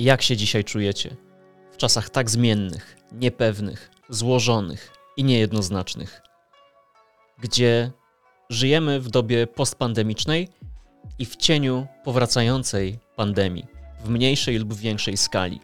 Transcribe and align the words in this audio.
Jak 0.00 0.22
się 0.22 0.36
dzisiaj 0.36 0.64
czujecie? 0.64 1.16
W 1.72 1.76
czasach 1.76 2.10
tak 2.10 2.30
zmiennych, 2.30 2.96
niepewnych, 3.12 3.90
złożonych 4.08 4.92
i 5.16 5.24
niejednoznacznych, 5.24 6.22
gdzie 7.38 7.90
żyjemy 8.50 9.00
w 9.00 9.08
dobie 9.08 9.46
postpandemicznej 9.46 10.48
i 11.18 11.26
w 11.26 11.36
cieniu 11.36 11.86
powracającej 12.04 12.98
pandemii 13.16 13.66
w 14.04 14.08
mniejszej 14.08 14.58
lub 14.58 14.74
większej 14.74 15.16
skali. 15.16 15.60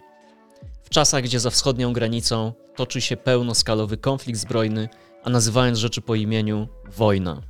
W 0.84 0.90
czasach, 0.90 1.22
gdzie 1.22 1.40
za 1.40 1.50
wschodnią 1.50 1.92
granicą 1.92 2.52
toczy 2.74 3.00
się 3.00 3.16
pełnoskalowy 3.16 3.96
konflikt 3.96 4.40
zbrojny, 4.40 4.88
a 5.24 5.30
nazywając 5.30 5.78
rzeczy 5.78 6.00
po 6.00 6.14
imieniu 6.14 6.68
wojna. 6.96 7.42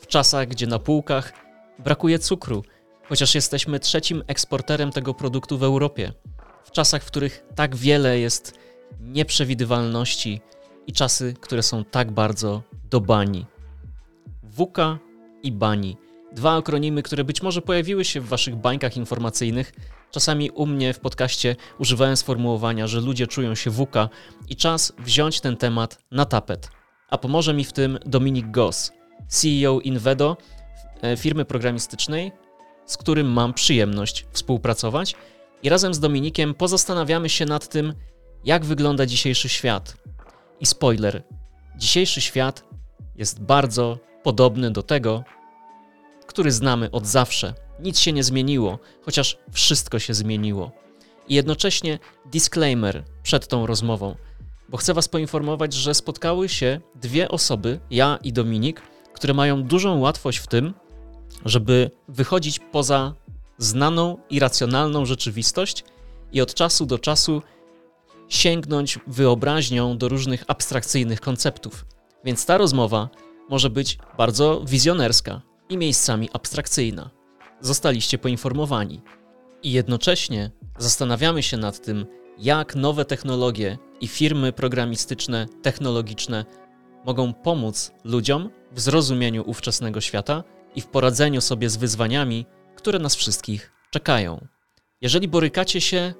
W 0.00 0.06
czasach, 0.06 0.48
gdzie 0.48 0.66
na 0.66 0.78
półkach 0.78 1.32
brakuje 1.78 2.18
cukru, 2.18 2.64
chociaż 3.08 3.34
jesteśmy 3.34 3.80
trzecim 3.80 4.22
eksporterem 4.26 4.92
tego 4.92 5.14
produktu 5.14 5.58
w 5.58 5.62
Europie. 5.62 6.12
W 6.64 6.70
czasach, 6.70 7.02
w 7.02 7.06
których 7.06 7.44
tak 7.54 7.76
wiele 7.76 8.18
jest 8.18 8.58
nieprzewidywalności 9.00 10.40
i 10.86 10.92
czasy, 10.92 11.34
które 11.40 11.62
są 11.62 11.84
tak 11.84 12.10
bardzo 12.10 12.62
do 12.90 13.00
bani. 13.00 13.46
WUKA 14.42 14.98
i 15.42 15.52
BANI. 15.52 15.96
Dwa 16.32 16.56
akronimy, 16.56 17.02
które 17.02 17.24
być 17.24 17.42
może 17.42 17.62
pojawiły 17.62 18.04
się 18.04 18.20
w 18.20 18.28
waszych 18.28 18.56
bańkach 18.56 18.96
informacyjnych. 18.96 19.72
Czasami 20.10 20.50
u 20.50 20.66
mnie 20.66 20.94
w 20.94 21.00
podcaście 21.00 21.56
używałem 21.78 22.16
sformułowania, 22.16 22.86
że 22.86 23.00
ludzie 23.00 23.26
czują 23.26 23.54
się 23.54 23.70
WUKA 23.70 24.08
i 24.48 24.56
czas 24.56 24.92
wziąć 24.98 25.40
ten 25.40 25.56
temat 25.56 25.98
na 26.10 26.24
tapet. 26.24 26.70
A 27.08 27.18
pomoże 27.18 27.54
mi 27.54 27.64
w 27.64 27.72
tym 27.72 27.98
Dominik 28.06 28.50
Goss, 28.50 28.92
CEO 29.28 29.80
Invedo, 29.80 30.36
e, 31.02 31.16
firmy 31.16 31.44
programistycznej, 31.44 32.32
z 32.88 32.96
którym 32.96 33.32
mam 33.32 33.54
przyjemność 33.54 34.26
współpracować. 34.32 35.14
I 35.62 35.68
razem 35.68 35.94
z 35.94 36.00
Dominikiem 36.00 36.54
pozastanawiamy 36.54 37.28
się 37.28 37.44
nad 37.46 37.68
tym, 37.68 37.94
jak 38.44 38.64
wygląda 38.64 39.06
dzisiejszy 39.06 39.48
świat. 39.48 39.96
I 40.60 40.66
spoiler: 40.66 41.22
dzisiejszy 41.76 42.20
świat 42.20 42.64
jest 43.16 43.42
bardzo 43.42 43.98
podobny 44.22 44.70
do 44.70 44.82
tego, 44.82 45.24
który 46.26 46.52
znamy 46.52 46.90
od 46.90 47.06
zawsze. 47.06 47.54
Nic 47.80 47.98
się 47.98 48.12
nie 48.12 48.24
zmieniło, 48.24 48.78
chociaż 49.02 49.38
wszystko 49.52 49.98
się 49.98 50.14
zmieniło. 50.14 50.72
I 51.28 51.34
jednocześnie 51.34 51.98
disclaimer 52.26 53.04
przed 53.22 53.48
tą 53.48 53.66
rozmową, 53.66 54.16
bo 54.68 54.76
chcę 54.76 54.94
Was 54.94 55.08
poinformować, 55.08 55.74
że 55.74 55.94
spotkały 55.94 56.48
się 56.48 56.80
dwie 56.94 57.28
osoby, 57.28 57.80
ja 57.90 58.18
i 58.22 58.32
Dominik, 58.32 58.82
które 59.12 59.34
mają 59.34 59.62
dużą 59.62 59.98
łatwość 59.98 60.38
w 60.38 60.46
tym, 60.46 60.74
żeby 61.44 61.90
wychodzić 62.08 62.58
poza 62.58 63.14
znaną 63.58 64.18
i 64.30 64.38
racjonalną 64.38 65.06
rzeczywistość 65.06 65.84
i 66.32 66.40
od 66.40 66.54
czasu 66.54 66.86
do 66.86 66.98
czasu 66.98 67.42
sięgnąć 68.28 68.98
wyobraźnią 69.06 69.98
do 69.98 70.08
różnych 70.08 70.44
abstrakcyjnych 70.46 71.20
konceptów. 71.20 71.86
Więc 72.24 72.46
ta 72.46 72.58
rozmowa 72.58 73.08
może 73.48 73.70
być 73.70 73.98
bardzo 74.18 74.64
wizjonerska 74.66 75.40
i 75.68 75.76
miejscami 75.76 76.28
abstrakcyjna. 76.32 77.10
Zostaliście 77.60 78.18
poinformowani. 78.18 79.02
I 79.62 79.72
jednocześnie 79.72 80.50
zastanawiamy 80.78 81.42
się 81.42 81.56
nad 81.56 81.84
tym, 81.84 82.06
jak 82.38 82.76
nowe 82.76 83.04
technologie 83.04 83.78
i 84.00 84.08
firmy 84.08 84.52
programistyczne, 84.52 85.46
technologiczne 85.62 86.44
mogą 87.06 87.32
pomóc 87.32 87.92
ludziom 88.04 88.50
w 88.72 88.80
zrozumieniu 88.80 89.42
ówczesnego 89.46 90.00
świata 90.00 90.44
i 90.74 90.80
w 90.80 90.86
poradzeniu 90.86 91.40
sobie 91.40 91.70
z 91.70 91.76
wyzwaniami, 91.76 92.46
które 92.76 92.98
nas 92.98 93.14
wszystkich 93.14 93.72
czekają. 93.90 94.46
Jeżeli 95.00 95.28
borykacie 95.28 95.80
się 95.80 96.14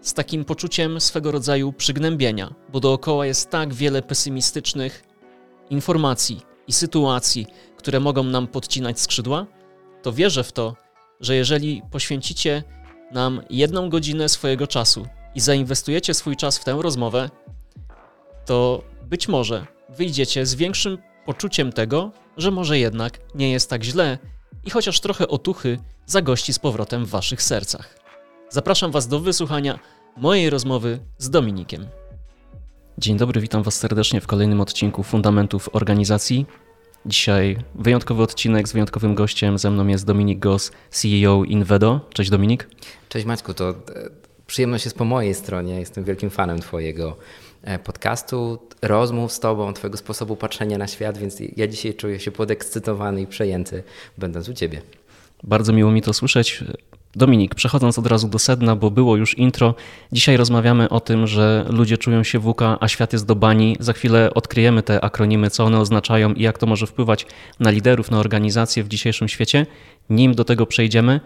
z 0.00 0.14
takim 0.14 0.44
poczuciem 0.44 1.00
swego 1.00 1.30
rodzaju 1.30 1.72
przygnębienia, 1.72 2.54
bo 2.72 2.80
dookoła 2.80 3.26
jest 3.26 3.50
tak 3.50 3.74
wiele 3.74 4.02
pesymistycznych 4.02 5.04
informacji 5.70 6.40
i 6.66 6.72
sytuacji, 6.72 7.46
które 7.76 8.00
mogą 8.00 8.24
nam 8.24 8.46
podcinać 8.46 9.00
skrzydła, 9.00 9.46
to 10.02 10.12
wierzę 10.12 10.44
w 10.44 10.52
to, 10.52 10.76
że 11.20 11.36
jeżeli 11.36 11.82
poświęcicie 11.90 12.62
nam 13.12 13.42
jedną 13.50 13.88
godzinę 13.88 14.28
swojego 14.28 14.66
czasu 14.66 15.06
i 15.34 15.40
zainwestujecie 15.40 16.14
swój 16.14 16.36
czas 16.36 16.58
w 16.58 16.64
tę 16.64 16.78
rozmowę, 16.82 17.30
to 18.46 18.82
być 19.02 19.28
może 19.28 19.66
wyjdziecie 19.88 20.46
z 20.46 20.54
większym 20.54 20.98
poczuciem 21.26 21.72
tego, 21.72 22.12
że 22.36 22.50
może 22.50 22.78
jednak 22.78 23.18
nie 23.34 23.52
jest 23.52 23.70
tak 23.70 23.84
źle 23.84 24.18
i 24.64 24.70
chociaż 24.70 25.00
trochę 25.00 25.28
otuchy 25.28 25.78
zagości 26.06 26.52
z 26.52 26.58
powrotem 26.58 27.04
w 27.04 27.08
waszych 27.08 27.42
sercach. 27.42 27.98
Zapraszam 28.50 28.90
was 28.90 29.08
do 29.08 29.20
wysłuchania 29.20 29.78
mojej 30.16 30.50
rozmowy 30.50 30.98
z 31.18 31.30
Dominikiem. 31.30 31.86
Dzień 32.98 33.16
dobry, 33.16 33.40
witam 33.40 33.62
was 33.62 33.74
serdecznie 33.74 34.20
w 34.20 34.26
kolejnym 34.26 34.60
odcinku 34.60 35.02
Fundamentów 35.02 35.68
Organizacji. 35.72 36.46
Dzisiaj 37.06 37.56
wyjątkowy 37.74 38.22
odcinek 38.22 38.68
z 38.68 38.72
wyjątkowym 38.72 39.14
gościem. 39.14 39.58
Ze 39.58 39.70
mną 39.70 39.86
jest 39.86 40.06
Dominik 40.06 40.38
Goss, 40.38 40.72
CEO 40.90 41.44
Invedo. 41.44 42.00
Cześć 42.12 42.30
Dominik. 42.30 42.68
Cześć 43.08 43.26
Maćku, 43.26 43.54
to 43.54 43.68
e, 43.70 43.74
przyjemność 44.46 44.84
jest 44.84 44.98
po 44.98 45.04
mojej 45.04 45.34
stronie. 45.34 45.80
Jestem 45.80 46.04
wielkim 46.04 46.30
fanem 46.30 46.58
Twojego 46.58 47.16
podcastu, 47.84 48.58
rozmów 48.82 49.32
z 49.32 49.40
Tobą, 49.40 49.72
Twojego 49.72 49.98
sposobu 49.98 50.36
patrzenia 50.36 50.78
na 50.78 50.86
świat, 50.86 51.18
więc 51.18 51.38
ja 51.56 51.66
dzisiaj 51.66 51.94
czuję 51.94 52.20
się 52.20 52.30
podekscytowany 52.30 53.20
i 53.22 53.26
przejęty, 53.26 53.82
będąc 54.18 54.48
u 54.48 54.54
Ciebie. 54.54 54.82
Bardzo 55.42 55.72
miło 55.72 55.90
mi 55.90 56.02
to 56.02 56.12
słyszeć. 56.12 56.64
Dominik, 57.16 57.54
przechodząc 57.54 57.98
od 57.98 58.06
razu 58.06 58.28
do 58.28 58.38
sedna, 58.38 58.76
bo 58.76 58.90
było 58.90 59.16
już 59.16 59.38
intro, 59.38 59.74
dzisiaj 60.12 60.36
rozmawiamy 60.36 60.88
o 60.88 61.00
tym, 61.00 61.26
że 61.26 61.66
ludzie 61.68 61.98
czują 61.98 62.22
się 62.22 62.38
WUKA, 62.38 62.78
a 62.80 62.88
świat 62.88 63.12
jest 63.12 63.26
do 63.26 63.34
bani. 63.34 63.76
Za 63.80 63.92
chwilę 63.92 64.34
odkryjemy 64.34 64.82
te 64.82 65.04
akronimy, 65.04 65.50
co 65.50 65.64
one 65.64 65.80
oznaczają 65.80 66.32
i 66.32 66.42
jak 66.42 66.58
to 66.58 66.66
może 66.66 66.86
wpływać 66.86 67.26
na 67.60 67.70
liderów, 67.70 68.10
na 68.10 68.18
organizacje 68.18 68.84
w 68.84 68.88
dzisiejszym 68.88 69.28
świecie. 69.28 69.66
Nim 70.10 70.34
do 70.34 70.44
tego 70.44 70.66
przejdziemy, 70.66 71.20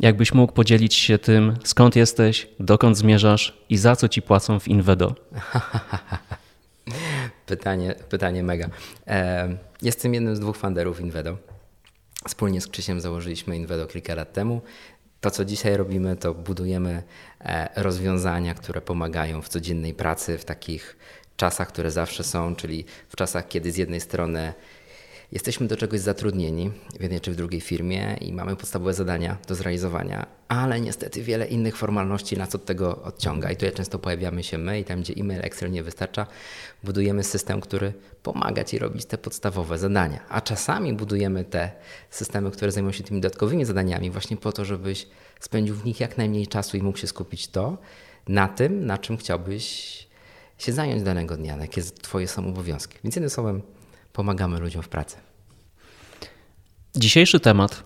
jakbyś 0.00 0.34
mógł 0.34 0.52
podzielić 0.52 0.94
się 0.94 1.18
tym, 1.18 1.56
skąd 1.64 1.96
jesteś, 1.96 2.48
dokąd 2.60 2.98
zmierzasz 2.98 3.64
i 3.68 3.76
za 3.76 3.96
co 3.96 4.08
ci 4.08 4.22
płacą 4.22 4.60
w 4.60 4.68
Invedo? 4.68 5.14
pytanie, 7.46 7.94
pytanie 8.08 8.42
mega. 8.42 8.68
Jestem 9.82 10.14
jednym 10.14 10.36
z 10.36 10.40
dwóch 10.40 10.56
funderów 10.56 11.00
Invedo. 11.00 11.36
Wspólnie 12.28 12.60
z 12.60 12.66
Krzysiem 12.66 13.00
założyliśmy 13.00 13.56
Invedo 13.56 13.86
kilka 13.86 14.14
lat 14.14 14.32
temu. 14.32 14.60
To, 15.20 15.30
co 15.30 15.44
dzisiaj 15.44 15.76
robimy, 15.76 16.16
to 16.16 16.34
budujemy 16.34 17.02
e, 17.40 17.68
rozwiązania, 17.76 18.54
które 18.54 18.80
pomagają 18.80 19.42
w 19.42 19.48
codziennej 19.48 19.94
pracy, 19.94 20.38
w 20.38 20.44
takich 20.44 20.96
czasach, 21.36 21.68
które 21.68 21.90
zawsze 21.90 22.24
są, 22.24 22.56
czyli 22.56 22.84
w 23.08 23.16
czasach, 23.16 23.48
kiedy 23.48 23.72
z 23.72 23.76
jednej 23.76 24.00
strony 24.00 24.52
jesteśmy 25.32 25.66
do 25.66 25.76
czegoś 25.76 26.00
zatrudnieni 26.00 26.70
w 26.98 27.02
jednej 27.02 27.20
czy 27.20 27.30
w 27.30 27.36
drugiej 27.36 27.60
firmie 27.60 28.16
i 28.20 28.32
mamy 28.32 28.56
podstawowe 28.56 28.94
zadania 28.94 29.36
do 29.48 29.54
zrealizowania, 29.54 30.26
ale 30.48 30.80
niestety 30.80 31.22
wiele 31.22 31.46
innych 31.46 31.76
formalności 31.76 32.36
nas 32.36 32.54
od 32.54 32.64
tego 32.64 33.02
odciąga. 33.02 33.50
I 33.50 33.56
tutaj 33.56 33.72
często 33.72 33.98
pojawiamy 33.98 34.42
się 34.42 34.58
my 34.58 34.80
i 34.80 34.84
tam, 34.84 35.00
gdzie 35.00 35.14
e-mail, 35.14 35.40
Excel 35.44 35.70
nie 35.70 35.82
wystarcza, 35.82 36.26
budujemy 36.84 37.24
system, 37.24 37.60
który 37.60 37.92
pomaga 38.22 38.64
Ci 38.64 38.78
robić 38.78 39.04
te 39.04 39.18
podstawowe 39.18 39.78
zadania. 39.78 40.20
A 40.28 40.40
czasami 40.40 40.92
budujemy 40.92 41.44
te 41.44 41.70
systemy, 42.10 42.50
które 42.50 42.72
zajmują 42.72 42.92
się 42.92 43.04
tymi 43.04 43.20
dodatkowymi 43.20 43.64
zadaniami 43.64 44.10
właśnie 44.10 44.36
po 44.36 44.52
to, 44.52 44.64
żebyś 44.64 45.06
spędził 45.40 45.74
w 45.74 45.84
nich 45.84 46.00
jak 46.00 46.18
najmniej 46.18 46.46
czasu 46.46 46.76
i 46.76 46.82
mógł 46.82 46.98
się 46.98 47.06
skupić 47.06 47.48
to 47.48 47.78
na 48.28 48.48
tym, 48.48 48.86
na 48.86 48.98
czym 48.98 49.16
chciałbyś 49.16 49.92
się 50.58 50.72
zająć 50.72 51.02
danego 51.02 51.36
dnia, 51.36 51.56
jakie 51.56 51.82
Twoje 51.82 52.28
są 52.28 52.46
obowiązki. 52.46 52.98
Więc 53.04 53.16
jednym 53.16 53.30
słowem, 53.30 53.62
pomagamy 54.12 54.60
ludziom 54.60 54.82
w 54.82 54.88
pracy. 54.88 55.16
Dzisiejszy 56.96 57.40
temat 57.40 57.84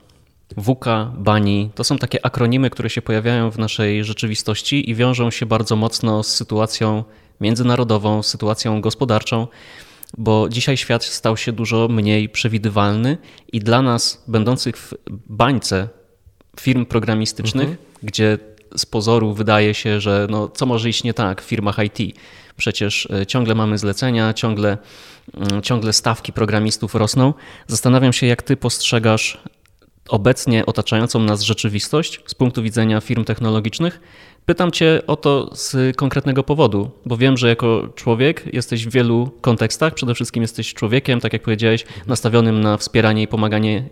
WUKA, 0.56 1.12
BANI 1.18 1.70
to 1.74 1.84
są 1.84 1.98
takie 1.98 2.26
akronimy, 2.26 2.70
które 2.70 2.90
się 2.90 3.02
pojawiają 3.02 3.50
w 3.50 3.58
naszej 3.58 4.04
rzeczywistości 4.04 4.90
i 4.90 4.94
wiążą 4.94 5.30
się 5.30 5.46
bardzo 5.46 5.76
mocno 5.76 6.22
z 6.22 6.34
sytuacją 6.34 7.04
międzynarodową, 7.40 8.22
z 8.22 8.26
sytuacją 8.26 8.80
gospodarczą, 8.80 9.46
bo 10.18 10.48
dzisiaj 10.48 10.76
świat 10.76 11.04
stał 11.04 11.36
się 11.36 11.52
dużo 11.52 11.88
mniej 11.88 12.28
przewidywalny 12.28 13.18
i 13.52 13.60
dla 13.60 13.82
nas, 13.82 14.24
będących 14.28 14.76
w 14.76 14.94
bańce 15.10 15.88
firm 16.60 16.86
programistycznych, 16.86 17.68
mhm. 17.68 17.86
gdzie 18.02 18.38
z 18.76 18.86
pozoru 18.86 19.34
wydaje 19.34 19.74
się, 19.74 20.00
że 20.00 20.26
no, 20.30 20.48
co 20.48 20.66
może 20.66 20.88
iść 20.88 21.04
nie 21.04 21.14
tak 21.14 21.42
w 21.42 21.44
firmach 21.44 21.76
IT. 21.78 22.18
Przecież 22.56 23.08
e, 23.10 23.26
ciągle 23.26 23.54
mamy 23.54 23.78
zlecenia, 23.78 24.34
ciągle, 24.34 24.78
mm, 25.34 25.62
ciągle 25.62 25.92
stawki 25.92 26.32
programistów 26.32 26.94
rosną. 26.94 27.34
Zastanawiam 27.66 28.12
się, 28.12 28.26
jak 28.26 28.42
ty 28.42 28.56
postrzegasz 28.56 29.38
obecnie 30.08 30.66
otaczającą 30.66 31.18
nas 31.18 31.42
rzeczywistość 31.42 32.20
z 32.26 32.34
punktu 32.34 32.62
widzenia 32.62 33.00
firm 33.00 33.24
technologicznych. 33.24 34.00
Pytam 34.46 34.70
Cię 34.70 35.02
o 35.06 35.16
to 35.16 35.50
z 35.56 35.96
konkretnego 35.96 36.42
powodu, 36.42 36.90
bo 37.06 37.16
wiem, 37.16 37.36
że 37.36 37.48
jako 37.48 37.88
człowiek 37.94 38.54
jesteś 38.54 38.86
w 38.86 38.90
wielu 38.90 39.30
kontekstach. 39.40 39.94
Przede 39.94 40.14
wszystkim 40.14 40.42
jesteś 40.42 40.74
człowiekiem, 40.74 41.20
tak 41.20 41.32
jak 41.32 41.42
powiedziałeś, 41.42 41.84
nastawionym 42.06 42.60
na 42.60 42.76
wspieranie 42.76 43.22
i 43.22 43.28
pomaganie 43.28 43.88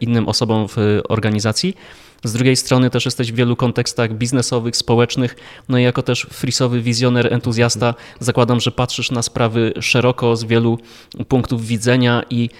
innym 0.00 0.28
osobom 0.28 0.68
w 0.68 1.00
organizacji. 1.08 1.76
Z 2.24 2.32
drugiej 2.32 2.56
strony 2.56 2.90
też 2.90 3.04
jesteś 3.04 3.32
w 3.32 3.34
wielu 3.34 3.56
kontekstach 3.56 4.14
biznesowych, 4.14 4.76
społecznych, 4.76 5.36
no 5.68 5.78
i 5.78 5.82
jako 5.82 6.02
też 6.02 6.26
frisowy 6.30 6.80
wizjoner, 6.80 7.32
entuzjasta 7.32 7.94
zakładam, 8.20 8.60
że 8.60 8.70
patrzysz 8.70 9.10
na 9.10 9.22
sprawy 9.22 9.72
szeroko, 9.80 10.36
z 10.36 10.44
wielu 10.44 10.78
punktów 11.28 11.66
widzenia 11.66 12.22
i 12.30 12.50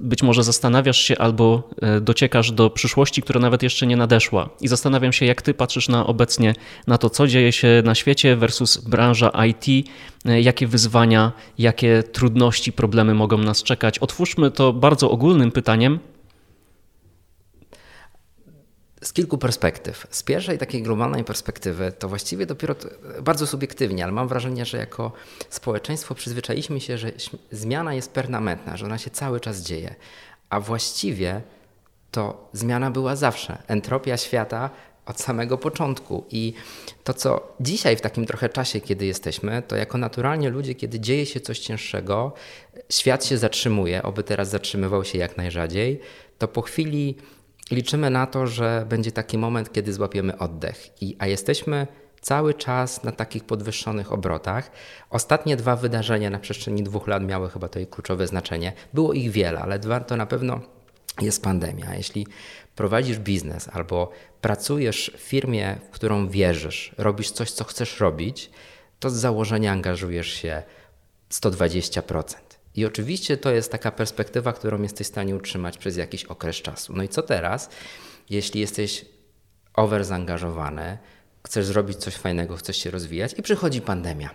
być 0.00 0.22
może 0.22 0.44
zastanawiasz 0.44 0.98
się 0.98 1.18
albo 1.18 1.70
e, 1.82 2.00
dociekasz 2.00 2.52
do 2.52 2.70
przyszłości, 2.70 3.22
która 3.22 3.40
nawet 3.40 3.62
jeszcze 3.62 3.86
nie 3.86 3.96
nadeszła. 3.96 4.48
I 4.60 4.68
zastanawiam 4.68 5.12
się, 5.12 5.26
jak 5.26 5.42
ty 5.42 5.54
patrzysz 5.54 5.88
na 5.88 6.06
obecnie 6.06 6.54
na 6.86 6.98
to, 6.98 7.10
co 7.10 7.26
dzieje 7.26 7.52
się 7.52 7.82
na 7.84 7.94
świecie 7.94 8.36
versus 8.36 8.76
branża 8.76 9.32
IT, 9.46 9.88
e, 10.24 10.40
jakie 10.40 10.66
wyzwania, 10.66 11.32
jakie 11.58 12.02
trudności, 12.12 12.72
problemy 12.72 13.14
mogą 13.14 13.38
nas 13.38 13.62
czekać. 13.62 13.98
Otwórzmy 13.98 14.50
to 14.50 14.72
bardzo 14.72 15.10
ogólnym 15.10 15.52
pytaniem, 15.52 15.98
z 19.04 19.12
kilku 19.12 19.38
perspektyw. 19.38 20.06
Z 20.10 20.22
pierwszej 20.22 20.58
takiej 20.58 20.82
globalnej 20.82 21.24
perspektywy 21.24 21.92
to 21.98 22.08
właściwie 22.08 22.46
dopiero 22.46 22.74
bardzo 23.22 23.46
subiektywnie, 23.46 24.04
ale 24.04 24.12
mam 24.12 24.28
wrażenie, 24.28 24.64
że 24.64 24.78
jako 24.78 25.12
społeczeństwo 25.50 26.14
przyzwyczailiśmy 26.14 26.80
się, 26.80 26.98
że 26.98 27.12
zmiana 27.50 27.94
jest 27.94 28.12
permanentna, 28.12 28.76
że 28.76 28.86
ona 28.86 28.98
się 28.98 29.10
cały 29.10 29.40
czas 29.40 29.60
dzieje, 29.60 29.94
a 30.50 30.60
właściwie 30.60 31.42
to 32.10 32.48
zmiana 32.52 32.90
była 32.90 33.16
zawsze. 33.16 33.62
Entropia 33.66 34.16
świata 34.16 34.70
od 35.06 35.20
samego 35.20 35.58
początku. 35.58 36.24
I 36.30 36.54
to, 37.04 37.14
co 37.14 37.54
dzisiaj 37.60 37.96
w 37.96 38.00
takim 38.00 38.26
trochę 38.26 38.48
czasie, 38.48 38.80
kiedy 38.80 39.06
jesteśmy, 39.06 39.62
to 39.62 39.76
jako 39.76 39.98
naturalnie 39.98 40.50
ludzie, 40.50 40.74
kiedy 40.74 41.00
dzieje 41.00 41.26
się 41.26 41.40
coś 41.40 41.58
cięższego, 41.58 42.32
świat 42.90 43.24
się 43.24 43.38
zatrzymuje, 43.38 44.02
oby 44.02 44.22
teraz 44.22 44.48
zatrzymywał 44.48 45.04
się 45.04 45.18
jak 45.18 45.36
najrzadziej, 45.36 46.00
to 46.38 46.48
po 46.48 46.62
chwili 46.62 47.16
liczymy 47.70 48.10
na 48.10 48.26
to, 48.26 48.46
że 48.46 48.86
będzie 48.88 49.12
taki 49.12 49.38
moment, 49.38 49.72
kiedy 49.72 49.92
złapiemy 49.92 50.38
oddech. 50.38 51.02
I, 51.02 51.16
a 51.18 51.26
jesteśmy 51.26 51.86
cały 52.20 52.54
czas 52.54 53.04
na 53.04 53.12
takich 53.12 53.44
podwyższonych 53.44 54.12
obrotach. 54.12 54.70
Ostatnie 55.10 55.56
dwa 55.56 55.76
wydarzenia 55.76 56.30
na 56.30 56.38
przestrzeni 56.38 56.82
dwóch 56.82 57.06
lat 57.06 57.22
miały 57.22 57.50
chyba 57.50 57.68
to 57.68 57.80
kluczowe 57.90 58.26
znaczenie. 58.26 58.72
Było 58.94 59.12
ich 59.12 59.30
wiele, 59.30 59.60
ale 59.60 59.78
dwa 59.78 60.00
to 60.00 60.16
na 60.16 60.26
pewno 60.26 60.60
jest 61.20 61.42
pandemia. 61.42 61.94
Jeśli 61.94 62.26
prowadzisz 62.76 63.18
biznes 63.18 63.68
albo 63.72 64.10
pracujesz 64.40 65.12
w 65.18 65.20
firmie, 65.20 65.76
w 65.90 65.94
którą 65.94 66.28
wierzysz, 66.28 66.94
robisz 66.98 67.30
coś, 67.30 67.50
co 67.50 67.64
chcesz 67.64 68.00
robić, 68.00 68.50
to 69.00 69.10
z 69.10 69.14
założenia 69.14 69.72
angażujesz 69.72 70.32
się 70.32 70.62
120%. 71.30 72.53
I 72.76 72.86
oczywiście 72.86 73.36
to 73.36 73.50
jest 73.50 73.72
taka 73.72 73.90
perspektywa, 73.90 74.52
którą 74.52 74.82
jesteś 74.82 75.06
w 75.06 75.10
stanie 75.10 75.36
utrzymać 75.36 75.78
przez 75.78 75.96
jakiś 75.96 76.24
okres 76.24 76.56
czasu. 76.56 76.92
No 76.96 77.02
i 77.02 77.08
co 77.08 77.22
teraz, 77.22 77.70
jeśli 78.30 78.60
jesteś 78.60 79.04
over 79.74 80.04
zaangażowany, 80.04 80.98
chcesz 81.46 81.66
zrobić 81.66 81.98
coś 81.98 82.14
fajnego, 82.14 82.56
chcesz 82.56 82.76
się 82.76 82.90
rozwijać 82.90 83.34
i 83.38 83.42
przychodzi 83.42 83.80
pandemia. 83.80 84.30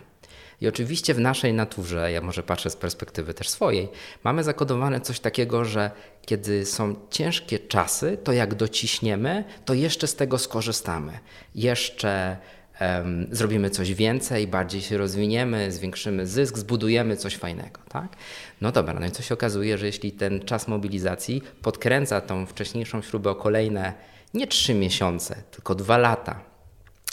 I 0.62 0.68
oczywiście 0.68 1.14
w 1.14 1.20
naszej 1.20 1.54
naturze, 1.54 2.12
ja 2.12 2.22
może 2.22 2.44
patrzę 2.44 2.70
z 2.70 2.76
perspektywy 2.76 3.34
też 3.34 3.50
swojej, 3.50 3.90
mamy 4.24 4.44
zakodowane 4.44 5.02
coś 5.02 5.20
takiego, 5.20 5.66
że 5.66 5.92
kiedy 6.26 6.66
są 6.66 6.96
ciężkie 7.10 7.60
czasy, 7.60 8.18
to 8.24 8.32
jak 8.32 8.56
dociśniemy, 8.56 9.44
to 9.66 9.74
jeszcze 9.74 10.08
z 10.08 10.16
tego 10.16 10.38
skorzystamy. 10.38 11.20
Jeszcze 11.56 12.38
um, 12.82 13.28
zrobimy 13.32 13.70
coś 13.70 13.94
więcej, 13.94 14.48
bardziej 14.48 14.82
się 14.82 14.98
rozwiniemy, 14.98 15.72
zwiększymy 15.72 16.28
zysk, 16.28 16.58
zbudujemy 16.58 17.18
coś 17.18 17.36
fajnego. 17.36 17.82
Tak? 17.90 18.16
No 18.62 18.72
dobra, 18.72 18.94
no 19.00 19.06
i 19.06 19.12
co 19.12 19.24
się 19.24 19.34
okazuje, 19.34 19.78
że 19.78 19.86
jeśli 19.86 20.12
ten 20.12 20.40
czas 20.40 20.68
mobilizacji 20.68 21.42
podkręca 21.62 22.22
tą 22.22 22.46
wcześniejszą 22.46 23.02
śrubę 23.02 23.30
o 23.30 23.36
kolejne 23.36 23.94
nie 24.34 24.48
trzy 24.48 24.74
miesiące, 24.74 25.36
tylko 25.52 25.76
dwa 25.76 25.98
lata, 25.98 26.40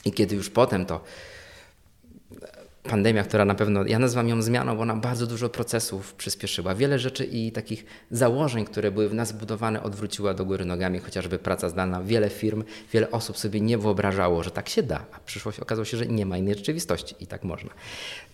i 0.05 0.13
kiedy 0.13 0.37
już 0.37 0.51
potem 0.51 0.87
to 0.87 1.01
pandemia, 2.87 3.25
która 3.25 3.45
na 3.45 3.55
pewno, 3.55 3.85
ja 3.87 3.99
nazywam 3.99 4.29
ją 4.29 4.43
zmianą, 4.43 4.77
bo 4.77 4.83
ona 4.83 4.97
bardzo 4.97 5.27
dużo 5.27 5.49
procesów 5.49 6.15
przyspieszyła. 6.15 6.75
Wiele 6.75 6.99
rzeczy 6.99 7.25
i 7.25 7.53
takich 7.53 7.85
założeń, 8.11 8.65
które 8.65 8.91
były 8.91 9.09
w 9.09 9.15
nas 9.15 9.33
budowane, 9.33 9.83
odwróciła 9.83 10.35
do 10.35 10.45
góry 10.45 10.65
nogami, 10.65 10.99
chociażby 10.99 11.39
praca 11.39 11.69
zdalna. 11.69 12.03
Wiele 12.03 12.31
firm, 12.31 12.65
wiele 12.93 13.11
osób 13.11 13.39
sobie 13.39 13.61
nie 13.61 13.79
wyobrażało, 13.79 14.43
że 14.43 14.51
tak 14.51 14.69
się 14.69 14.83
da, 14.83 15.05
a 15.13 15.21
przyszłość 15.21 15.61
okazało 15.61 15.85
się, 15.85 15.97
że 15.97 16.07
nie 16.07 16.27
ma 16.27 16.39
innej 16.39 16.55
rzeczywistości 16.55 17.15
i 17.21 17.27
tak 17.27 17.45
można. 17.45 17.71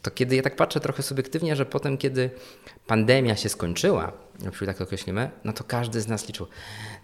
To 0.03 0.11
kiedy 0.11 0.37
ja 0.37 0.43
tak 0.43 0.57
patrzę 0.57 0.81
trochę 0.81 1.03
subiektywnie, 1.03 1.57
że 1.57 1.67
potem, 1.67 1.99
kiedy 1.99 2.31
pandemia 2.87 3.37
się 3.37 3.49
skończyła, 3.49 4.13
jeśli 4.45 4.67
tak 4.67 4.81
określimy, 4.81 5.31
no 5.45 5.53
to 5.53 5.65
każdy 5.65 6.01
z 6.01 6.09
nas 6.09 6.27
liczył, 6.29 6.47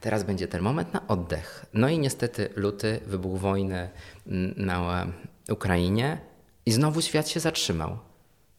teraz 0.00 0.25
będzie 0.25 0.49
ten 0.49 0.62
moment 0.62 0.95
na 0.95 1.06
oddech. 1.09 1.67
No 1.75 1.89
i 1.89 1.99
niestety 1.99 2.49
luty, 2.56 3.00
wybuch 3.06 3.41
wojny 3.41 3.89
na 4.56 5.06
Ukrainie, 5.49 6.19
i 6.69 6.73
znowu 6.73 7.03
świat 7.03 7.29
się 7.29 7.41
zatrzymał. 7.41 7.99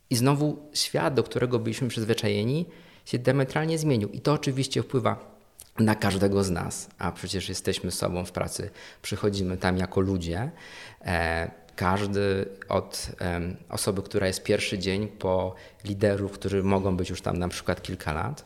I 0.09 0.15
znowu 0.15 0.69
świat, 0.73 1.13
do 1.13 1.23
którego 1.23 1.59
byliśmy 1.59 1.87
przyzwyczajeni, 1.87 2.65
się 3.05 3.19
diametralnie 3.19 3.77
zmienił. 3.77 4.09
I 4.09 4.21
to 4.21 4.33
oczywiście 4.33 4.83
wpływa 4.83 5.37
na 5.79 5.95
każdego 5.95 6.43
z 6.43 6.49
nas, 6.49 6.89
a 6.97 7.11
przecież 7.11 7.49
jesteśmy 7.49 7.91
sobą 7.91 8.25
w 8.25 8.31
pracy, 8.31 8.69
przychodzimy 9.01 9.57
tam 9.57 9.77
jako 9.77 10.01
ludzie. 10.01 10.51
E, 11.05 11.51
każdy 11.75 12.45
od 12.69 13.11
osoby, 13.69 14.01
która 14.01 14.27
jest 14.27 14.43
pierwszy 14.43 14.79
dzień, 14.79 15.07
po 15.07 15.55
liderów, 15.83 16.31
którzy 16.31 16.63
mogą 16.63 16.97
być 16.97 17.09
już 17.09 17.21
tam 17.21 17.37
na 17.37 17.47
przykład 17.47 17.81
kilka 17.81 18.13
lat, 18.13 18.43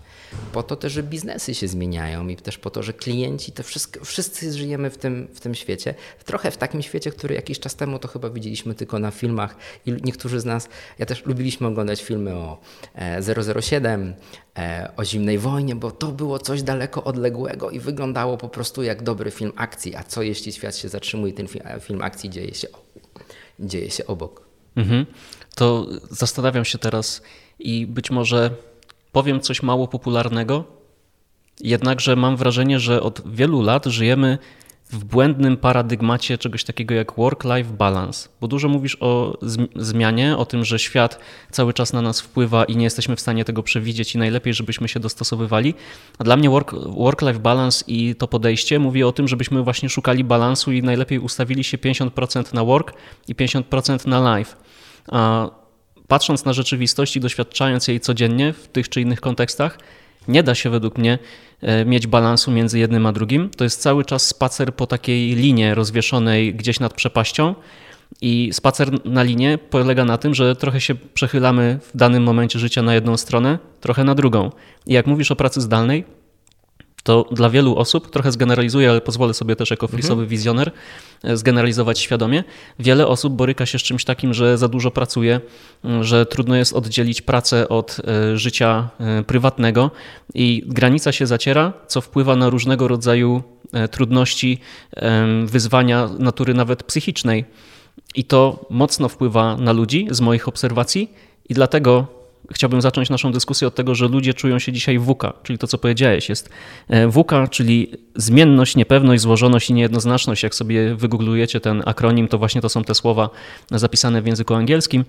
po 0.52 0.64
to 0.64 0.76
też, 0.76 0.94
że 0.94 1.04
biznesy 1.04 1.56
się 1.56 1.68
zmieniają 1.68 2.28
i 2.28 2.36
też 2.36 2.58
po 2.58 2.70
to, 2.70 2.84
że 2.84 2.94
klienci, 2.94 3.52
to 3.52 3.64
wszystko, 3.64 4.06
wszyscy 4.06 4.54
żyjemy 4.54 4.90
w 4.90 4.98
tym, 4.98 5.28
w 5.34 5.40
tym 5.40 5.56
świecie, 5.56 5.96
trochę 6.26 6.52
w 6.52 6.58
takim 6.58 6.82
świecie, 6.82 7.12
który 7.12 7.36
jakiś 7.36 7.60
czas 7.60 7.76
temu 7.76 8.00
to 8.00 8.08
chyba 8.08 8.30
widzieliśmy 8.30 8.76
tylko 8.76 9.00
na 9.00 9.12
filmach 9.12 9.56
i 9.86 9.94
niektórzy 10.04 10.40
z 10.40 10.46
nas, 10.46 10.70
ja 11.00 11.06
też 11.06 11.26
lubiliśmy 11.26 11.68
oglądać 11.68 12.04
filmy 12.04 12.34
o 12.34 12.58
007, 13.54 14.14
e, 14.58 14.62
e, 14.62 14.92
o 14.98 15.06
zimnej 15.06 15.38
wojnie, 15.38 15.76
bo 15.76 15.92
to 15.92 16.08
było 16.08 16.40
coś 16.40 16.64
daleko 16.64 17.04
odległego 17.04 17.70
i 17.70 17.80
wyglądało 17.80 18.38
po 18.38 18.50
prostu 18.50 18.84
jak 18.84 19.04
dobry 19.04 19.32
film 19.32 19.52
akcji, 19.56 19.96
a 19.96 20.04
co 20.04 20.22
jeśli 20.22 20.54
świat 20.54 20.78
się 20.78 20.90
zatrzymuje, 20.90 21.34
ten 21.34 21.48
film, 21.48 21.66
film 21.82 22.02
akcji 22.02 22.30
dzieje 22.30 22.54
się 22.54 22.68
dzieje 23.60 23.92
się 23.92 24.08
obok. 24.08 24.53
Mhm. 24.76 25.06
To 25.56 25.88
zastanawiam 26.10 26.66
się 26.66 26.78
teraz 26.78 27.22
i 27.60 27.88
być 27.88 28.12
może 28.12 28.50
powiem 29.12 29.42
coś 29.42 29.64
mało 29.64 29.88
popularnego, 29.88 30.64
jednakże 31.60 32.16
mam 32.16 32.38
wrażenie, 32.38 32.80
że 32.80 33.02
od 33.02 33.22
wielu 33.34 33.62
lat 33.62 33.86
żyjemy 33.86 34.38
w 34.94 35.04
błędnym 35.04 35.58
paradygmacie 35.58 36.38
czegoś 36.38 36.64
takiego 36.64 36.94
jak 36.94 37.12
work-life 37.12 37.74
balance, 37.74 38.30
bo 38.42 38.48
dużo 38.48 38.70
mówisz 38.70 38.98
o 39.00 39.38
zmianie, 39.76 40.38
o 40.38 40.46
tym, 40.46 40.66
że 40.66 40.80
świat 40.80 41.20
cały 41.52 41.74
czas 41.74 41.94
na 41.94 42.02
nas 42.02 42.22
wpływa 42.22 42.66
i 42.66 42.78
nie 42.78 42.84
jesteśmy 42.84 43.16
w 43.16 43.20
stanie 43.20 43.46
tego 43.46 43.64
przewidzieć 43.64 44.16
i 44.16 44.18
najlepiej, 44.18 44.54
żebyśmy 44.54 44.88
się 44.88 45.00
dostosowywali. 45.00 45.74
A 46.18 46.24
dla 46.24 46.38
mnie 46.38 46.50
work-life 46.86 47.40
balance 47.40 47.86
i 47.88 48.16
to 48.16 48.28
podejście 48.28 48.80
mówi 48.80 49.04
o 49.04 49.12
tym, 49.12 49.28
żebyśmy 49.28 49.64
właśnie 49.64 49.90
szukali 49.90 50.24
balansu 50.24 50.72
i 50.72 50.84
najlepiej 50.84 51.20
ustawili 51.20 51.64
się 51.64 51.78
50% 51.78 52.54
na 52.54 52.64
work 52.64 52.94
i 53.28 53.36
50% 53.36 54.08
na 54.08 54.38
life. 54.38 54.56
A 55.08 55.50
patrząc 56.08 56.46
na 56.46 56.54
rzeczywistość 56.54 57.16
i 57.16 57.20
doświadczając 57.20 57.88
jej 57.88 58.00
codziennie 58.00 58.54
w 58.54 58.68
tych 58.68 58.90
czy 58.90 59.02
innych 59.02 59.22
kontekstach, 59.22 59.78
nie 60.28 60.44
da 60.44 60.56
się 60.56 60.70
według 60.70 60.98
mnie 60.98 61.20
e, 61.62 61.86
mieć 61.86 62.08
balansu 62.08 62.52
między 62.52 62.80
jednym 62.80 63.06
a 63.06 63.12
drugim. 63.12 63.50
To 63.50 63.64
jest 63.64 63.82
cały 63.82 64.06
czas 64.06 64.28
spacer 64.28 64.76
po 64.76 64.88
takiej 64.88 65.36
linie 65.36 65.76
rozwieszonej 65.76 66.56
gdzieś 66.56 66.80
nad 66.80 66.94
przepaścią. 66.94 67.56
I 68.22 68.50
spacer 68.54 69.06
na 69.06 69.24
linie 69.24 69.58
polega 69.70 70.06
na 70.06 70.18
tym, 70.18 70.34
że 70.34 70.56
trochę 70.56 70.82
się 70.82 70.96
przechylamy 70.96 71.80
w 71.94 71.98
danym 71.98 72.24
momencie 72.24 72.60
życia 72.60 72.82
na 72.82 72.94
jedną 72.94 73.18
stronę, 73.18 73.60
trochę 73.82 74.04
na 74.04 74.16
drugą. 74.16 74.52
I 74.86 74.94
jak 74.94 75.08
mówisz 75.08 75.32
o 75.32 75.36
pracy 75.36 75.62
zdalnej, 75.62 76.06
to 77.04 77.26
dla 77.32 77.50
wielu 77.50 77.76
osób, 77.76 78.10
trochę 78.10 78.32
zgeneralizuję, 78.32 78.90
ale 78.90 79.02
pozwolę 79.02 79.34
sobie 79.34 79.56
też 79.56 79.72
jako 79.72 79.88
frisowy 79.88 80.22
mhm. 80.22 80.28
wizjoner 80.30 80.72
e, 81.24 81.38
zgeneralizować 81.38 82.00
świadomie, 82.00 82.44
wiele 82.80 83.08
osób 83.08 83.34
boryka 83.34 83.66
się 83.66 83.80
z 83.80 83.82
czymś 83.82 84.06
takim, 84.06 84.34
że 84.34 84.58
za 84.58 84.68
dużo 84.68 84.92
pracuje, 84.92 85.42
że 86.02 86.26
trudno 86.26 86.56
jest 86.56 86.74
oddzielić 86.74 87.22
pracę 87.22 87.70
od 87.70 87.98
e, 88.08 88.38
życia 88.38 88.90
e, 89.00 89.24
prywatnego 89.24 89.92
i 90.34 90.64
granica 90.66 91.12
się 91.12 91.28
zaciera, 91.28 91.74
co 91.88 92.02
wpływa 92.02 92.36
na 92.36 92.50
różnego 92.50 92.88
rodzaju 92.88 93.44
trudności, 93.92 94.60
wyzwania 95.46 96.10
natury 96.20 96.54
nawet 96.54 96.84
psychicznej. 96.84 97.46
I 98.16 98.24
to 98.24 98.66
mocno 98.70 99.10
wpływa 99.10 99.58
na 99.58 99.72
ludzi 99.72 100.08
z 100.12 100.22
moich 100.22 100.48
obserwacji 100.48 101.12
i 101.50 101.54
dlatego 101.54 102.23
chciałbym 102.52 102.82
zacząć 102.82 103.10
naszą 103.10 103.32
dyskusję 103.32 103.68
od 103.68 103.76
tego, 103.76 103.96
że 103.96 104.08
ludzie 104.08 104.34
czują 104.34 104.60
się 104.60 104.72
dzisiaj 104.72 105.00
WUKA, 105.00 105.34
czyli 105.44 105.60
to, 105.60 105.68
co 105.68 105.78
powiedziałeś. 105.78 106.30
Jest 106.30 106.50
e, 106.88 107.08
WUKA, 107.08 107.48
czyli 107.48 107.92
zmienność, 108.16 108.76
niepewność, 108.76 109.22
złożoność 109.22 109.70
i 109.70 109.74
niejednoznaczność. 109.74 110.44
Jak 110.44 110.56
sobie 110.56 110.96
wygooglujecie 110.96 111.60
ten 111.60 111.84
akronim, 111.86 112.28
to 112.28 112.38
właśnie 112.38 112.62
to 112.62 112.70
są 112.70 112.84
te 112.84 112.96
słowa 112.96 113.30
zapisane 113.72 114.22
w 114.22 114.28
języku 114.28 114.54
angielskim. 114.54 115.06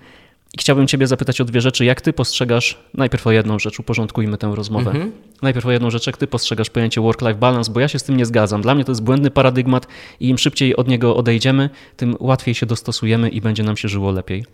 I 0.54 0.58
chciałbym 0.58 0.86
Ciebie 0.86 1.06
zapytać 1.06 1.40
o 1.40 1.44
dwie 1.44 1.60
rzeczy. 1.60 1.84
Jak 1.84 2.00
Ty 2.00 2.12
postrzegasz, 2.12 2.78
najpierw 2.94 3.26
o 3.26 3.32
jedną 3.32 3.58
rzecz, 3.58 3.80
uporządkujmy 3.80 4.38
tę 4.38 4.52
rozmowę. 4.54 4.90
Mhm. 4.90 5.12
Najpierw 5.42 5.66
o 5.66 5.72
jedną 5.72 5.90
rzecz, 5.90 6.06
jak 6.06 6.16
Ty 6.16 6.26
postrzegasz 6.26 6.70
pojęcie 6.70 7.00
work-life 7.00 7.34
balance, 7.34 7.72
bo 7.72 7.80
ja 7.80 7.88
się 7.88 7.98
z 7.98 8.02
tym 8.02 8.16
nie 8.16 8.26
zgadzam. 8.26 8.62
Dla 8.62 8.74
mnie 8.74 8.84
to 8.84 8.92
jest 8.92 9.02
błędny 9.02 9.30
paradygmat 9.30 9.86
i 10.20 10.28
im 10.28 10.38
szybciej 10.38 10.76
od 10.76 10.88
niego 10.88 11.16
odejdziemy, 11.16 11.70
tym 11.96 12.16
łatwiej 12.20 12.54
się 12.54 12.66
dostosujemy 12.66 13.28
i 13.28 13.40
będzie 13.40 13.62
nam 13.62 13.76
się 13.76 13.88
żyło 13.88 14.12
lepiej. 14.12 14.44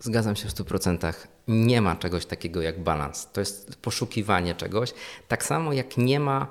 Zgadzam 0.00 0.36
się 0.36 0.48
w 0.48 0.52
100%. 0.52 1.12
Nie 1.48 1.80
ma 1.80 1.96
czegoś 1.96 2.26
takiego 2.26 2.62
jak 2.62 2.82
balans. 2.82 3.28
To 3.32 3.40
jest 3.40 3.76
poszukiwanie 3.76 4.54
czegoś. 4.54 4.94
Tak 5.28 5.44
samo 5.44 5.72
jak 5.72 5.96
nie 5.96 6.20
ma 6.20 6.46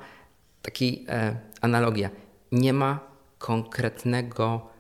takiej 0.61 1.05
e, 1.09 1.39
analogia, 1.61 2.09
nie 2.51 2.73
ma 2.73 2.99
konkretnego 3.37 4.77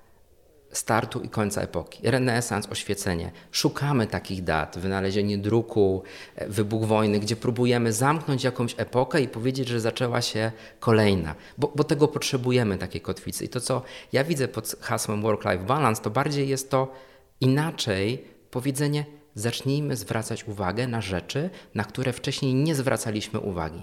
startu 0.71 1.21
i 1.21 1.29
końca 1.29 1.61
epoki. 1.61 1.99
Renesans, 2.03 2.67
oświecenie. 2.71 3.31
Szukamy 3.51 4.07
takich 4.07 4.43
dat, 4.43 4.77
wynalezienie 4.79 5.37
druku, 5.37 6.03
e, 6.35 6.49
wybuch 6.49 6.85
wojny, 6.85 7.19
gdzie 7.19 7.35
próbujemy 7.35 7.93
zamknąć 7.93 8.43
jakąś 8.43 8.75
epokę 8.77 9.21
i 9.21 9.27
powiedzieć, 9.27 9.67
że 9.67 9.79
zaczęła 9.79 10.21
się 10.21 10.51
kolejna, 10.79 11.35
bo, 11.57 11.71
bo 11.75 11.83
tego 11.83 12.07
potrzebujemy, 12.07 12.77
takiej 12.77 13.01
kotwicy. 13.01 13.45
I 13.45 13.49
to, 13.49 13.61
co 13.61 13.81
ja 14.13 14.23
widzę 14.23 14.47
pod 14.47 14.75
hasłem 14.81 15.21
work-life 15.21 15.65
balance, 15.65 16.01
to 16.01 16.09
bardziej 16.09 16.49
jest 16.49 16.71
to 16.71 16.93
inaczej 17.41 18.36
powiedzenie, 18.57 19.05
zacznijmy 19.35 19.95
zwracać 19.95 20.47
uwagę 20.47 20.87
na 20.87 21.01
rzeczy, 21.01 21.49
na 21.75 21.83
które 21.83 22.13
wcześniej 22.13 22.53
nie 22.53 22.75
zwracaliśmy 22.75 23.39
uwagi. 23.39 23.81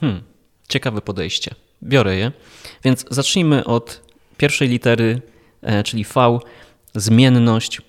Hmm, 0.00 0.22
ciekawe 0.68 1.00
podejście. 1.00 1.54
Biorę 1.82 2.16
je. 2.16 2.32
Więc 2.84 3.04
zacznijmy 3.10 3.64
od 3.64 4.00
pierwszej 4.36 4.68
litery 4.68 5.22
E, 5.62 5.82
czyli 5.82 6.04
V, 6.04 6.38
zmienność. 6.94 7.82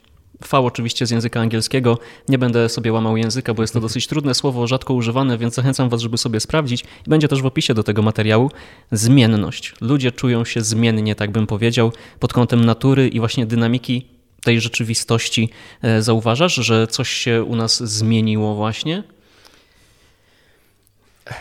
V 0.51 0.57
oczywiście 0.57 1.05
z 1.05 1.11
języka 1.11 1.41
angielskiego. 1.41 1.99
Nie 2.29 2.37
będę 2.37 2.69
sobie 2.69 2.93
łamał 2.93 3.17
języka, 3.17 3.53
bo 3.53 3.63
jest 3.63 3.73
to 3.73 3.79
dosyć 3.79 4.07
trudne 4.07 4.33
słowo, 4.33 4.67
rzadko 4.67 4.93
używane, 4.93 5.37
więc 5.37 5.53
zachęcam 5.53 5.89
Was, 5.89 6.01
żeby 6.01 6.17
sobie 6.17 6.39
sprawdzić. 6.39 6.85
Będzie 7.07 7.27
też 7.27 7.41
w 7.41 7.45
opisie 7.45 7.73
do 7.73 7.83
tego 7.83 8.01
materiału 8.01 8.51
zmienność. 8.91 9.73
Ludzie 9.81 10.11
czują 10.11 10.45
się 10.45 10.61
zmiennie, 10.61 11.15
tak 11.15 11.31
bym 11.31 11.47
powiedział, 11.47 11.91
pod 12.19 12.33
kątem 12.33 12.65
natury 12.65 13.07
i 13.07 13.19
właśnie 13.19 13.45
dynamiki 13.45 14.07
tej 14.43 14.61
rzeczywistości. 14.61 15.49
E, 15.81 16.01
zauważasz, 16.01 16.55
że 16.55 16.87
coś 16.87 17.09
się 17.09 17.43
u 17.43 17.55
nas 17.55 17.83
zmieniło 17.83 18.55
właśnie? 18.55 19.03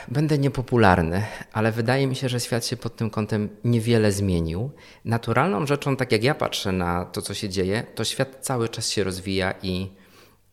Będę 0.09 0.39
niepopularny, 0.39 1.27
ale 1.53 1.73
wydaje 1.73 2.07
mi 2.07 2.17
się, 2.17 2.29
że 2.29 2.41
świat 2.41 2.67
się 2.67 2.77
pod 2.77 2.97
tym 2.97 3.11
kątem 3.11 3.49
niewiele 3.65 4.13
zmienił. 4.13 4.71
Naturalną 5.05 5.67
rzeczą, 5.67 5.97
tak 5.97 6.13
jak 6.13 6.25
ja 6.25 6.35
patrzę 6.35 6.73
na 6.73 7.05
to, 7.05 7.23
co 7.23 7.35
się 7.35 7.49
dzieje, 7.49 7.87
to 7.95 8.05
świat 8.05 8.39
cały 8.41 8.69
czas 8.69 8.91
się 8.91 9.05
rozwija 9.05 9.55
i 9.63 9.89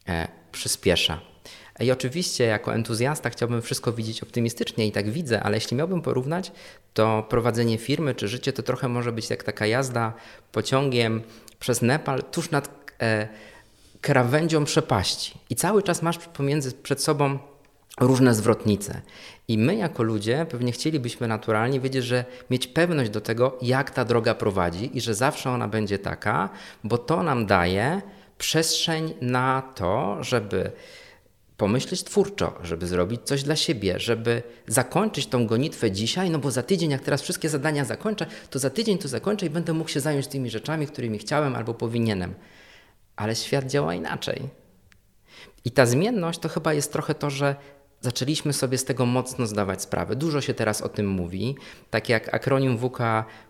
e, 0.08 0.28
przyspiesza. 0.52 1.20
I 1.80 1.92
oczywiście, 1.92 2.44
jako 2.44 2.74
entuzjasta, 2.74 3.30
chciałbym 3.30 3.62
wszystko 3.62 3.94
widzieć 3.94 4.24
optymistycznie 4.24 4.88
i 4.88 4.92
tak 4.92 5.10
widzę, 5.10 5.44
ale 5.44 5.58
jeśli 5.58 5.78
miałbym 5.78 6.02
porównać, 6.02 6.52
to 6.94 7.26
prowadzenie 7.30 7.78
firmy 7.78 8.16
czy 8.16 8.28
życie 8.28 8.54
to 8.54 8.64
trochę 8.64 8.88
może 8.88 9.12
być 9.12 9.30
jak 9.30 9.44
taka 9.44 9.66
jazda 9.66 10.14
pociągiem 10.52 11.22
przez 11.60 11.82
Nepal 11.82 12.24
tuż 12.24 12.52
nad 12.52 12.94
e, 13.02 13.28
krawędzią 14.02 14.66
przepaści. 14.66 15.40
I 15.50 15.56
cały 15.56 15.84
czas 15.84 16.02
masz 16.02 16.18
pomiędzy 16.18 16.72
przed 16.72 17.04
sobą 17.04 17.40
różne 18.00 18.36
zwrotnice. 18.36 19.02
I 19.48 19.58
my 19.58 19.76
jako 19.76 20.04
ludzie 20.04 20.46
pewnie 20.50 20.72
chcielibyśmy 20.72 21.28
naturalnie 21.28 21.80
wiedzieć, 21.80 22.06
że 22.06 22.26
mieć 22.50 22.68
pewność 22.68 23.10
do 23.10 23.22
tego, 23.22 23.58
jak 23.62 23.92
ta 23.92 24.06
droga 24.06 24.36
prowadzi 24.36 24.98
i 24.98 25.02
że 25.02 25.14
zawsze 25.14 25.52
ona 25.52 25.68
będzie 25.68 26.00
taka, 26.00 26.50
bo 26.84 26.98
to 26.98 27.24
nam 27.24 27.46
daje 27.46 28.02
przestrzeń 28.38 29.14
na 29.22 29.62
to, 29.76 30.18
żeby 30.24 30.72
pomyśleć 31.60 32.04
twórczo, 32.04 32.54
żeby 32.64 32.88
zrobić 32.88 33.22
coś 33.24 33.44
dla 33.44 33.56
siebie, 33.56 34.00
żeby 34.00 34.44
zakończyć 34.68 35.28
tą 35.28 35.48
gonitwę 35.48 35.92
dzisiaj, 35.92 36.30
no 36.30 36.40
bo 36.40 36.52
za 36.52 36.64
tydzień, 36.64 36.92
jak 36.92 37.02
teraz 37.02 37.22
wszystkie 37.22 37.50
zadania 37.50 37.86
zakończę, 37.86 38.26
to 38.50 38.60
za 38.60 38.70
tydzień 38.70 38.98
to 38.98 39.08
zakończę 39.08 39.46
i 39.46 39.50
będę 39.50 39.74
mógł 39.74 39.90
się 39.90 40.00
zająć 40.00 40.28
tymi 40.28 40.50
rzeczami, 40.50 40.88
którymi 40.88 41.18
chciałem 41.18 41.56
albo 41.56 41.74
powinienem. 41.74 42.36
Ale 43.16 43.36
świat 43.36 43.66
działa 43.66 43.94
inaczej. 43.94 44.50
I 45.66 45.72
ta 45.72 45.86
zmienność 45.86 46.40
to 46.40 46.50
chyba 46.50 46.74
jest 46.74 46.94
trochę 46.94 47.16
to, 47.16 47.30
że 47.30 47.56
zaczęliśmy 48.02 48.54
sobie 48.54 48.78
z 48.78 48.86
tego 48.86 49.06
mocno 49.06 49.48
zdawać 49.48 49.82
sprawę. 49.82 50.16
Dużo 50.16 50.42
się 50.42 50.54
teraz 50.54 50.82
o 50.82 50.90
tym 50.90 51.08
mówi. 51.08 51.56
Tak 51.90 52.10
jak 52.10 52.34
akronim 52.34 52.78
WK 52.78 53.00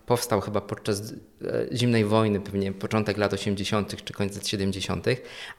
powstał 0.06 0.42
chyba 0.42 0.62
podczas 0.62 1.02
e, 1.02 1.78
zimnej 1.78 2.06
wojny, 2.06 2.40
pewnie 2.40 2.74
początek 2.74 3.18
lat 3.18 3.34
80. 3.34 4.04
czy 4.04 4.14
koniec 4.14 4.36
lat 4.36 4.48
70., 4.48 5.06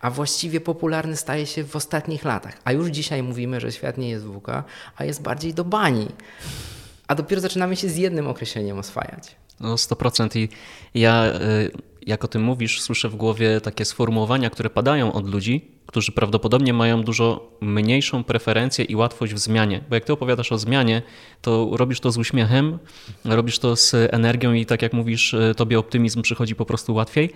a 0.01 0.11
właściwie 0.11 0.61
popularny 0.61 1.17
staje 1.17 1.47
się 1.47 1.65
w 1.65 1.77
ostatnich 1.77 2.25
latach. 2.25 2.57
A 2.65 2.73
już 2.73 2.89
dzisiaj 2.89 3.23
mówimy, 3.23 3.61
że 3.61 3.73
świat 3.73 3.99
nie 3.99 4.11
jest 4.11 4.27
WK, 4.27 4.49
a 4.97 5.05
jest 5.05 5.23
bardziej 5.23 5.55
do 5.55 5.65
bani. 5.65 6.09
A 7.07 7.15
dopiero 7.15 7.41
zaczynamy 7.41 7.77
się 7.77 7.89
z 7.89 7.97
jednym 7.97 8.29
określeniem 8.29 8.79
oswajać. 8.79 9.37
No 9.61 9.75
100% 9.75 10.39
i 10.39 10.49
ja, 10.95 11.25
e, 11.25 11.41
jak 12.07 12.25
o 12.25 12.29
tym 12.29 12.43
mówisz, 12.43 12.81
słyszę 12.81 13.09
w 13.09 13.17
głowie 13.17 13.61
takie 13.61 13.85
sformułowania, 13.85 14.51
które 14.51 14.71
padają 14.71 15.13
od 15.13 15.31
ludzi, 15.31 15.65
którzy 15.87 16.13
prawdopodobnie 16.13 16.73
mają 16.73 17.03
dużo 17.03 17.51
mniejszą 17.61 18.25
preferencję 18.25 18.85
i 18.85 18.97
łatwość 18.97 19.35
w 19.35 19.39
zmianie. 19.39 19.85
Bo 19.89 19.95
jak 19.95 20.05
ty 20.05 20.13
opowiadasz 20.13 20.53
o 20.53 20.59
zmianie, 20.59 21.03
to 21.43 21.71
robisz 21.73 22.01
to 22.01 22.11
z 22.11 22.19
uśmiechem, 22.19 22.79
robisz 23.25 23.59
to 23.59 23.77
z 23.77 23.95
energią 23.95 24.53
i 24.53 24.67
tak 24.67 24.83
jak 24.83 24.93
mówisz, 24.93 25.35
e, 25.35 25.55
tobie 25.55 25.79
optymizm 25.79 26.23
przychodzi 26.23 26.55
po 26.55 26.67
prostu 26.67 26.95
łatwiej. 26.95 27.31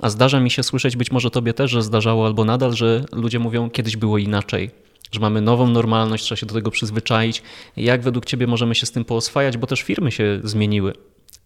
A 0.00 0.10
zdarza 0.10 0.40
mi 0.40 0.50
się 0.50 0.62
słyszeć, 0.62 0.96
być 0.96 1.10
może 1.10 1.30
tobie 1.30 1.54
też, 1.54 1.70
że 1.70 1.82
zdarzało 1.82 2.26
albo 2.26 2.44
nadal, 2.44 2.72
że 2.72 3.04
ludzie 3.12 3.38
mówią, 3.38 3.70
kiedyś 3.70 3.96
było 3.96 4.18
inaczej 4.18 4.70
że 5.12 5.20
mamy 5.20 5.40
nową 5.40 5.68
normalność, 5.68 6.24
trzeba 6.24 6.36
się 6.36 6.46
do 6.46 6.54
tego 6.54 6.70
przyzwyczaić. 6.70 7.42
Jak 7.76 8.02
według 8.02 8.26
Ciebie 8.26 8.46
możemy 8.46 8.74
się 8.74 8.86
z 8.86 8.90
tym 8.90 9.04
pooswajać, 9.04 9.56
bo 9.56 9.66
też 9.66 9.82
firmy 9.82 10.12
się 10.12 10.40
zmieniły. 10.44 10.92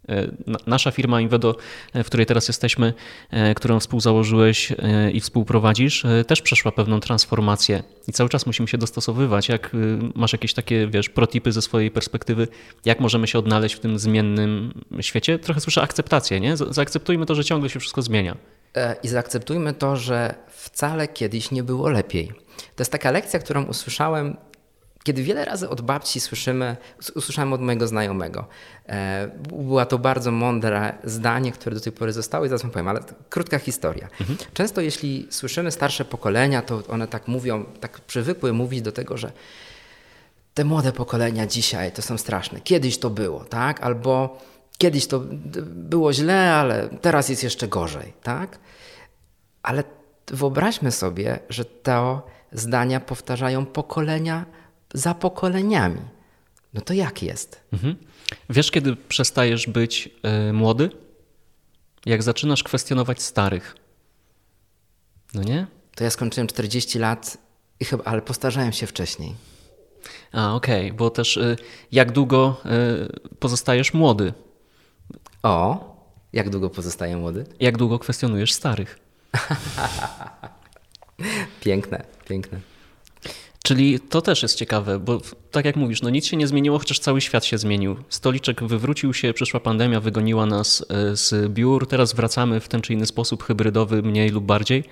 E, 0.09 0.29
nasza 0.67 0.91
firma 0.91 1.21
Invedo, 1.21 1.57
e, 1.93 2.05
w 2.05 2.07
której 2.07 2.27
teraz 2.27 2.49
jesteśmy, 2.49 2.95
e, 3.31 3.55
którą 3.55 3.81
współzałożyłeś 3.81 4.73
i 5.13 5.21
współprowadzisz, 5.21 6.07
też 6.27 6.43
przeszła 6.43 6.73
pewną 6.73 7.01
transformację 7.01 7.83
i 8.09 8.13
cały 8.13 8.31
czas 8.31 8.47
musimy 8.47 8.69
się 8.69 8.79
dostosowywać. 8.79 9.49
Jak 9.49 9.71
masz 10.15 10.33
jakieś 10.33 10.55
takie, 10.55 10.87
wiesz, 10.87 11.09
protipy 11.09 11.53
ze 11.53 11.63
swojej 11.63 11.91
perspektywy, 11.91 12.49
jak 12.85 13.01
możemy 13.01 13.27
się 13.27 13.39
odnaleźć 13.39 13.75
w 13.75 13.81
tym 13.81 13.99
zmiennym 13.99 14.83
świecie? 15.01 15.39
Trochę 15.39 15.61
słyszę 15.61 15.83
akceptację, 15.83 16.41
nie? 16.41 16.57
Zaakceptujmy 16.57 17.27
to, 17.27 17.35
że 17.35 17.45
ciągle 17.45 17.71
się 17.71 17.81
wszystko 17.81 18.03
zmienia. 18.03 18.37
I 19.03 19.09
zaakceptujmy 19.09 19.73
to, 19.73 19.97
że 19.97 20.35
wcale 20.49 21.09
kiedyś 21.09 21.51
nie 21.51 21.63
było 21.63 21.89
lepiej. 21.89 22.33
To 22.57 22.81
jest 22.81 22.93
taka 22.93 23.11
lekcja, 23.11 23.39
którą 23.39 23.65
usłyszałem 23.65 24.37
kiedy 25.05 25.23
wiele 25.23 25.45
razy 25.45 25.69
od 25.69 25.81
babci 25.81 26.21
słyszymy, 26.21 26.77
usłyszałem 27.15 27.53
od 27.53 27.61
mojego 27.61 27.87
znajomego, 27.87 28.47
e, 28.87 29.31
była 29.49 29.87
to 29.87 29.99
bardzo 29.99 30.31
mądre 30.31 30.95
zdanie, 31.05 31.53
które 31.53 31.75
do 31.75 31.81
tej 31.81 31.93
pory 31.93 32.13
zostało 32.13 32.45
i 32.45 32.49
zaraz 32.49 32.63
wam 32.63 32.71
powiem, 32.71 32.89
ale 32.89 33.01
krótka 33.31 33.59
historia. 33.59 34.09
Mhm. 34.21 34.39
Często 34.55 34.81
jeśli 34.81 35.27
słyszymy 35.31 35.71
starsze 35.71 36.05
pokolenia, 36.05 36.63
to 36.63 36.83
one 36.89 37.09
tak 37.09 37.29
mówią, 37.29 37.65
tak 37.65 38.01
przywykły 38.01 38.53
mówić 38.53 38.83
do 38.83 38.93
tego, 38.93 39.17
że 39.17 39.33
te 40.55 40.65
młode 40.65 40.93
pokolenia 40.93 41.47
dzisiaj 41.47 41.93
to 41.93 42.03
są 42.03 42.19
straszne. 42.19 42.61
Kiedyś 42.61 42.99
to 42.99 43.11
było, 43.11 43.45
tak? 43.45 43.81
Albo 43.81 44.39
kiedyś 44.79 45.07
to 45.07 45.21
było 45.67 46.13
źle, 46.13 46.55
ale 46.55 46.89
teraz 47.01 47.29
jest 47.29 47.43
jeszcze 47.43 47.69
gorzej, 47.69 48.13
tak? 48.23 48.59
Ale 49.63 49.85
wyobraźmy 50.27 50.93
sobie, 50.93 51.39
że 51.49 51.65
te 51.65 52.21
zdania 52.53 53.01
powtarzają 53.01 53.67
pokolenia 53.67 54.45
za 54.95 55.15
pokoleniami. 55.15 56.01
No 56.75 56.81
to 56.81 56.95
jak 56.95 57.23
jest? 57.23 57.61
Mhm. 57.73 57.97
Wiesz, 58.51 58.71
kiedy 58.71 58.97
przestajesz 58.97 59.67
być 59.67 60.11
y, 60.49 60.53
młody? 60.53 60.91
Jak 62.07 62.23
zaczynasz 62.23 62.63
kwestionować 62.63 63.23
starych. 63.23 63.77
No 65.35 65.43
nie? 65.43 65.67
To 65.95 66.05
ja 66.05 66.11
skończyłem 66.11 66.47
40 66.47 66.99
lat, 66.99 67.39
i 67.81 67.85
chyba, 67.85 68.05
ale 68.05 68.23
postarzałem 68.23 68.73
się 68.73 68.87
wcześniej. 68.87 69.35
A, 70.33 70.55
okej, 70.55 70.87
okay. 70.87 70.97
bo 70.99 71.11
też 71.11 71.37
y, 71.37 71.57
jak 71.93 72.13
długo 72.13 72.61
y, 73.31 73.37
pozostajesz 73.39 73.95
młody? 73.95 74.33
O, 75.43 75.95
jak 76.33 76.51
długo 76.51 76.71
pozostaję 76.71 77.17
młody? 77.17 77.45
Jak 77.61 77.77
długo 77.77 77.99
kwestionujesz 77.99 78.53
starych? 78.53 78.99
piękne, 81.61 82.05
piękne. 82.29 82.74
Czyli 83.67 84.01
to 84.01 84.23
też 84.23 84.43
jest 84.43 84.59
ciekawe, 84.59 84.99
bo 84.99 85.21
tak 85.51 85.65
jak 85.65 85.77
mówisz, 85.77 86.03
no 86.03 86.11
nic 86.11 86.27
się 86.27 86.37
nie 86.37 86.47
zmieniło, 86.47 86.79
chociaż 86.79 86.99
cały 86.99 87.21
świat 87.21 87.45
się 87.45 87.59
zmienił. 87.59 87.97
Stoliczek 88.09 88.65
wywrócił 88.65 89.15
się, 89.15 89.33
przyszła 89.33 89.61
pandemia, 89.61 90.01
wygoniła 90.01 90.47
nas 90.47 90.87
e, 90.89 91.17
z 91.17 91.53
biur, 91.53 91.87
teraz 91.87 92.13
wracamy 92.13 92.61
w 92.61 92.69
ten 92.69 92.81
czy 92.81 92.93
inny 92.93 93.07
sposób 93.07 93.43
hybrydowy, 93.43 94.03
mniej 94.03 94.31
lub 94.31 94.45
bardziej. 94.45 94.85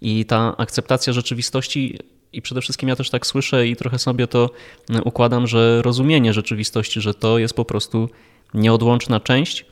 I 0.00 0.24
ta 0.24 0.56
akceptacja 0.56 1.12
rzeczywistości, 1.12 1.98
i 2.32 2.42
przede 2.42 2.60
wszystkim 2.60 2.88
ja 2.88 2.96
też 2.96 3.10
tak 3.10 3.26
słyszę 3.26 3.66
i 3.66 3.76
trochę 3.76 3.98
sobie 3.98 4.26
to 4.26 4.50
e, 4.90 5.02
układam, 5.02 5.46
że 5.46 5.82
rozumienie 5.82 6.32
rzeczywistości, 6.32 7.00
że 7.00 7.14
to 7.14 7.38
jest 7.38 7.54
po 7.54 7.64
prostu 7.64 8.08
nieodłączna 8.54 9.20
część. 9.20 9.66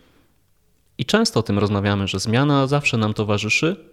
I 0.99 1.05
często 1.05 1.41
o 1.41 1.43
tym 1.43 1.59
rozmawiamy, 1.59 2.09
że 2.09 2.21
zmiana 2.21 2.67
zawsze 2.67 2.97
nam 2.97 3.15
towarzyszy, 3.15 3.90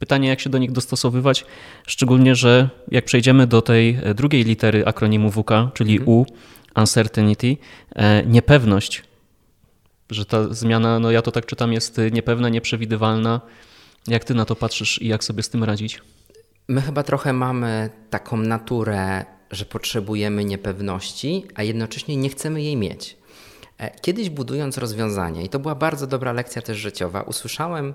Pytanie, 0.00 0.28
jak 0.28 0.40
się 0.40 0.50
do 0.50 0.58
nich 0.58 0.72
dostosowywać, 0.72 1.44
szczególnie, 1.86 2.34
że 2.34 2.70
jak 2.90 3.04
przejdziemy 3.04 3.46
do 3.46 3.62
tej 3.62 3.98
e, 4.02 4.14
drugiej 4.14 4.44
litery 4.44 4.86
akronimu 4.86 5.30
WK, 5.30 5.50
czyli 5.74 5.98
mhm. 5.98 6.08
U, 6.08 6.26
uncertainty, 6.76 7.56
e, 7.94 8.26
niepewność, 8.26 9.02
że 10.10 10.24
ta 10.24 10.54
zmiana, 10.54 10.98
no 10.98 11.10
ja 11.10 11.22
to 11.22 11.32
tak 11.32 11.46
czytam, 11.46 11.72
jest 11.72 12.00
niepewna, 12.12 12.48
nieprzewidywalna. 12.48 13.40
Jak 14.08 14.24
ty 14.24 14.34
na 14.34 14.44
to 14.44 14.56
patrzysz 14.56 15.02
i 15.02 15.08
jak 15.08 15.24
sobie 15.24 15.42
z 15.42 15.48
tym 15.48 15.64
radzić? 15.64 16.00
My 16.68 16.80
chyba 16.80 17.02
trochę 17.02 17.32
mamy 17.32 17.90
taką 18.10 18.36
naturę, 18.36 19.24
że 19.50 19.64
potrzebujemy 19.64 20.44
niepewności, 20.44 21.44
a 21.54 21.62
jednocześnie 21.62 22.16
nie 22.16 22.28
chcemy 22.28 22.62
jej 22.62 22.76
mieć. 22.76 23.16
E, 23.78 23.90
kiedyś 24.00 24.30
budując 24.30 24.78
rozwiązanie, 24.78 25.44
i 25.44 25.48
to 25.48 25.58
była 25.58 25.74
bardzo 25.74 26.06
dobra 26.06 26.32
lekcja 26.32 26.62
też 26.62 26.78
życiowa, 26.78 27.22
usłyszałem 27.22 27.94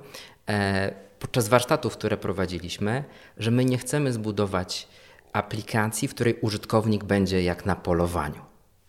e, 0.50 1.06
podczas 1.20 1.48
warsztatów, 1.48 1.94
które 1.94 2.18
prowadziliśmy, 2.18 3.04
że 3.38 3.52
my 3.52 3.66
nie 3.66 3.78
chcemy 3.78 4.14
zbudować 4.14 4.88
aplikacji, 5.34 6.08
w 6.08 6.14
której 6.14 6.40
użytkownik 6.42 7.04
będzie 7.04 7.44
jak 7.44 7.66
na 7.66 7.76
polowaniu. 7.76 8.42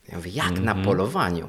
Ja 0.08 0.16
mówię, 0.16 0.30
jak 0.30 0.46
mm 0.46 0.60
-hmm. 0.60 0.64
na 0.64 0.72
mhm. 0.72 0.86
polowaniu? 0.86 1.48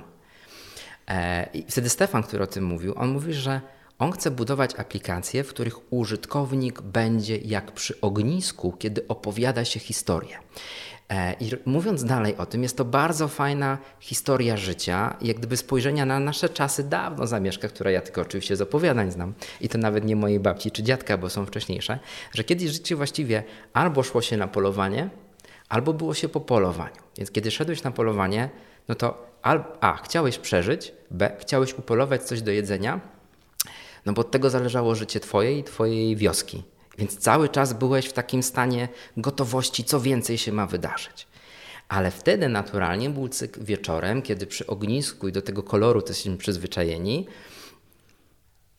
E, 1.07 1.49
I 1.53 1.65
wtedy 1.71 1.89
Stefan, 1.89 2.23
który 2.23 2.43
o 2.43 2.47
tym 2.47 2.63
mówił, 2.63 2.93
on 2.97 3.09
mówi, 3.09 3.33
że 3.33 3.61
on 3.99 4.11
chce 4.11 4.31
budować 4.31 4.75
aplikacje, 4.75 5.43
w 5.43 5.49
których 5.49 5.93
użytkownik 5.93 6.81
będzie 6.81 7.37
jak 7.37 7.71
przy 7.71 8.01
ognisku, 8.01 8.71
kiedy 8.79 9.07
opowiada 9.07 9.65
się 9.65 9.79
historię. 9.79 10.37
E, 11.09 11.33
I 11.39 11.51
mówiąc 11.65 12.03
dalej 12.03 12.37
o 12.37 12.45
tym, 12.45 12.63
jest 12.63 12.77
to 12.77 12.85
bardzo 12.85 13.27
fajna 13.27 13.77
historia 13.99 14.57
życia, 14.57 15.17
jak 15.21 15.37
gdyby 15.37 15.57
spojrzenia 15.57 16.05
na 16.05 16.19
nasze 16.19 16.49
czasy 16.49 16.83
dawno 16.83 17.27
zamieszka, 17.27 17.67
które 17.67 17.91
ja 17.91 18.01
tylko 18.01 18.21
oczywiście 18.21 18.55
z 18.55 18.61
opowiadań 18.61 19.11
znam, 19.11 19.33
i 19.61 19.69
to 19.69 19.77
nawet 19.77 20.05
nie 20.05 20.15
mojej 20.15 20.39
babci 20.39 20.71
czy 20.71 20.83
dziadka, 20.83 21.17
bo 21.17 21.29
są 21.29 21.45
wcześniejsze, 21.45 21.99
że 22.31 22.43
kiedyś 22.43 22.71
życie 22.71 22.95
właściwie 22.95 23.43
albo 23.73 24.03
szło 24.03 24.21
się 24.21 24.37
na 24.37 24.47
polowanie, 24.47 25.09
albo 25.69 25.93
było 25.93 26.13
się 26.13 26.29
po 26.29 26.39
polowaniu. 26.39 27.01
Więc 27.17 27.31
kiedy 27.31 27.51
szedłeś 27.51 27.83
na 27.83 27.91
polowanie, 27.91 28.49
no 28.87 28.95
to 28.95 29.27
A, 29.81 29.99
chciałeś 30.03 30.37
przeżyć, 30.37 30.91
B, 31.11 31.35
chciałeś 31.39 31.73
upolować 31.73 32.23
coś 32.23 32.41
do 32.41 32.51
jedzenia, 32.51 32.99
no 34.05 34.13
bo 34.13 34.21
od 34.21 34.31
tego 34.31 34.49
zależało 34.49 34.95
życie 34.95 35.19
Twoje 35.19 35.59
i 35.59 35.63
Twojej 35.63 36.15
wioski. 36.15 36.63
Więc 36.97 37.17
cały 37.17 37.49
czas 37.49 37.73
byłeś 37.73 38.05
w 38.05 38.13
takim 38.13 38.43
stanie 38.43 38.89
gotowości, 39.17 39.83
co 39.83 40.01
więcej 40.01 40.37
się 40.37 40.51
ma 40.51 40.67
wydarzyć. 40.67 41.27
Ale 41.89 42.11
wtedy 42.11 42.49
naturalnie 42.49 43.09
był 43.09 43.29
cykl 43.29 43.63
wieczorem, 43.63 44.21
kiedy 44.21 44.47
przy 44.47 44.67
ognisku 44.67 45.27
i 45.27 45.31
do 45.31 45.41
tego 45.41 45.63
koloru 45.63 46.01
to 46.01 46.07
jesteśmy 46.07 46.37
przyzwyczajeni, 46.37 47.27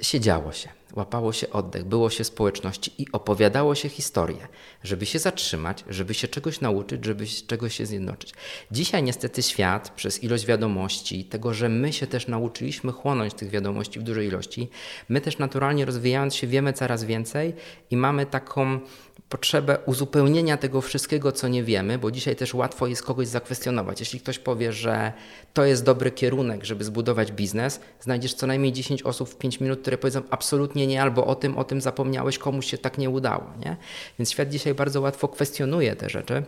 siedziało 0.02 0.52
się, 0.52 0.68
łapało 0.96 1.32
się 1.32 1.50
oddech, 1.50 1.84
było 1.84 2.10
się 2.10 2.24
społeczności 2.24 2.92
i 2.98 3.06
opowiadało 3.12 3.74
się 3.74 3.88
historię, 3.88 4.48
żeby 4.82 5.06
się 5.06 5.18
zatrzymać, 5.18 5.84
żeby 5.88 6.14
się 6.14 6.28
czegoś 6.28 6.60
nauczyć, 6.60 7.04
żeby 7.04 7.26
się 7.26 7.46
czegoś 7.46 7.74
się 7.74 7.86
zjednoczyć. 7.86 8.32
Dzisiaj 8.70 9.02
niestety 9.02 9.42
świat 9.42 9.90
przez 9.90 10.24
ilość 10.24 10.46
wiadomości, 10.46 11.24
tego, 11.24 11.54
że 11.54 11.68
my 11.68 11.92
się 11.92 12.06
też 12.06 12.28
nauczyliśmy 12.28 12.92
chłonąć 12.92 13.34
tych 13.34 13.50
wiadomości 13.50 14.00
w 14.00 14.02
dużej 14.02 14.26
ilości, 14.26 14.68
my 15.08 15.20
też 15.20 15.38
naturalnie 15.38 15.84
rozwijając 15.84 16.34
się 16.34 16.46
wiemy 16.46 16.72
coraz 16.72 17.04
więcej 17.04 17.54
i 17.90 17.96
mamy 17.96 18.26
taką 18.26 18.80
potrzebę 19.28 19.78
uzupełnienia 19.86 20.56
tego 20.56 20.80
wszystkiego, 20.80 21.32
co 21.32 21.48
nie 21.48 21.64
wiemy, 21.64 21.98
bo 21.98 22.10
dzisiaj 22.10 22.36
też 22.36 22.54
łatwo 22.54 22.86
jest 22.86 23.02
kogoś 23.02 23.28
zakwestionować. 23.28 24.00
Jeśli 24.00 24.20
ktoś 24.20 24.38
powie, 24.38 24.72
że 24.72 25.12
to 25.54 25.64
jest 25.64 25.84
dobry 25.84 26.10
kierunek, 26.10 26.64
żeby 26.64 26.84
zbudować 26.84 27.32
biznes, 27.32 27.80
znajdziesz 28.00 28.34
co 28.34 28.46
najmniej 28.46 28.72
10 28.72 29.02
osób 29.02 29.28
w 29.28 29.36
5 29.36 29.60
minut, 29.60 29.80
które 29.80 29.98
powiedzą 29.98 30.22
absolutnie 30.30 30.86
nie, 30.86 31.02
albo 31.02 31.26
o 31.26 31.34
tym, 31.34 31.58
o 31.58 31.64
tym 31.64 31.80
zapomniałeś, 31.80 32.38
komuś 32.38 32.66
się 32.66 32.78
tak 32.78 32.98
nie 32.98 33.10
udało. 33.10 33.44
Nie? 33.64 33.76
Więc 34.18 34.30
świat 34.30 34.48
dzisiaj 34.48 34.74
bardzo 34.74 35.00
łatwo 35.00 35.28
kwestionuje 35.28 35.96
te 35.96 36.08
rzeczy. 36.08 36.42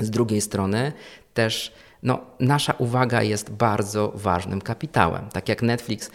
Z 0.00 0.10
drugiej 0.10 0.40
strony 0.40 0.92
też 1.34 1.72
no, 2.02 2.20
nasza 2.40 2.72
uwaga 2.72 3.22
jest 3.22 3.50
bardzo 3.50 4.12
ważnym 4.14 4.60
kapitałem. 4.60 5.28
Tak 5.28 5.48
jak 5.48 5.62
Netflix 5.62 6.10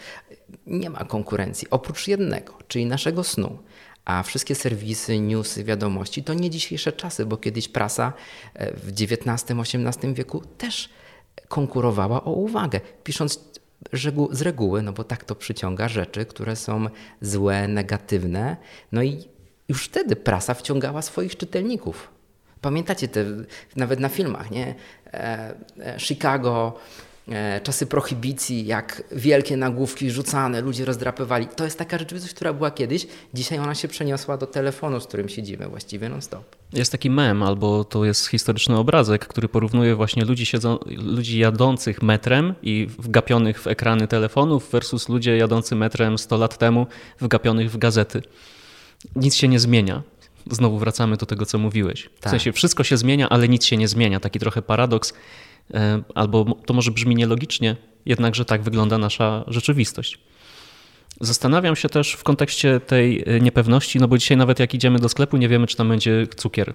nie 0.66 0.90
ma 0.90 1.04
konkurencji 1.04 1.68
oprócz 1.70 2.08
jednego, 2.08 2.54
czyli 2.68 2.86
naszego 2.86 3.24
snu. 3.24 3.58
A 4.04 4.22
wszystkie 4.22 4.54
serwisy, 4.54 5.20
newsy, 5.20 5.64
wiadomości 5.64 6.22
to 6.22 6.34
nie 6.34 6.50
dzisiejsze 6.50 6.92
czasy, 6.92 7.26
bo 7.26 7.36
kiedyś 7.36 7.68
prasa 7.68 8.12
e, 8.54 8.76
w 8.76 8.92
XIX-XVIII 8.92 10.14
wieku 10.14 10.42
też 10.58 10.88
konkurowała 11.48 12.24
o 12.24 12.32
uwagę, 12.32 12.80
pisząc 13.04 13.40
z 14.30 14.42
reguły, 14.42 14.82
no 14.82 14.92
bo 14.92 15.04
tak 15.04 15.24
to 15.24 15.34
przyciąga 15.34 15.88
rzeczy, 15.88 16.26
które 16.26 16.56
są 16.56 16.86
złe, 17.20 17.68
negatywne. 17.68 18.56
No 18.92 19.02
i 19.02 19.24
już 19.68 19.84
wtedy 19.84 20.16
prasa 20.16 20.54
wciągała 20.54 21.02
swoich 21.02 21.36
czytelników. 21.36 22.10
Pamiętacie 22.60 23.08
te, 23.08 23.24
nawet 23.76 24.00
na 24.00 24.08
filmach, 24.08 24.50
nie? 24.50 24.74
E, 25.06 25.54
e, 25.80 26.00
Chicago, 26.00 26.78
czasy 27.62 27.86
prohibicji, 27.86 28.66
jak 28.66 29.02
wielkie 29.12 29.56
nagłówki 29.56 30.10
rzucane, 30.10 30.60
ludzie 30.60 30.84
rozdrapywali. 30.84 31.46
To 31.56 31.64
jest 31.64 31.78
taka 31.78 31.98
rzeczywistość, 31.98 32.34
która 32.34 32.52
była 32.52 32.70
kiedyś. 32.70 33.06
Dzisiaj 33.34 33.58
ona 33.58 33.74
się 33.74 33.88
przeniosła 33.88 34.36
do 34.36 34.46
telefonu, 34.46 35.00
z 35.00 35.06
którym 35.06 35.28
siedzimy 35.28 35.68
właściwie 35.68 36.08
non-stop. 36.08 36.56
Jest 36.72 36.92
taki 36.92 37.10
mem, 37.10 37.42
albo 37.42 37.84
to 37.84 38.04
jest 38.04 38.26
historyczny 38.26 38.76
obrazek, 38.76 39.26
który 39.26 39.48
porównuje 39.48 39.94
właśnie 39.94 40.24
ludzi, 40.24 40.46
siedzą, 40.46 40.78
ludzi 40.86 41.38
jadących 41.38 42.02
metrem 42.02 42.54
i 42.62 42.86
wgapionych 42.98 43.62
w 43.62 43.66
ekrany 43.66 44.08
telefonów 44.08 44.70
versus 44.70 45.08
ludzie 45.08 45.36
jadący 45.36 45.74
metrem 45.74 46.18
100 46.18 46.36
lat 46.36 46.58
temu, 46.58 46.86
wgapionych 47.20 47.70
w 47.70 47.78
gazety. 47.78 48.22
Nic 49.16 49.34
się 49.34 49.48
nie 49.48 49.60
zmienia. 49.60 50.02
Znowu 50.50 50.78
wracamy 50.78 51.16
do 51.16 51.26
tego, 51.26 51.46
co 51.46 51.58
mówiłeś. 51.58 52.10
W 52.16 52.20
tak. 52.20 52.30
sensie 52.30 52.52
wszystko 52.52 52.84
się 52.84 52.96
zmienia, 52.96 53.28
ale 53.28 53.48
nic 53.48 53.64
się 53.64 53.76
nie 53.76 53.88
zmienia. 53.88 54.20
Taki 54.20 54.38
trochę 54.38 54.62
paradoks 54.62 55.12
E, 55.12 55.53
albo 56.14 56.44
to 56.44 56.74
może 56.74 56.90
brzmi 56.90 57.14
nielogicznie, 57.14 57.76
jednakże 58.06 58.44
tak 58.44 58.62
wygląda 58.62 58.98
nasza 58.98 59.44
rzeczywistość. 59.46 60.18
Zastanawiam 61.20 61.76
się 61.76 61.88
też 61.88 62.12
w 62.12 62.22
kontekście 62.22 62.80
tej 62.80 63.22
e, 63.26 63.40
niepewności, 63.40 64.00
no 64.00 64.08
bo 64.08 64.18
dzisiaj 64.18 64.36
nawet 64.36 64.58
jak 64.58 64.74
idziemy 64.74 64.98
do 64.98 65.08
sklepu, 65.08 65.36
nie 65.36 65.48
wiemy, 65.48 65.66
czy 65.66 65.76
tam 65.76 65.88
będzie 65.88 66.26
cukier. 66.36 66.74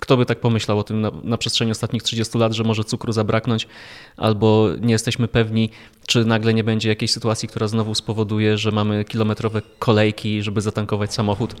Kto 0.00 0.16
by 0.16 0.26
tak 0.26 0.40
pomyślał 0.40 0.78
o 0.78 0.84
tym 0.84 1.00
na, 1.00 1.10
na, 1.22 1.38
przestrzeni 1.38 1.70
ostatnich 1.70 2.02
30 2.02 2.38
lat, 2.38 2.52
że 2.52 2.64
może 2.64 2.84
cukru 2.84 3.12
zabraknąć, 3.12 3.68
albo 4.16 4.68
nie 4.80 4.92
jesteśmy 4.92 5.28
pewni, 5.28 5.70
czy 6.06 6.24
nagle 6.24 6.54
nie 6.54 6.64
będzie 6.64 6.88
jakiejś 6.88 7.10
sytuacji, 7.10 7.48
która 7.48 7.68
znowu 7.68 7.94
spowoduje, 7.94 8.58
że 8.58 8.70
mamy 8.70 9.04
kilometrowe 9.04 9.62
kolejki, 9.78 10.42
żeby 10.42 10.60
zatankować 10.60 11.14
samochód 11.14 11.54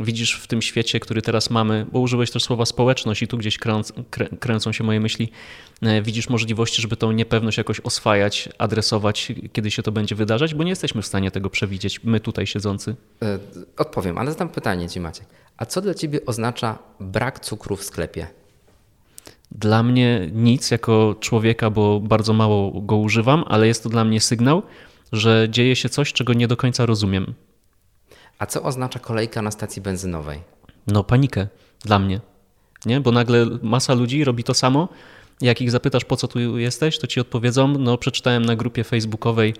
widzisz 0.00 0.40
w 0.40 0.46
tym 0.46 0.62
świecie, 0.62 1.00
który 1.00 1.22
teraz 1.22 1.50
mamy, 1.50 1.86
bo 1.92 2.00
użyłeś 2.00 2.30
też 2.30 2.42
słowa 2.42 2.66
społeczność 2.66 3.22
i 3.22 3.28
tu 3.28 3.38
gdzieś 3.38 3.58
kręc, 3.58 3.92
kręcą 4.40 4.72
się 4.72 4.84
moje 4.84 5.00
myśli, 5.00 5.30
e, 5.82 6.02
widzisz 6.02 6.28
możliwości, 6.28 6.82
żeby 6.82 6.96
tą 6.96 7.12
niepewność 7.12 7.58
jakoś 7.58 7.80
oswajać, 7.80 8.48
adresować, 8.58 9.32
kiedy 9.52 9.70
się 9.70 9.82
to 9.82 9.92
będzie 9.92 10.14
wydarzać, 10.14 10.54
bo 10.54 10.64
nie 10.64 10.70
jesteśmy 10.70 11.02
w 11.02 11.06
stanie 11.06 11.30
tego 11.30 11.50
przewidzieć, 11.50 12.04
my 12.04 12.20
tutaj 12.20 12.46
siedzący. 12.46 12.96
E, 13.22 13.38
odpowiem, 13.76 14.18
ale 14.18 14.32
zadam 14.32 14.48
pytanie 14.48 14.88
Ci 14.88 15.00
Maciek. 15.00 15.26
A 15.56 15.66
co 15.66 15.80
dla 15.80 15.94
Ciebie 15.94 16.26
oznacza 16.26 16.78
brak 17.00 17.40
cukru 17.40 17.76
w 17.76 17.84
sklepie? 17.84 18.26
Dla 19.50 19.82
mnie 19.82 20.30
nic 20.32 20.70
jako 20.70 21.16
człowieka, 21.20 21.70
bo 21.70 22.00
bardzo 22.00 22.32
mało 22.32 22.80
go 22.80 22.96
używam, 22.96 23.44
ale 23.46 23.66
jest 23.66 23.82
to 23.82 23.88
dla 23.88 24.04
mnie 24.04 24.20
sygnał, 24.20 24.62
że 25.12 25.46
dzieje 25.50 25.76
się 25.76 25.88
coś, 25.88 26.12
czego 26.12 26.32
nie 26.32 26.48
do 26.48 26.56
końca 26.56 26.86
rozumiem. 26.86 27.34
A 28.38 28.46
co 28.46 28.62
oznacza 28.62 28.98
kolejka 28.98 29.42
na 29.42 29.50
stacji 29.50 29.82
benzynowej? 29.82 30.40
No 30.86 31.04
panikę 31.04 31.48
dla 31.84 31.98
mnie, 31.98 32.20
nie? 32.86 33.00
Bo 33.00 33.12
nagle 33.12 33.46
masa 33.62 33.94
ludzi 33.94 34.24
robi 34.24 34.44
to 34.44 34.54
samo. 34.54 34.88
Jak 35.40 35.60
ich 35.60 35.70
zapytasz, 35.70 36.04
po 36.04 36.16
co 36.16 36.28
tu 36.28 36.58
jesteś, 36.58 36.98
to 36.98 37.06
ci 37.06 37.20
odpowiedzą, 37.20 37.68
no 37.68 37.98
przeczytałem 37.98 38.44
na 38.44 38.56
grupie 38.56 38.84
facebookowej, 38.84 39.54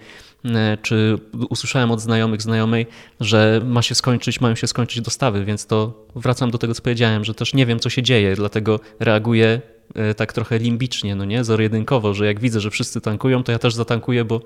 e, 0.45 0.79
czy 0.83 1.19
usłyszałem 1.51 1.91
od 1.91 2.01
znajomych, 2.01 2.43
znajomej, 2.43 2.87
że 3.21 3.61
ma 3.65 3.83
się 3.83 3.95
skończyć, 3.95 4.41
mają 4.41 4.55
się 4.55 4.67
skończyć 4.67 5.01
dostawy, 5.01 5.45
więc 5.45 5.67
to 5.67 6.07
wracam 6.17 6.51
do 6.51 6.59
tego, 6.59 6.75
co 6.75 6.83
powiedziałem, 6.83 7.25
że 7.25 7.35
też 7.35 7.55
nie 7.55 7.67
wiem, 7.67 7.81
co 7.81 7.91
się 7.91 8.03
dzieje, 8.03 8.37
dlatego 8.37 8.81
reaguję 9.01 9.61
e, 9.95 10.15
tak 10.15 10.33
trochę 10.33 10.59
limbicznie, 10.59 11.15
no 11.15 11.25
nie, 11.25 11.45
zero-jedynkowo, 11.45 12.15
że 12.15 12.27
jak 12.27 12.41
widzę, 12.41 12.61
że 12.61 12.71
wszyscy 12.71 13.01
tankują, 13.01 13.43
to 13.43 13.53
ja 13.53 13.59
też 13.59 13.75
zatankuję, 13.75 14.25
bo 14.25 14.41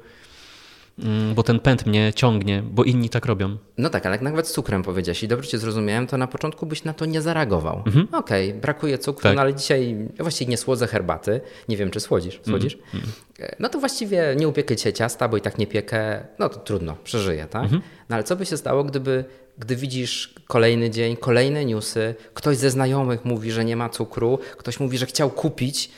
bo 1.34 1.42
ten 1.42 1.60
pęd 1.60 1.86
mnie 1.86 2.12
ciągnie, 2.14 2.62
bo 2.70 2.84
inni 2.84 3.08
tak 3.08 3.26
robią. 3.26 3.56
No 3.78 3.90
tak, 3.90 4.06
ale 4.06 4.14
jak 4.14 4.22
nawet 4.22 4.48
z 4.48 4.52
cukrem 4.52 4.82
powiedziałeś 4.82 5.22
i 5.22 5.28
dobrze 5.28 5.48
cię 5.48 5.58
zrozumiałem, 5.58 6.06
to 6.06 6.18
na 6.18 6.26
początku 6.26 6.66
byś 6.66 6.84
na 6.84 6.92
to 6.92 7.06
nie 7.06 7.22
zareagował. 7.22 7.82
Mhm. 7.86 8.08
Okej, 8.12 8.48
okay, 8.48 8.60
brakuje 8.60 8.98
cukru, 8.98 9.22
tak. 9.22 9.36
no 9.36 9.40
ale 9.42 9.54
dzisiaj 9.54 10.08
ja 10.18 10.24
właściwie 10.24 10.50
nie 10.50 10.56
słodzę 10.56 10.86
herbaty. 10.86 11.40
Nie 11.68 11.76
wiem, 11.76 11.90
czy 11.90 12.00
słodzisz. 12.00 12.36
Mhm. 12.36 12.52
Słodzisz? 12.52 12.78
Mhm. 12.94 13.12
No 13.58 13.68
to 13.68 13.80
właściwie 13.80 14.34
nie 14.36 14.48
upiekę 14.48 14.76
cię 14.76 14.92
ciasta, 14.92 15.28
bo 15.28 15.36
i 15.36 15.40
tak 15.40 15.58
nie 15.58 15.66
piekę. 15.66 16.26
No 16.38 16.48
to 16.48 16.58
trudno, 16.58 16.96
przeżyję, 17.04 17.46
tak? 17.50 17.62
Mhm. 17.62 17.82
No 18.08 18.16
ale 18.16 18.24
co 18.24 18.36
by 18.36 18.46
się 18.46 18.56
stało, 18.56 18.84
gdyby 18.84 19.24
gdy 19.58 19.76
widzisz 19.76 20.34
kolejny 20.46 20.90
dzień, 20.90 21.16
kolejne 21.16 21.64
newsy, 21.64 22.14
ktoś 22.34 22.56
ze 22.56 22.70
znajomych 22.70 23.24
mówi, 23.24 23.50
że 23.50 23.64
nie 23.64 23.76
ma 23.76 23.88
cukru, 23.88 24.38
ktoś 24.56 24.80
mówi, 24.80 24.98
że 24.98 25.06
chciał 25.06 25.30
kupić, 25.30 25.90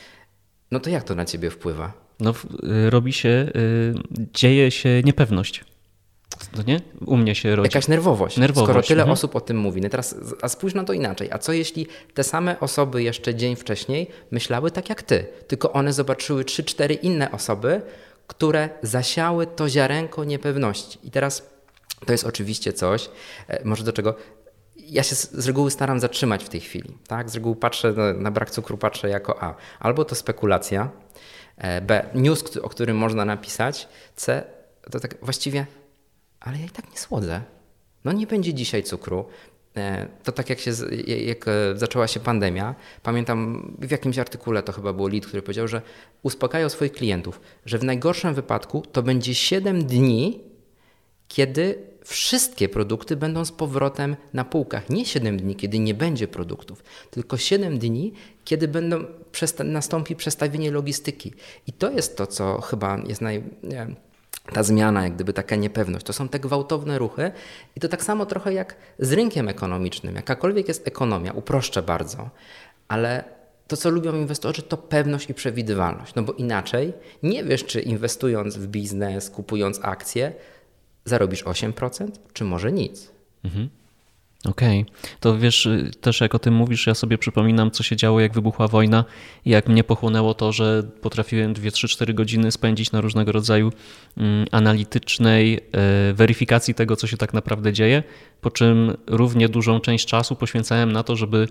no 0.71 0.79
to 0.79 0.89
jak 0.89 1.03
to 1.03 1.15
na 1.15 1.25
ciebie 1.25 1.49
wpływa? 1.49 2.00
No, 2.21 2.33
y, 2.85 2.89
robi 2.89 3.13
się, 3.13 3.29
y, 3.29 3.93
dzieje 4.33 4.71
się 4.71 5.01
niepewność. 5.05 5.65
no 6.57 6.63
nie? 6.67 6.81
U 7.05 7.17
mnie 7.17 7.35
się 7.35 7.55
rodzi. 7.55 7.67
Jakaś 7.67 7.87
nerwowość, 7.87 8.37
Nerwowość, 8.37 8.69
skoro 8.69 8.83
tyle 8.87 9.01
mhm. 9.01 9.13
osób 9.13 9.35
o 9.35 9.41
tym 9.41 9.57
mówi. 9.57 9.81
No 9.81 9.89
teraz, 9.89 10.15
a 10.41 10.49
spójrz 10.49 10.73
na 10.73 10.83
to 10.83 10.93
inaczej. 10.93 11.31
A 11.31 11.37
co 11.37 11.53
jeśli 11.53 11.87
te 12.13 12.23
same 12.23 12.59
osoby 12.59 13.03
jeszcze 13.03 13.35
dzień 13.35 13.55
wcześniej 13.55 14.07
myślały 14.31 14.71
tak 14.71 14.89
jak 14.89 15.03
ty, 15.03 15.25
tylko 15.47 15.73
one 15.73 15.93
zobaczyły 15.93 16.45
trzy, 16.45 16.63
cztery 16.63 16.93
inne 16.93 17.31
osoby, 17.31 17.81
które 18.27 18.69
zasiały 18.81 19.47
to 19.47 19.69
ziarenko 19.69 20.23
niepewności. 20.23 20.99
I 21.03 21.11
teraz 21.11 21.49
to 22.05 22.11
jest 22.11 22.23
oczywiście 22.23 22.73
coś, 22.73 23.09
e, 23.47 23.65
może 23.65 23.83
do 23.83 23.93
czego 23.93 24.15
ja 24.91 25.03
się 25.03 25.15
z 25.15 25.47
reguły 25.47 25.71
staram 25.71 25.99
zatrzymać 25.99 26.43
w 26.43 26.49
tej 26.49 26.61
chwili. 26.61 26.97
Tak? 27.07 27.29
Z 27.29 27.35
reguły 27.35 27.55
patrzę 27.55 27.93
na, 27.93 28.13
na 28.13 28.31
brak 28.31 28.51
cukru, 28.51 28.77
patrzę 28.77 29.09
jako 29.09 29.43
A. 29.43 29.55
Albo 29.79 30.05
to 30.05 30.15
spekulacja, 30.15 30.89
B. 31.81 32.09
News, 32.13 32.57
o 32.57 32.69
którym 32.69 32.97
można 32.97 33.25
napisać, 33.25 33.87
C. 34.15 34.43
To 34.91 34.99
tak 34.99 35.15
właściwie, 35.21 35.65
ale 36.39 36.59
ja 36.59 36.65
i 36.65 36.69
tak 36.69 36.91
nie 36.91 36.97
słodzę. 36.97 37.41
No 38.05 38.11
nie 38.11 38.27
będzie 38.27 38.53
dzisiaj 38.53 38.83
cukru. 38.83 39.25
E, 39.77 40.07
To 40.23 40.31
tak 40.31 40.49
jak, 40.49 40.59
się, 40.59 40.71
jak 41.25 41.47
e, 41.47 41.51
zaczęła 41.75 42.07
się 42.07 42.19
pandemia, 42.19 42.75
pamiętam 43.03 43.71
w 43.79 43.91
jakimś 43.91 44.17
artykule 44.19 44.63
to 44.63 44.71
chyba 44.71 44.93
był 44.93 45.07
lead, 45.07 45.25
który 45.25 45.41
powiedział, 45.41 45.67
że 45.67 45.81
uspokajał 46.23 46.69
swoich 46.69 46.91
klientów, 46.91 47.41
że 47.65 47.77
w 47.77 47.83
najgorszym 47.83 48.33
wypadku 48.33 48.81
to 48.91 49.03
będzie 49.03 49.35
7 49.35 49.85
dni, 49.85 50.43
kiedy 51.27 51.90
wszystkie 52.11 52.69
produkty 52.69 53.15
będą 53.15 53.45
z 53.45 53.51
powrotem 53.51 54.15
na 54.33 54.45
półkach. 54.45 54.89
Nie 54.89 55.05
7 55.05 55.37
dni, 55.37 55.55
kiedy 55.55 55.79
nie 55.79 55.93
będzie 55.93 56.27
produktów, 56.27 56.83
tylko 57.11 57.37
7 57.37 57.79
dni, 57.79 58.13
kiedy 58.45 58.67
będą 58.67 59.05
nastąpi 59.63 60.15
przestawienie 60.15 60.71
logistyki. 60.71 61.33
I 61.67 61.73
to 61.73 61.91
jest 61.91 62.17
to, 62.17 62.27
co 62.27 62.61
chyba 62.61 62.97
jest 63.07 63.21
naj. 63.21 63.43
Nie, 63.63 63.87
ta 64.53 64.63
zmiana, 64.63 65.03
jak 65.03 65.15
gdyby 65.15 65.33
taka 65.33 65.55
niepewność, 65.55 66.05
to 66.05 66.13
są 66.13 66.29
te 66.29 66.39
gwałtowne 66.39 66.97
ruchy 66.97 67.31
i 67.75 67.79
to 67.79 67.87
tak 67.87 68.03
samo 68.03 68.25
trochę 68.25 68.53
jak 68.53 68.75
z 68.99 69.13
rynkiem 69.13 69.49
ekonomicznym. 69.49 70.15
Jakakolwiek 70.15 70.67
jest 70.67 70.87
ekonomia, 70.87 71.31
uproszczę 71.31 71.81
bardzo, 71.81 72.29
ale 72.87 73.23
to, 73.67 73.77
co 73.77 73.89
lubią 73.89 74.15
inwestorzy, 74.15 74.61
to 74.61 74.77
pewność 74.77 75.29
i 75.29 75.33
przewidywalność. 75.33 76.15
No 76.15 76.23
bo 76.23 76.33
inaczej 76.33 76.93
nie 77.23 77.43
wiesz, 77.43 77.65
czy 77.65 77.81
inwestując 77.81 78.57
w 78.57 78.67
biznes, 78.67 79.29
kupując 79.29 79.79
akcje, 79.81 80.33
zarobisz 81.05 81.43
8%, 81.43 82.07
czy 82.33 82.43
może 82.43 82.71
nic. 82.71 83.11
Okej, 84.45 84.85
to 85.19 85.37
wiesz, 85.37 85.65
y, 85.65 85.91
też 86.01 86.21
jak 86.21 86.35
o 86.35 86.39
tym 86.39 86.53
mówisz, 86.53 86.87
ja 86.87 86.95
sobie 86.95 87.17
przypominam, 87.17 87.71
co 87.71 87.83
się 87.83 87.95
działo, 87.95 88.19
jak 88.19 88.33
wybuchła 88.33 88.67
wojna 88.67 89.05
i 89.45 89.49
jak 89.49 89.67
mnie 89.67 89.83
pochłonęło 89.83 90.33
to, 90.33 90.51
że 90.51 90.83
potrafiłem 91.01 91.53
2, 91.53 91.71
3, 91.71 91.87
4 91.87 92.13
godziny 92.13 92.51
spędzić 92.51 92.91
na 92.91 93.01
różnego 93.01 93.31
rodzaju 93.31 93.71
mm, 94.17 94.47
analitycznej 94.51 95.53
e, 95.57 96.13
weryfikacji 96.13 96.73
tego, 96.73 96.95
co 96.95 97.07
się 97.07 97.17
tak 97.17 97.33
naprawdę 97.33 97.73
dzieje, 97.73 98.03
po 98.41 98.51
czym 98.51 98.97
równie 99.07 99.49
dużą 99.49 99.79
część 99.79 100.05
czasu 100.05 100.35
poświęcałem 100.35 100.91
na 100.91 101.03
to, 101.03 101.15
żeby 101.15 101.47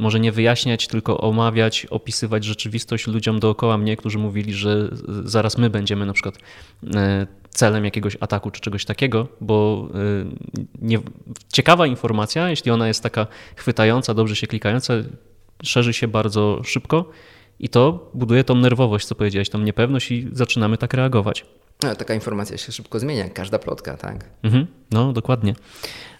może 0.00 0.20
nie 0.20 0.32
wyjaśniać, 0.32 0.88
tylko 0.88 1.18
omawiać, 1.18 1.86
opisywać 1.86 2.44
rzeczywistość 2.44 3.06
ludziom 3.06 3.40
dookoła 3.40 3.78
mnie, 3.78 3.96
którzy 3.96 4.18
mówili, 4.18 4.54
że 4.54 4.88
zaraz 5.24 5.58
my 5.58 5.70
będziemy 5.70 6.06
na 6.06 6.12
przykład 6.12 6.38
e, 6.94 7.26
celem 7.50 7.84
jakiegoś 7.84 8.16
ataku 8.20 8.50
czy 8.50 8.60
czegoś 8.60 8.84
takiego, 8.84 9.28
bo 9.40 9.88
e, 9.94 9.98
nie, 10.82 10.98
ciekawa 11.52 11.86
informacja, 11.86 12.50
jeśli 12.50 12.70
ona 12.70 12.88
jest 12.88 13.02
taka 13.02 13.26
chwytająca, 13.56 14.14
dobrze 14.14 14.36
się 14.36 14.46
klikająca, 14.46 14.94
szerzy 15.62 15.92
się 15.92 16.08
bardzo 16.08 16.60
szybko 16.64 17.10
i 17.58 17.68
to 17.68 18.10
buduje 18.14 18.44
tą 18.44 18.54
nerwowość, 18.54 19.06
co 19.06 19.14
powiedziałeś, 19.14 19.50
tą 19.50 19.58
niepewność 19.58 20.10
i 20.10 20.28
zaczynamy 20.32 20.78
tak 20.78 20.94
reagować. 20.94 21.46
No, 21.82 21.94
taka 21.94 22.14
informacja 22.14 22.58
się 22.58 22.72
szybko 22.72 22.98
zmienia, 22.98 23.24
jak 23.24 23.34
każda 23.34 23.58
plotka, 23.58 23.96
tak? 23.96 24.24
Mhm, 24.42 24.66
no, 24.90 25.12
dokładnie. 25.12 25.54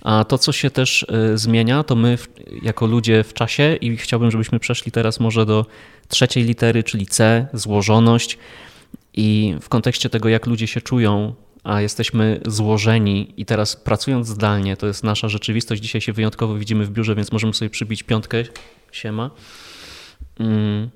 A 0.03 0.25
to, 0.25 0.39
co 0.39 0.53
się 0.53 0.71
też 0.71 1.03
y, 1.35 1.39
zmienia, 1.39 1.85
to 1.85 1.97
my 1.97 2.17
w, 2.17 2.29
jako 2.63 2.87
ludzie 2.87 3.25
w 3.25 3.35
czasie 3.35 3.77
i 3.77 3.97
chciałbym, 3.97 4.31
żebyśmy 4.31 4.61
przeszli 4.61 4.93
teraz 4.93 5.21
może 5.21 5.47
do 5.47 5.67
trzeciej 6.09 6.45
litery, 6.45 6.83
czyli 6.83 7.07
C, 7.07 7.47
złożoność. 7.53 8.39
I 9.15 9.57
w 9.61 9.69
kontekście 9.69 10.11
tego, 10.11 10.29
jak 10.29 10.47
ludzie 10.47 10.67
się 10.67 10.81
czują, 10.81 11.35
a 11.65 11.81
jesteśmy 11.81 12.41
złożeni 12.47 13.35
i 13.37 13.47
teraz 13.47 13.77
pracując 13.77 14.27
zdalnie, 14.27 14.77
to 14.77 14.87
jest 14.87 15.05
nasza 15.05 15.29
rzeczywistość. 15.29 15.83
Dzisiaj 15.83 16.01
się 16.01 16.13
wyjątkowo 16.13 16.55
widzimy 16.55 16.85
w 16.87 16.91
biurze, 16.91 17.15
więc 17.15 17.33
możemy 17.33 17.55
sobie 17.55 17.71
przybić 17.71 18.03
piątkę. 18.03 18.45
Siema. 18.93 19.31
Mm, 20.41 20.91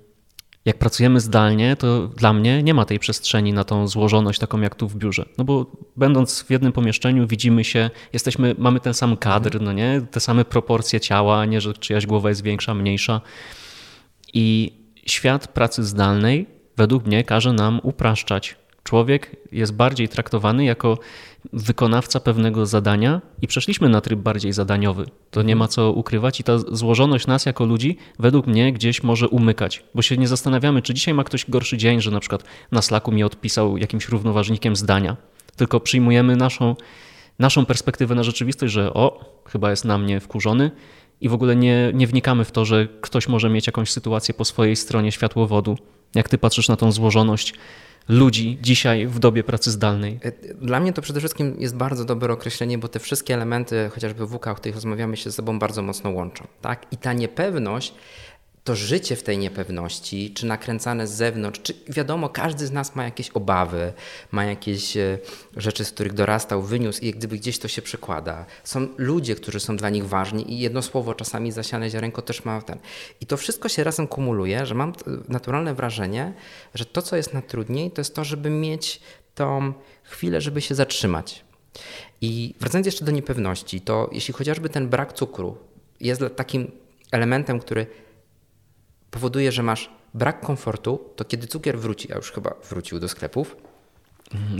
jak 0.65 0.79
pracujemy 0.79 1.21
zdalnie, 1.21 1.77
to 1.77 2.09
dla 2.09 2.33
mnie 2.33 2.63
nie 2.63 2.75
ma 2.75 2.85
tej 2.85 2.99
przestrzeni 2.99 3.53
na 3.53 3.65
tą 3.65 3.89
złożoność 3.89 4.39
taką 4.39 4.61
jak 4.61 4.75
tu 4.75 4.89
w 4.89 4.97
biurze. 4.97 5.25
No 5.39 5.45
bo 5.45 5.67
będąc 5.97 6.43
w 6.43 6.51
jednym 6.51 6.73
pomieszczeniu, 6.73 7.27
widzimy 7.27 7.65
się, 7.65 7.91
jesteśmy, 8.13 8.55
mamy 8.59 8.81
ten 8.81 8.95
sam 8.95 9.17
kadr, 9.17 9.61
no 9.61 9.73
nie? 9.73 10.07
Te 10.11 10.21
same 10.21 10.45
proporcje 10.45 11.01
ciała, 11.01 11.45
nie, 11.45 11.61
że 11.61 11.75
czyjaś 11.75 12.07
głowa 12.07 12.29
jest 12.29 12.43
większa, 12.43 12.75
mniejsza. 12.75 13.21
I 14.33 14.73
świat 15.07 15.49
pracy 15.49 15.85
zdalnej 15.85 16.47
według 16.77 17.07
mnie 17.07 17.25
każe 17.25 17.53
nam 17.53 17.81
upraszczać. 17.83 18.57
Człowiek 18.85 19.37
jest 19.53 19.73
bardziej 19.73 20.09
traktowany 20.09 20.65
jako 20.65 20.99
wykonawca 21.53 22.21
pewnego 22.21 22.67
zadania 22.67 23.21
i 23.43 23.47
przeszliśmy 23.47 23.89
na 23.89 24.01
tryb 24.01 24.21
bardziej 24.21 24.53
zadaniowy. 24.53 25.07
To 25.31 25.43
nie 25.43 25.57
ma 25.57 25.69
co 25.69 25.93
ukrywać 25.93 26.41
i 26.41 26.45
ta 26.45 26.59
złożoność 26.59 27.27
nas 27.27 27.47
jako 27.47 27.65
ludzi 27.65 27.99
według 28.19 28.47
mnie 28.47 28.73
gdzieś 28.73 29.03
może 29.03 29.29
umykać, 29.29 29.85
bo 29.95 30.03
się 30.03 30.17
nie 30.17 30.29
zastanawiamy, 30.29 30.83
czy 30.83 30.95
dzisiaj 30.95 31.15
ma 31.15 31.25
ktoś 31.25 31.51
gorszy 31.51 31.77
dzień, 31.77 32.01
że 32.01 32.11
na 32.11 32.21
przykład 32.21 32.45
na 32.73 32.83
Slacku 32.83 33.13
mi 33.13 33.25
odpisał 33.25 33.77
jakimś 33.77 34.09
równoważnikiem 34.09 34.77
zdania, 34.77 35.17
tylko 35.57 35.81
przyjmujemy 35.81 36.37
naszą, 36.37 36.77
naszą 37.39 37.67
perspektywę 37.67 38.15
na 38.15 38.23
rzeczywistość, 38.23 38.73
że 38.73 38.95
o, 38.95 39.35
chyba 39.49 39.71
jest 39.71 39.85
na 39.85 39.99
mnie 39.99 40.21
wkurzony 40.21 40.71
i 41.21 41.29
w 41.29 41.35
ogóle 41.35 41.57
nie, 41.57 41.91
nie 41.95 42.07
wnikamy 42.07 42.45
w 42.45 42.53
to, 42.53 42.65
że 42.65 42.89
ktoś 43.01 43.29
może 43.29 43.51
mieć 43.51 43.67
jakąś 43.67 43.91
sytuację 43.91 44.35
po 44.35 44.45
swojej 44.45 44.77
stronie 44.77 45.13
światłowodu. 45.13 45.79
Jak 46.15 46.29
ty 46.29 46.39
patrzysz 46.39 46.69
na 46.69 46.77
tą 46.77 46.93
złożoność 46.93 47.55
ludzi 48.09 48.59
dzisiaj 48.63 49.07
w 49.07 49.19
dobie 49.19 49.45
pracy 49.45 49.71
zdalnej? 49.71 50.21
Dla 50.61 50.81
mnie 50.81 50.93
to 50.93 51.03
przede 51.03 51.21
wszystkim 51.21 51.57
jest 51.59 51.77
bardzo 51.77 52.05
dobre 52.05 52.33
określenie, 52.33 52.79
bo 52.79 52.89
te 52.89 52.99
wszystkie 52.99 53.35
elementy, 53.35 53.91
chociażby 53.95 54.27
WK, 54.27 54.47
o 54.47 54.55
których 54.55 54.75
rozmawiamy, 54.75 55.17
się 55.17 55.31
ze 55.31 55.33
sobą 55.33 55.59
bardzo 55.59 55.83
mocno 55.83 56.11
łączą. 56.11 56.47
Tak? 56.63 56.87
I 56.93 56.97
ta 56.97 57.13
niepewność, 57.13 57.95
to 58.65 58.77
życie 58.77 59.17
w 59.17 59.23
tej 59.23 59.39
niepewności, 59.39 60.31
czy 60.35 60.47
nakręcane 60.47 61.07
z 61.07 61.11
zewnątrz, 61.11 61.61
czy 61.63 61.75
wiadomo, 61.89 62.29
każdy 62.29 62.67
z 62.67 62.73
nas 62.73 62.95
ma 62.95 63.05
jakieś 63.05 63.31
obawy, 63.31 63.93
ma 64.31 64.45
jakieś 64.45 64.97
e, 64.97 65.19
rzeczy, 65.57 65.85
z 65.85 65.91
których 65.91 66.13
dorastał, 66.13 66.63
wyniósł 66.63 67.01
i 67.03 67.07
jak 67.07 67.17
gdyby 67.17 67.37
gdzieś 67.37 67.59
to 67.59 67.69
się 67.69 67.83
przekłada. 67.83 68.47
Są 68.65 68.89
ludzie, 68.97 69.35
którzy 69.35 69.61
są 69.61 69.77
dla 69.77 69.91
nich 69.91 70.09
ważni 70.09 70.53
i 70.53 70.59
jedno 70.59 70.83
słowo 70.83 71.15
czasami 71.15 71.53
zasiane 71.53 71.91
ziarenko 71.91 72.23
też 72.23 72.45
ma 72.45 72.63
ten. 72.63 72.79
I 73.21 73.27
to 73.27 73.37
wszystko 73.37 73.69
się 73.69 73.85
razem 73.85 74.07
kumuluje, 74.07 74.67
że 74.67 74.75
mam 74.75 74.93
t- 74.93 75.11
naturalne 75.29 75.75
wrażenie, 75.75 76.33
że 76.75 76.85
to, 76.85 77.03
co 77.03 77.17
jest 77.17 77.35
najtrudniej, 77.35 77.91
to 77.91 78.01
jest 78.01 78.15
to, 78.15 78.25
żeby 78.25 78.51
mieć 78.51 79.01
tą 79.35 79.73
chwilę, 80.03 80.41
żeby 80.41 80.61
się 80.61 80.75
zatrzymać. 80.75 81.45
I 82.21 82.55
wracając 82.61 82.87
jeszcze 82.87 83.05
do 83.05 83.13
niepewności, 83.13 83.81
to 83.81 84.11
jeśli 84.13 84.35
chociażby 84.35 84.69
ten 84.69 84.89
brak 84.89 85.13
cukru 85.13 85.57
jest 86.01 86.23
takim 86.37 86.71
elementem, 87.13 87.61
który 87.61 87.87
powoduje, 89.15 89.53
że 89.53 89.63
masz 89.63 89.91
brak 90.15 90.41
komfortu, 90.41 91.01
to 91.17 91.25
kiedy 91.25 91.47
cukier 91.47 91.79
wróci, 91.79 92.13
a 92.13 92.17
już 92.17 92.33
chyba 92.33 92.55
wrócił 92.71 93.01
do 93.01 93.09
sklepów, 93.09 93.57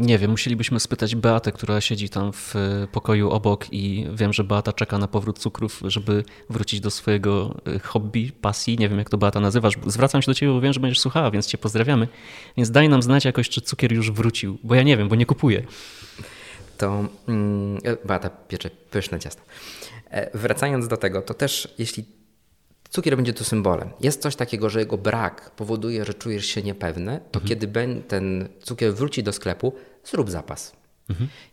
Nie 0.01 0.19
wiem, 0.19 0.31
musielibyśmy 0.31 0.81
spytać 0.81 1.17
Beatę, 1.17 1.53
która 1.53 1.81
siedzi 1.81 2.09
tam 2.09 2.33
w 2.33 2.57
e, 2.57 2.87
pokoju 2.93 3.31
obok 3.31 3.67
i 3.73 4.07
wiem, 4.15 4.33
że 4.33 4.45
Beata 4.45 4.73
czeka 4.73 4.99
na 4.99 5.09
powrót 5.09 5.39
cukrów, 5.39 5.83
żeby 5.85 6.25
wrócić 6.51 6.81
do 6.81 6.91
swojego 6.91 7.55
e, 7.67 7.79
hobby, 7.79 8.33
pasji. 8.41 8.79
Nie 8.79 8.89
wiem, 8.89 8.99
jak 8.99 9.11
to 9.11 9.19
Beata 9.19 9.41
nazywasz. 9.41 9.75
Zwracam 9.87 10.23
się 10.23 10.27
do 10.27 10.35
ciebie, 10.35 10.53
bo 10.53 10.61
wiem, 10.61 10.73
że 10.73 10.81
będziesz 10.81 11.01
słuchała, 11.01 11.31
więc 11.31 11.47
cię 11.47 11.59
pozdrawiamy. 11.59 12.09
Więc 12.57 12.71
daj 12.71 12.89
nam 12.89 13.03
znać 13.03 13.25
jakoś, 13.25 13.49
czy 13.49 13.61
cukier 13.61 13.93
już 13.93 14.11
wrócił, 14.11 14.59
bo 14.65 14.75
ja 14.75 14.83
nie 14.83 14.97
wiem, 14.97 15.09
bo 15.09 15.17
nie 15.17 15.27
kupuję. 15.27 15.63
to 16.79 17.05
mm, 17.29 17.79
e, 17.85 18.07
Beata 18.07 18.31
piecze 18.31 18.71
pyszne 18.91 19.21
ciasto. 19.21 19.43
E, 20.11 20.39
Wracając 20.39 20.89
do 20.89 20.97
tego, 20.97 21.23
to 21.23 21.35
też 21.35 21.75
jeśli 21.79 22.05
cukier 22.95 23.17
będzie 23.17 23.33
tu 23.33 23.45
symbolem, 23.45 23.91
jest 24.01 24.23
coś 24.23 24.37
takiego, 24.37 24.71
że 24.71 24.81
jego 24.81 24.99
brak 24.99 25.51
powoduje, 25.51 26.05
że 26.05 26.15
czujesz 26.15 26.47
się 26.47 26.63
niepewny, 26.63 27.21
to 27.31 27.41
kiedy 27.41 27.67
ben- 27.69 28.03
ten 28.03 28.49
cukier 28.63 28.95
wróci 28.95 29.23
do 29.23 29.33
sklepu, 29.33 29.73
zrób 30.05 30.31
zapas. 30.31 30.73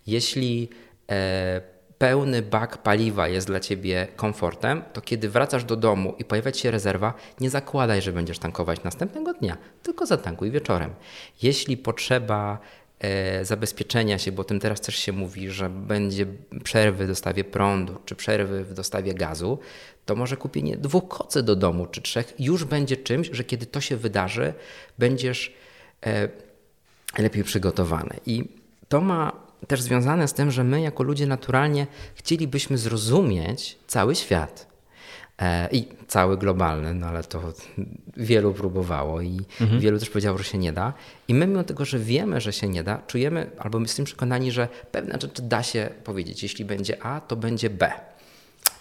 Jeśli 0.07 0.69
e, 1.11 1.61
pełny 1.97 2.41
bak 2.41 2.77
paliwa 2.77 3.27
jest 3.27 3.47
dla 3.47 3.59
ciebie 3.59 4.07
komfortem, 4.15 4.83
to 4.93 5.01
kiedy 5.01 5.29
wracasz 5.29 5.63
do 5.63 5.75
domu 5.75 6.15
i 6.19 6.25
pojawia 6.25 6.51
ci 6.51 6.61
się 6.61 6.71
rezerwa, 6.71 7.13
nie 7.39 7.49
zakładaj, 7.49 8.01
że 8.01 8.11
będziesz 8.13 8.39
tankować 8.39 8.83
następnego 8.83 9.33
dnia, 9.33 9.57
tylko 9.83 10.05
zatankuj 10.05 10.51
wieczorem. 10.51 10.93
Jeśli 11.41 11.77
potrzeba 11.77 12.59
zabezpieczenia 13.41 14.17
się, 14.17 14.31
bo 14.31 14.41
o 14.41 14.43
tym 14.43 14.59
teraz 14.59 14.81
też 14.81 14.95
się 14.95 15.11
mówi, 15.11 15.49
że 15.49 15.69
będzie 15.69 16.25
przerwy 16.63 17.05
w 17.05 17.07
dostawie 17.07 17.43
prądu, 17.43 17.95
czy 18.05 18.15
przerwy 18.15 18.63
w 18.63 18.73
dostawie 18.73 19.13
gazu, 19.13 19.59
to 20.05 20.15
może 20.15 20.37
kupienie 20.37 20.77
dwóch 20.77 21.07
kocy 21.07 21.43
do 21.43 21.55
domu, 21.55 21.85
czy 21.85 22.01
trzech 22.01 22.33
już 22.39 22.63
będzie 22.63 22.97
czymś, 22.97 23.29
że 23.31 23.43
kiedy 23.43 23.65
to 23.65 23.81
się 23.81 23.97
wydarzy, 23.97 24.53
będziesz 24.99 25.53
e, 26.05 26.29
lepiej 27.17 27.43
przygotowany. 27.43 28.19
I 28.25 28.43
to 28.89 29.01
ma 29.01 29.31
też 29.67 29.81
związane 29.81 30.27
z 30.27 30.33
tym, 30.33 30.51
że 30.51 30.63
my 30.63 30.81
jako 30.81 31.03
ludzie 31.03 31.25
naturalnie 31.27 31.87
chcielibyśmy 32.15 32.77
zrozumieć 32.77 33.77
cały 33.87 34.15
świat. 34.15 34.70
E, 35.41 35.69
I 35.71 35.87
cały 36.07 36.37
globalny, 36.37 36.93
no 36.93 37.07
ale 37.07 37.23
to 37.23 37.53
wielu 38.17 38.53
próbowało 38.53 39.21
i 39.21 39.41
mhm. 39.61 39.79
wielu 39.79 39.99
też 39.99 40.09
powiedziało, 40.09 40.37
że 40.37 40.43
się 40.43 40.57
nie 40.57 40.73
da. 40.73 40.93
I 41.27 41.33
my, 41.33 41.47
mimo 41.47 41.63
tego, 41.63 41.85
że 41.85 41.99
wiemy, 41.99 42.41
że 42.41 42.53
się 42.53 42.67
nie 42.67 42.83
da, 42.83 43.01
czujemy 43.07 43.51
albo 43.59 43.79
jesteśmy 43.79 44.05
przekonani, 44.05 44.51
że 44.51 44.67
pewne 44.91 45.13
rzeczy 45.21 45.41
da 45.41 45.63
się 45.63 45.89
powiedzieć. 46.03 46.43
Jeśli 46.43 46.65
będzie 46.65 47.05
A, 47.05 47.21
to 47.21 47.35
będzie 47.35 47.69
B. 47.69 47.91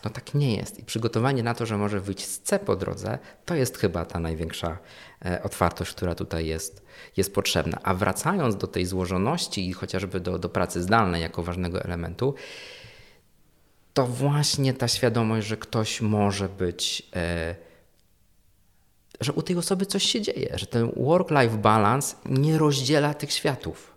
No 0.04 0.10
tak 0.10 0.34
nie 0.34 0.56
jest. 0.56 0.78
I 0.78 0.84
przygotowanie 0.84 1.42
na 1.42 1.54
to, 1.54 1.66
że 1.66 1.76
może 1.76 2.00
wyjść 2.00 2.26
z 2.26 2.40
C 2.40 2.58
po 2.58 2.76
drodze, 2.76 3.18
to 3.44 3.54
jest 3.54 3.78
chyba 3.78 4.04
ta 4.04 4.18
największa 4.18 4.78
e, 5.24 5.42
otwartość, 5.42 5.92
która 5.92 6.14
tutaj 6.14 6.46
jest, 6.46 6.82
jest 7.16 7.34
potrzebna. 7.34 7.78
A 7.82 7.94
wracając 7.94 8.56
do 8.56 8.66
tej 8.66 8.86
złożoności 8.86 9.68
i 9.68 9.72
chociażby 9.72 10.20
do, 10.20 10.38
do 10.38 10.48
pracy 10.48 10.82
zdalnej 10.82 11.22
jako 11.22 11.42
ważnego 11.42 11.82
elementu, 11.82 12.34
to 13.94 14.06
właśnie 14.06 14.74
ta 14.74 14.88
świadomość, 14.88 15.46
że 15.46 15.56
ktoś 15.56 16.00
może 16.00 16.48
być, 16.48 17.02
e, 17.16 17.54
że 19.20 19.32
u 19.32 19.42
tej 19.42 19.56
osoby 19.56 19.86
coś 19.86 20.04
się 20.04 20.20
dzieje, 20.20 20.58
że 20.58 20.66
ten 20.66 20.90
work-life 20.96 21.56
balance 21.58 22.16
nie 22.26 22.58
rozdziela 22.58 23.14
tych 23.14 23.32
światów. 23.32 23.96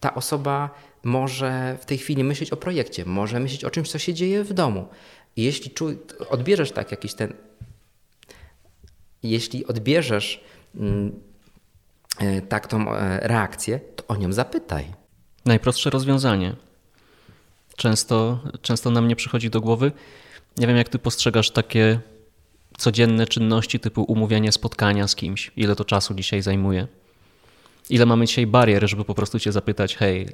Ta 0.00 0.14
osoba 0.14 0.70
może 1.02 1.78
w 1.80 1.84
tej 1.84 1.98
chwili 1.98 2.24
myśleć 2.24 2.50
o 2.50 2.56
projekcie, 2.56 3.04
może 3.04 3.40
myśleć 3.40 3.64
o 3.64 3.70
czymś, 3.70 3.90
co 3.90 3.98
się 3.98 4.14
dzieje 4.14 4.44
w 4.44 4.52
domu. 4.52 4.88
Jeśli 5.36 5.70
czu, 5.70 5.88
odbierzesz 6.28 6.72
tak 6.72 6.90
jakiś 6.90 7.14
ten. 7.14 7.32
Jeśli 9.22 9.66
odbierzesz 9.66 10.44
mm, 10.74 11.20
e, 12.18 12.42
tak 12.42 12.66
tą 12.66 12.94
e, 12.94 13.20
reakcję, 13.28 13.80
to 13.96 14.06
o 14.06 14.16
nią 14.16 14.32
zapytaj. 14.32 14.84
Najprostsze 15.44 15.90
rozwiązanie 15.90 16.56
często, 17.76 18.40
często 18.62 18.90
nam 18.90 19.08
nie 19.08 19.16
przychodzi 19.16 19.50
do 19.50 19.60
głowy. 19.60 19.92
Nie 20.56 20.66
wiem, 20.66 20.76
jak 20.76 20.88
ty 20.88 20.98
postrzegasz 20.98 21.50
takie 21.50 22.00
codzienne 22.78 23.26
czynności 23.26 23.80
typu 23.80 24.02
umówienie 24.02 24.52
spotkania 24.52 25.08
z 25.08 25.16
kimś, 25.16 25.50
ile 25.56 25.76
to 25.76 25.84
czasu 25.84 26.14
dzisiaj 26.14 26.42
zajmuje. 26.42 26.86
Ile 27.90 28.06
mamy 28.06 28.26
dzisiaj 28.26 28.46
barier, 28.46 28.88
żeby 28.88 29.04
po 29.04 29.14
prostu 29.14 29.38
cię 29.38 29.52
zapytać, 29.52 29.96
hej, 29.96 30.28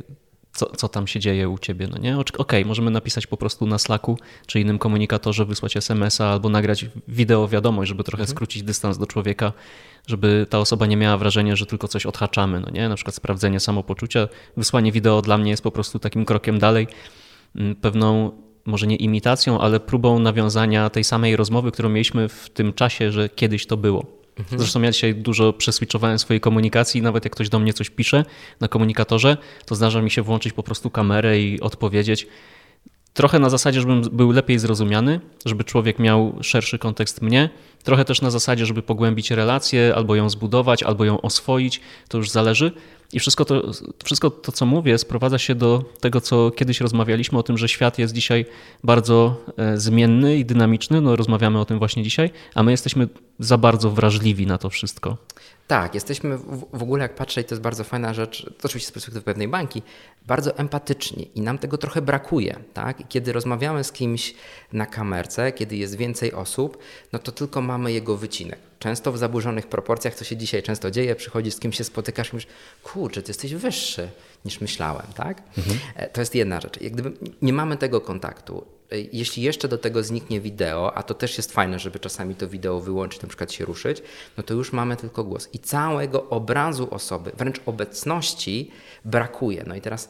co, 0.53 0.67
co 0.67 0.89
tam 0.89 1.07
się 1.07 1.21
dzieje 1.21 1.49
u 1.49 1.59
ciebie, 1.59 1.89
no 1.91 1.99
nie? 1.99 2.19
Okej, 2.19 2.37
okay, 2.39 2.65
możemy 2.65 2.91
napisać 2.91 3.27
po 3.27 3.37
prostu 3.37 3.67
na 3.67 3.79
Slacku 3.79 4.19
czy 4.47 4.61
innym 4.61 4.79
komunikatorze, 4.79 5.45
wysłać 5.45 5.77
SMS-a 5.77 6.33
albo 6.33 6.49
nagrać 6.49 6.87
wideo 7.09 7.49
wiadomość, 7.49 7.89
żeby 7.89 8.05
trochę 8.05 8.23
mhm. 8.23 8.37
skrócić 8.37 8.63
dystans 8.63 8.99
do 8.99 9.07
człowieka, 9.07 9.53
żeby 10.07 10.47
ta 10.51 10.59
osoba 10.59 10.87
nie 10.87 10.97
miała 10.97 11.17
wrażenia, 11.17 11.57
że 11.57 11.67
tylko 11.67 11.89
coś 11.89 12.07
odhaczamy, 12.07 12.61
no 12.61 12.71
nie? 12.71 12.89
Na 12.89 12.95
przykład 12.95 13.15
sprawdzenie 13.15 13.61
samopoczucia. 13.61 14.29
Wysłanie 14.57 14.93
wideo 14.93 15.23
dla 15.23 15.39
mnie 15.39 15.51
jest 15.51 15.63
po 15.63 15.71
prostu 15.71 15.99
takim 15.99 16.25
krokiem 16.25 16.59
dalej, 16.59 16.87
pewną 17.81 18.33
może 18.65 18.87
nie 18.87 18.97
imitacją, 18.97 19.61
ale 19.61 19.81
próbą 19.81 20.19
nawiązania 20.19 20.91
tej 20.91 21.05
samej 21.05 21.37
rozmowy, 21.37 21.73
którą 21.73 21.89
mieliśmy 21.89 22.29
w 22.29 22.51
tym 22.51 22.73
czasie, 22.73 23.13
że 23.13 23.29
kiedyś 23.29 23.67
to 23.67 23.77
było. 23.77 24.07
Mhm. 24.39 24.59
Zresztą 24.59 24.83
ja 24.83 24.93
dzisiaj 24.93 25.15
dużo 25.15 25.53
przeswitchowałem 25.53 26.19
swojej 26.19 26.41
komunikacji, 26.41 27.03
nawet 27.03 27.25
jak 27.25 27.33
ktoś 27.33 27.49
do 27.49 27.59
mnie 27.59 27.73
coś 27.73 27.91
pisze 27.91 28.25
na 28.61 28.69
komunikatorze, 28.69 29.37
to 29.67 29.75
zdarza 29.75 30.03
mi 30.03 30.11
się 30.11 30.23
włączyć 30.23 30.53
po 30.53 30.63
prostu 30.63 30.91
kamerę 30.91 31.41
i 31.41 31.61
odpowiedzieć. 31.61 32.27
Trochę 33.15 33.39
na 33.39 33.51
zasadzie, 33.51 33.81
żebym 33.81 34.03
był 34.03 34.31
lepiej 34.31 34.59
zrozumiany, 34.59 35.21
żeby 35.45 35.65
człowiek 35.65 35.99
miał 35.99 36.39
szerszy 36.41 36.79
kontekst 36.79 37.23
mnie, 37.23 37.51
trochę 37.83 38.05
też 38.05 38.23
na 38.23 38.31
zasadzie, 38.31 38.67
żeby 38.67 38.83
pogłębić 38.83 39.31
relację, 39.31 39.95
albo 39.97 40.15
ją 40.15 40.31
zbudować, 40.31 40.83
albo 40.83 41.05
ją 41.05 41.21
oswoić, 41.21 41.81
to 42.09 42.19
już 42.19 42.31
zależy. 42.31 42.73
I 43.13 43.21
wszystko 43.21 43.45
to, 43.45 43.71
wszystko 44.05 44.31
to, 44.31 44.53
co 44.53 44.67
mówię, 44.67 44.99
sprowadza 44.99 45.39
się 45.39 45.55
do 45.55 45.85
tego, 46.01 46.21
co 46.21 46.51
kiedyś 46.51 46.81
rozmawialiśmy 46.81 47.39
o 47.39 47.43
tym, 47.43 47.59
że 47.59 47.69
świat 47.69 47.99
jest 47.99 48.15
dzisiaj 48.15 48.47
bardzo 48.85 49.45
e, 49.57 49.77
zmienny 49.79 50.37
i 50.37 50.45
dynamiczny. 50.45 51.01
No, 51.01 51.17
rozmawiamy 51.17 51.61
o 51.61 51.65
tym 51.65 51.79
właśnie 51.79 52.03
dzisiaj, 52.03 52.31
a 52.55 52.63
my 52.63 52.71
jesteśmy 52.71 53.09
za 53.39 53.59
bardzo 53.59 53.91
wrażliwi 53.91 54.47
na 54.47 54.59
to 54.59 54.71
wszystko. 54.71 55.17
Tak, 55.69 55.95
jesteśmy 55.95 56.39
w 56.73 56.83
ogóle, 56.83 57.03
jak 57.03 57.15
patrzę, 57.15 57.41
i 57.41 57.45
to 57.45 57.55
jest 57.55 57.63
bardzo 57.63 57.85
fajna 57.85 58.15
rzecz, 58.15 58.43
to 58.59 58.69
oczywiście 58.69 58.89
z 58.89 58.93
perspektywy 58.93 59.25
pewnej 59.25 59.49
banki, 59.49 59.83
bardzo 60.27 60.57
empatyczni 60.57 61.31
i 61.35 61.41
nam 61.41 61.59
tego 61.59 61.79
trochę 61.79 62.03
brakuje. 62.03 62.59
Tak? 62.75 63.01
I 63.01 63.05
kiedy 63.05 63.33
rozmawiamy 63.33 63.85
z 63.85 63.93
kimś 63.93 64.35
na 64.73 64.87
kamerce, 64.87 65.53
kiedy 65.53 65.77
jest 65.77 65.97
więcej 65.97 66.33
osób, 66.33 66.79
no 67.13 67.19
to 67.19 67.33
tylko 67.33 67.61
mamy 67.61 67.93
jego 67.93 68.17
wycinek. 68.17 68.59
Często 68.79 69.13
w 69.13 69.19
zaburzonych 69.19 69.67
proporcjach, 69.67 70.15
co 70.15 70.25
się 70.25 70.37
dzisiaj 70.37 70.63
często 70.63 70.91
dzieje, 70.91 71.15
przychodzisz 71.15 71.55
z 71.55 71.61
kimś 71.61 71.77
się 71.77 71.85
spotykasz 71.85 72.33
i 72.33 72.37
mówisz, 72.37 72.49
kurczę, 72.83 73.23
ty 73.23 73.31
jesteś 73.31 73.55
wyższy 73.55 74.09
niż 74.45 74.61
myślałem, 74.61 75.07
tak? 75.15 75.43
Mhm. 75.59 75.79
E, 75.97 76.09
to 76.09 76.21
jest 76.21 76.35
jedna 76.35 76.61
rzecz. 76.61 76.81
Jak 76.81 76.93
gdyby 76.93 77.13
nie 77.43 77.53
mamy 77.53 77.77
tego 77.77 78.01
kontaktu, 78.01 78.78
jeśli 78.91 79.43
jeszcze 79.43 79.69
do 79.69 79.79
tego 79.79 80.03
zniknie 80.03 80.41
wideo, 80.41 80.95
a 80.95 81.03
to 81.03 81.15
też 81.15 81.37
jest 81.37 81.53
fajne, 81.53 81.79
żeby 81.79 81.99
czasami 81.99 82.35
to 82.35 82.49
wideo 82.49 82.81
wyłączyć, 82.81 83.23
na 83.23 83.29
przykład 83.29 83.53
się 83.53 83.65
ruszyć, 83.65 84.03
no 84.37 84.43
to 84.43 84.55
już 84.55 84.73
mamy 84.73 84.97
tylko 84.97 85.25
głos. 85.25 85.49
I 85.53 85.59
całego 85.59 86.29
obrazu 86.29 86.89
osoby, 86.91 87.33
wręcz 87.37 87.61
obecności 87.67 88.71
brakuje. 89.05 89.65
No 89.67 89.75
i 89.75 89.81
teraz 89.81 90.09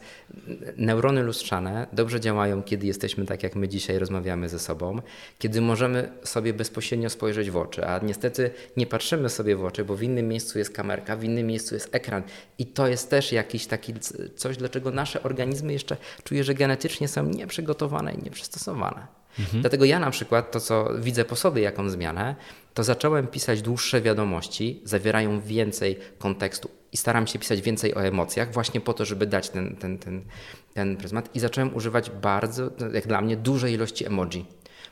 neurony 0.77 1.23
lustrzane 1.23 1.87
dobrze 1.93 2.19
działają, 2.19 2.63
kiedy 2.63 2.87
jesteśmy 2.87 3.25
tak, 3.25 3.43
jak 3.43 3.55
my 3.55 3.67
dzisiaj 3.67 3.99
rozmawiamy 3.99 4.49
ze 4.49 4.59
sobą, 4.59 5.01
kiedy 5.39 5.61
możemy 5.61 6.11
sobie 6.23 6.53
bezpośrednio 6.53 7.09
spojrzeć 7.09 7.51
w 7.51 7.57
oczy, 7.57 7.85
a 7.85 7.99
niestety 7.99 8.51
nie 8.77 8.85
patrzymy 8.85 9.29
sobie 9.29 9.55
w 9.55 9.65
oczy, 9.65 9.85
bo 9.85 9.95
w 9.95 10.03
innym 10.03 10.27
miejscu 10.27 10.59
jest 10.59 10.71
kamerka, 10.71 11.15
w 11.15 11.23
innym 11.23 11.47
miejscu 11.47 11.75
jest 11.75 11.95
ekran 11.95 12.23
i 12.57 12.65
to 12.65 12.87
jest 12.87 13.09
też 13.09 13.31
jakiś 13.31 13.67
taki 13.67 13.93
coś, 14.35 14.57
dlaczego 14.57 14.91
nasze 14.91 15.23
organizmy 15.23 15.73
jeszcze 15.73 15.97
czuję, 16.23 16.43
że 16.43 16.53
genetycznie 16.53 17.07
są 17.07 17.23
nieprzygotowane 17.23 18.13
i 18.13 18.23
nieprzystosowane. 18.23 18.68
Mhm. 19.39 19.61
Dlatego 19.61 19.85
ja 19.85 19.99
na 19.99 20.11
przykład 20.11 20.51
to, 20.51 20.59
co 20.59 20.89
widzę 20.99 21.25
po 21.25 21.35
sobie, 21.35 21.61
jaką 21.61 21.89
zmianę, 21.89 22.35
to 22.73 22.83
zacząłem 22.83 23.27
pisać 23.27 23.61
dłuższe 23.61 24.01
wiadomości, 24.01 24.81
zawierają 24.83 25.41
więcej 25.41 25.99
kontekstu 26.19 26.69
i 26.91 26.97
staram 26.97 27.27
się 27.27 27.39
pisać 27.39 27.61
więcej 27.61 27.95
o 27.95 28.03
emocjach, 28.03 28.53
właśnie 28.53 28.81
po 28.81 28.93
to, 28.93 29.05
żeby 29.05 29.25
dać 29.25 29.49
ten, 29.49 29.75
ten, 29.75 29.97
ten, 29.97 30.21
ten 30.73 30.97
pryzmat. 30.97 31.35
I 31.35 31.39
zacząłem 31.39 31.75
używać 31.75 32.09
bardzo, 32.09 32.69
jak 32.93 33.07
dla 33.07 33.21
mnie, 33.21 33.37
dużej 33.37 33.73
ilości 33.73 34.05
emoji, 34.05 34.45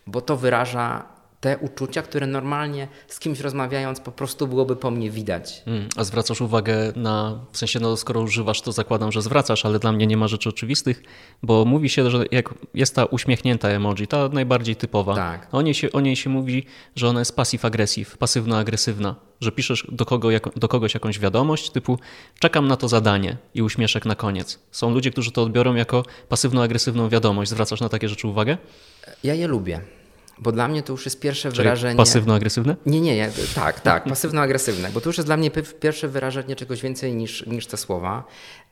bo 0.07 0.21
to 0.21 0.37
wyraża 0.37 1.16
te 1.41 1.57
uczucia, 1.57 2.01
które 2.01 2.27
normalnie 2.27 2.87
z 3.07 3.19
kimś 3.19 3.39
rozmawiając 3.39 3.99
po 3.99 4.11
prostu 4.11 4.47
byłoby 4.47 4.75
po 4.75 4.91
mnie 4.91 5.11
widać. 5.11 5.63
Mm, 5.65 5.89
a 5.95 6.03
zwracasz 6.03 6.41
uwagę 6.41 6.93
na, 6.95 7.39
w 7.51 7.57
sensie 7.57 7.79
no 7.79 7.97
skoro 7.97 8.21
używasz, 8.21 8.61
to 8.61 8.71
zakładam, 8.71 9.11
że 9.11 9.21
zwracasz, 9.21 9.65
ale 9.65 9.79
dla 9.79 9.91
mnie 9.91 10.07
nie 10.07 10.17
ma 10.17 10.27
rzeczy 10.27 10.49
oczywistych, 10.49 11.03
bo 11.43 11.65
mówi 11.65 11.89
się, 11.89 12.09
że 12.09 12.25
jak 12.31 12.53
jest 12.73 12.95
ta 12.95 13.05
uśmiechnięta 13.05 13.69
emoji, 13.69 14.07
ta 14.07 14.29
najbardziej 14.29 14.75
typowa, 14.75 15.15
tak. 15.15 15.47
o, 15.51 15.61
niej 15.61 15.73
się, 15.73 15.91
o 15.91 15.99
niej 15.99 16.15
się 16.15 16.29
mówi, 16.29 16.65
że 16.95 17.07
ona 17.07 17.19
jest 17.19 17.37
passive-aggressive, 17.37 18.17
pasywno-agresywna, 18.17 19.15
że 19.41 19.51
piszesz 19.51 19.87
do, 19.91 20.05
kogo, 20.05 20.29
do 20.55 20.67
kogoś 20.67 20.93
jakąś 20.93 21.19
wiadomość 21.19 21.69
typu 21.69 21.99
czekam 22.39 22.67
na 22.67 22.77
to 22.77 22.87
zadanie 22.87 23.37
i 23.53 23.61
uśmieszek 23.61 24.05
na 24.05 24.15
koniec. 24.15 24.59
Są 24.71 24.93
ludzie, 24.93 25.11
którzy 25.11 25.31
to 25.31 25.43
odbiorą 25.43 25.75
jako 25.75 26.03
pasywno-agresywną 26.29 27.09
wiadomość. 27.09 27.49
Zwracasz 27.49 27.81
na 27.81 27.89
takie 27.89 28.09
rzeczy 28.09 28.27
uwagę? 28.27 28.57
Ja 29.23 29.33
je 29.33 29.47
lubię. 29.47 29.81
Bo 30.39 30.51
dla 30.51 30.67
mnie 30.67 30.83
to 30.83 30.93
już 30.93 31.05
jest 31.05 31.19
pierwsze 31.19 31.51
Czyli 31.51 31.63
wyrażenie. 31.63 31.97
Pasywno-agresywne? 31.97 32.75
Nie, 32.85 33.01
nie, 33.01 33.15
nie, 33.15 33.31
tak, 33.55 33.81
tak, 33.81 34.05
pasywno-agresywne, 34.05 34.91
bo 34.91 35.01
to 35.01 35.09
już 35.09 35.17
jest 35.17 35.27
dla 35.27 35.37
mnie 35.37 35.51
pierwsze 35.79 36.07
wyrażenie 36.07 36.55
czegoś 36.55 36.81
więcej 36.81 37.15
niż, 37.15 37.45
niż 37.45 37.67
te 37.67 37.77
słowa. 37.77 38.23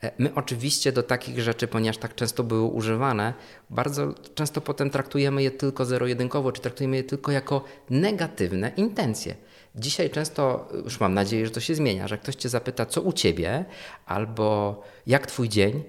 E, 0.02 0.12
my 0.18 0.34
oczywiście 0.34 0.92
do 0.92 1.02
takich 1.02 1.40
rzeczy, 1.40 1.68
ponieważ 1.68 1.98
tak 1.98 2.14
często 2.14 2.44
były 2.44 2.62
używane, 2.62 3.34
bardzo 3.70 4.14
często 4.34 4.60
potem 4.60 4.90
traktujemy 4.90 5.42
je 5.42 5.50
tylko 5.50 5.84
zero-jedynkowo, 5.84 6.52
czy 6.52 6.62
traktujemy 6.62 6.96
je 6.96 7.04
tylko 7.04 7.32
jako 7.32 7.64
negatywne 7.90 8.72
intencje. 8.76 9.36
Dzisiaj 9.74 10.10
często, 10.10 10.68
już 10.84 11.00
mam 11.00 11.14
nadzieję, 11.14 11.46
że 11.46 11.52
to 11.52 11.60
się 11.60 11.74
zmienia, 11.74 12.08
że 12.08 12.18
ktoś 12.18 12.34
cię 12.34 12.48
zapyta, 12.48 12.86
co 12.86 13.02
u 13.02 13.12
ciebie, 13.12 13.64
albo 14.06 14.82
jak 15.06 15.26
twój 15.26 15.48
dzień, 15.48 15.82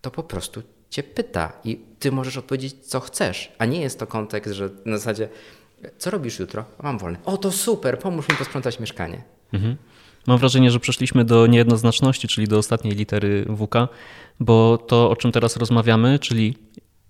to 0.00 0.10
po 0.10 0.22
prostu 0.22 0.62
cię 0.90 1.02
pyta 1.02 1.52
i 1.64 1.80
ty 1.98 2.12
możesz 2.12 2.36
odpowiedzieć, 2.36 2.74
co 2.82 3.00
chcesz, 3.00 3.52
a 3.58 3.64
nie 3.64 3.80
jest 3.80 3.98
to 3.98 4.06
kontekst, 4.06 4.54
że 4.54 4.70
na 4.84 4.98
zasadzie, 4.98 5.28
co 5.98 6.10
robisz 6.10 6.38
jutro? 6.38 6.64
Mam 6.82 6.98
wolne. 6.98 7.18
O, 7.24 7.36
to 7.36 7.52
super, 7.52 7.98
pomóż 7.98 8.28
mi 8.28 8.36
posprzątać 8.36 8.80
mieszkanie. 8.80 9.22
Mhm. 9.52 9.76
Mam 10.26 10.38
wrażenie, 10.38 10.70
że 10.70 10.80
przeszliśmy 10.80 11.24
do 11.24 11.46
niejednoznaczności, 11.46 12.28
czyli 12.28 12.48
do 12.48 12.58
ostatniej 12.58 12.94
litery 12.94 13.46
WK, 13.56 13.74
bo 14.40 14.78
to, 14.78 15.10
o 15.10 15.16
czym 15.16 15.32
teraz 15.32 15.56
rozmawiamy, 15.56 16.18
czyli 16.18 16.56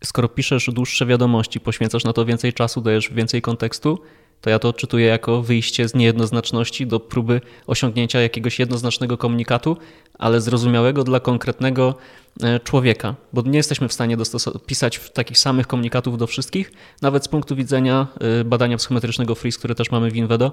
skoro 0.04 0.28
piszesz 0.28 0.70
dłuższe 0.72 1.06
wiadomości, 1.06 1.60
poświęcasz 1.60 2.04
na 2.04 2.12
to 2.12 2.24
więcej 2.24 2.52
czasu, 2.52 2.80
dajesz 2.80 3.12
więcej 3.12 3.42
kontekstu, 3.42 3.98
to 4.40 4.50
ja 4.50 4.58
to 4.58 4.68
odczytuję 4.68 5.06
jako 5.06 5.42
wyjście 5.42 5.88
z 5.88 5.94
niejednoznaczności 5.94 6.86
do 6.86 7.00
próby 7.00 7.40
osiągnięcia 7.66 8.20
jakiegoś 8.20 8.58
jednoznacznego 8.58 9.18
komunikatu, 9.18 9.76
ale 10.18 10.40
zrozumiałego 10.40 11.04
dla 11.04 11.20
konkretnego 11.20 11.94
e, 12.42 12.60
człowieka, 12.60 13.14
bo 13.32 13.42
nie 13.42 13.56
jesteśmy 13.56 13.88
w 13.88 13.92
stanie 13.92 14.16
pisać 14.66 15.10
takich 15.12 15.38
samych 15.38 15.66
komunikatów 15.66 16.18
do 16.18 16.26
wszystkich, 16.26 16.72
nawet 17.02 17.24
z 17.24 17.28
punktu 17.28 17.56
widzenia 17.56 18.06
e, 18.40 18.44
badania 18.44 18.76
psychometrycznego 18.76 19.34
FRIS, 19.34 19.58
które 19.58 19.74
też 19.74 19.90
mamy 19.90 20.10
w 20.10 20.16
Invedo, 20.16 20.52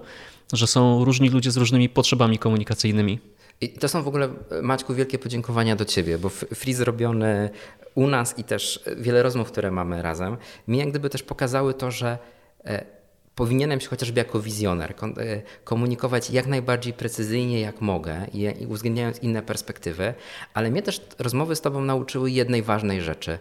że 0.53 0.67
są 0.67 1.05
różni 1.05 1.29
ludzie 1.29 1.51
z 1.51 1.57
różnymi 1.57 1.89
potrzebami 1.89 2.39
komunikacyjnymi. 2.39 3.19
I 3.61 3.69
to 3.69 3.87
są 3.87 4.03
w 4.03 4.07
ogóle, 4.07 4.29
Maćku, 4.61 4.93
wielkie 4.93 5.19
podziękowania 5.19 5.75
do 5.75 5.85
Ciebie, 5.85 6.17
bo 6.17 6.29
free 6.29 6.73
zrobiony 6.73 7.49
u 7.95 8.07
nas 8.07 8.39
i 8.39 8.43
też 8.43 8.83
wiele 8.97 9.23
rozmów, 9.23 9.51
które 9.51 9.71
mamy 9.71 10.01
razem, 10.01 10.37
mi 10.67 10.77
jak 10.77 10.89
gdyby 10.89 11.09
też 11.09 11.23
pokazały 11.23 11.73
to, 11.73 11.91
że 11.91 12.17
e, 12.65 12.96
powinienem 13.37 13.79
się 13.79 13.87
chociażby 13.87 14.19
jako 14.19 14.39
wizjoner 14.41 14.93
e, 15.17 15.41
komunikować 15.63 16.29
jak 16.29 16.47
najbardziej 16.47 16.93
precyzyjnie, 16.93 17.59
jak 17.59 17.81
mogę 17.81 18.27
i 18.33 18.65
uwzględniając 18.65 19.19
inne 19.19 19.41
perspektywy, 19.41 20.13
ale 20.53 20.71
mnie 20.71 20.81
też 20.81 21.01
rozmowy 21.19 21.55
z 21.55 21.61
Tobą 21.61 21.81
nauczyły 21.81 22.31
jednej 22.31 22.63
ważnej 22.63 23.01
rzeczy, 23.01 23.39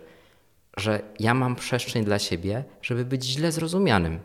że 0.77 1.01
ja 1.21 1.35
mam 1.35 1.57
przestrzeń 1.57 2.05
dla 2.05 2.19
siebie, 2.19 2.65
żeby 2.83 3.05
być 3.05 3.25
źle 3.25 3.53
zrozumianym. 3.53 4.19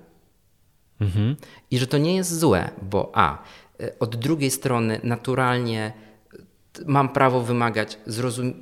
Mhm. 1.01 1.36
I 1.71 1.77
że 1.79 1.88
to 1.88 1.97
nie 1.97 2.15
jest 2.15 2.39
złe, 2.39 2.69
bo 2.81 3.12
a, 3.13 3.38
e, 3.79 3.99
od 3.99 4.15
drugiej 4.15 4.51
strony 4.51 4.99
naturalnie 5.03 5.93
mam 6.86 7.10
prawo 7.10 7.41
wymagać 7.41 7.97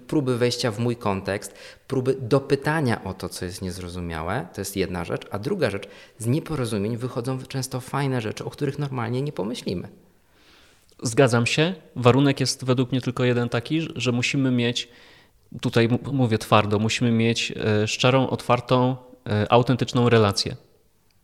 próby 0.07 0.37
wejścia 0.37 0.71
w 0.71 0.79
mój 0.79 0.95
kontekst, 0.95 1.53
próby 1.87 2.17
dopytania 2.21 3.03
o 3.03 3.13
to, 3.13 3.29
co 3.29 3.45
jest 3.45 3.61
niezrozumiałe, 3.61 4.47
to 4.53 4.61
jest 4.61 4.75
jedna 4.75 5.05
rzecz, 5.05 5.27
a 5.31 5.39
druga 5.39 5.69
rzecz, 5.69 5.87
z 6.17 6.25
nieporozumień 6.25 6.97
wychodzą 6.97 7.39
często 7.47 7.79
fajne 7.79 8.21
rzeczy, 8.21 8.45
o 8.45 8.49
których 8.49 8.79
normalnie 8.79 9.21
nie 9.21 9.31
pomyślimy. 9.31 9.87
Zgadzam 11.03 11.45
się. 11.45 11.75
Warunek 11.95 12.39
jest 12.39 12.65
według 12.65 12.91
mnie 12.91 13.01
tylko 13.01 13.23
jeden 13.23 13.49
taki, 13.49 13.87
że 13.95 14.11
musimy 14.11 14.51
mieć, 14.51 14.89
tutaj 15.61 15.89
mówię 16.11 16.37
twardo, 16.37 16.79
musimy 16.79 17.11
mieć 17.11 17.53
e, 17.55 17.87
szczerą, 17.87 18.29
otwartą, 18.29 18.95
e, 19.29 19.51
autentyczną 19.51 20.09
relację. 20.09 20.55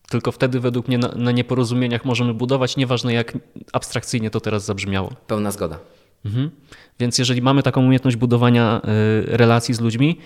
Tylko 0.09 0.31
wtedy 0.31 0.59
według 0.59 0.87
mnie 0.87 0.97
na, 0.97 1.07
na 1.07 1.31
nieporozumieniach 1.31 2.05
możemy 2.05 2.33
budować, 2.33 2.77
nieważne 2.77 3.13
jak 3.13 3.37
abstrakcyjnie 3.73 4.29
to 4.29 4.39
teraz 4.39 4.65
zabrzmiało. 4.65 5.11
Pełna 5.27 5.51
zgoda. 5.51 5.79
Mhm. 6.25 6.51
Więc 6.99 7.17
jeżeli 7.17 7.41
mamy 7.41 7.63
taką 7.63 7.81
umiejętność 7.81 8.17
budowania 8.17 8.81
y, 9.23 9.37
relacji 9.37 9.73
z 9.73 9.81
ludźmi, 9.81 10.17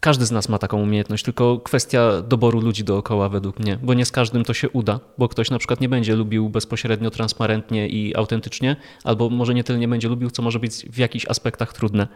każdy 0.00 0.26
z 0.26 0.30
nas 0.30 0.48
ma 0.48 0.58
taką 0.58 0.82
umiejętność, 0.82 1.24
tylko 1.24 1.58
kwestia 1.58 2.22
doboru 2.22 2.60
ludzi 2.60 2.84
dookoła 2.84 3.28
według 3.28 3.58
mnie, 3.58 3.78
bo 3.82 3.94
nie 3.94 4.04
z 4.04 4.12
każdym 4.12 4.44
to 4.44 4.54
się 4.54 4.70
uda, 4.70 5.00
bo 5.18 5.28
ktoś 5.28 5.50
na 5.50 5.58
przykład 5.58 5.80
nie 5.80 5.88
będzie 5.88 6.16
lubił 6.16 6.48
bezpośrednio, 6.48 7.10
transparentnie 7.10 7.88
i 7.88 8.16
autentycznie, 8.16 8.76
albo 9.04 9.30
może 9.30 9.54
nie 9.54 9.64
tyle 9.64 9.78
nie 9.78 9.88
będzie 9.88 10.08
lubił, 10.08 10.30
co 10.30 10.42
może 10.42 10.58
być 10.58 10.72
w 10.72 10.98
jakichś 10.98 11.26
aspektach 11.26 11.72
trudne. 11.72 12.08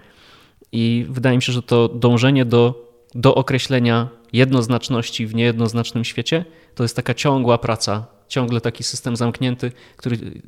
I 0.73 1.07
wydaje 1.09 1.37
mi 1.37 1.43
się, 1.43 1.53
że 1.53 1.63
to 1.63 1.89
dążenie 1.89 2.45
do, 2.45 2.89
do 3.15 3.35
określenia 3.35 4.09
jednoznaczności 4.33 5.27
w 5.27 5.35
niejednoznacznym 5.35 6.05
świecie 6.05 6.45
to 6.75 6.83
jest 6.83 6.97
taka 6.97 7.15
ciągła 7.15 7.59
praca 7.59 8.14
ciągle 8.29 8.61
taki 8.61 8.85
system 8.85 9.17
zamknięty, 9.17 9.73
który 9.97 10.17
y, 10.17 10.43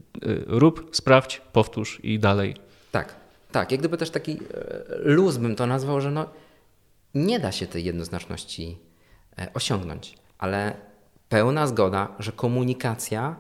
rób, 0.46 0.90
sprawdź, 0.92 1.42
powtórz 1.52 2.00
i 2.02 2.18
dalej. 2.18 2.56
Tak, 2.92 3.14
tak. 3.52 3.70
Jak 3.70 3.80
gdyby 3.80 3.96
też 3.96 4.10
taki 4.10 4.32
e, 4.32 4.38
luz 4.88 5.36
bym 5.36 5.56
to 5.56 5.66
nazwał, 5.66 6.00
że 6.00 6.10
no, 6.10 6.28
nie 7.14 7.40
da 7.40 7.52
się 7.52 7.66
tej 7.66 7.84
jednoznaczności 7.84 8.78
e, 9.38 9.48
osiągnąć, 9.54 10.14
ale 10.38 10.76
pełna 11.28 11.66
zgoda, 11.66 12.08
że 12.18 12.32
komunikacja, 12.32 13.36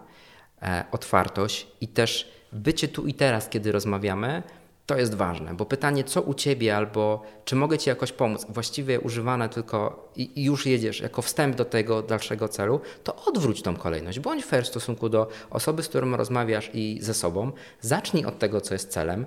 e, 0.62 0.84
otwartość 0.92 1.66
i 1.80 1.88
też 1.88 2.32
bycie 2.52 2.88
tu 2.88 3.06
i 3.06 3.14
teraz, 3.14 3.48
kiedy 3.48 3.72
rozmawiamy, 3.72 4.42
to 4.86 4.98
jest 4.98 5.14
ważne, 5.14 5.54
bo 5.54 5.66
pytanie, 5.66 6.04
co 6.04 6.22
u 6.22 6.34
ciebie, 6.34 6.76
albo 6.76 7.22
czy 7.44 7.56
mogę 7.56 7.78
ci 7.78 7.88
jakoś 7.88 8.12
pomóc, 8.12 8.46
właściwie 8.48 9.00
używane 9.00 9.48
tylko 9.48 10.10
i, 10.16 10.44
już 10.44 10.66
jedziesz 10.66 11.00
jako 11.00 11.22
wstęp 11.22 11.56
do 11.56 11.64
tego 11.64 12.02
dalszego 12.02 12.48
celu, 12.48 12.80
to 13.04 13.16
odwróć 13.24 13.62
tą 13.62 13.76
kolejność. 13.76 14.20
Bądź 14.20 14.44
fair 14.44 14.64
w 14.64 14.68
stosunku 14.68 15.08
do 15.08 15.28
osoby, 15.50 15.82
z 15.82 15.88
którą 15.88 16.16
rozmawiasz 16.16 16.70
i 16.74 16.98
ze 17.02 17.14
sobą. 17.14 17.52
Zacznij 17.80 18.24
od 18.24 18.38
tego, 18.38 18.60
co 18.60 18.74
jest 18.74 18.90
celem, 18.90 19.26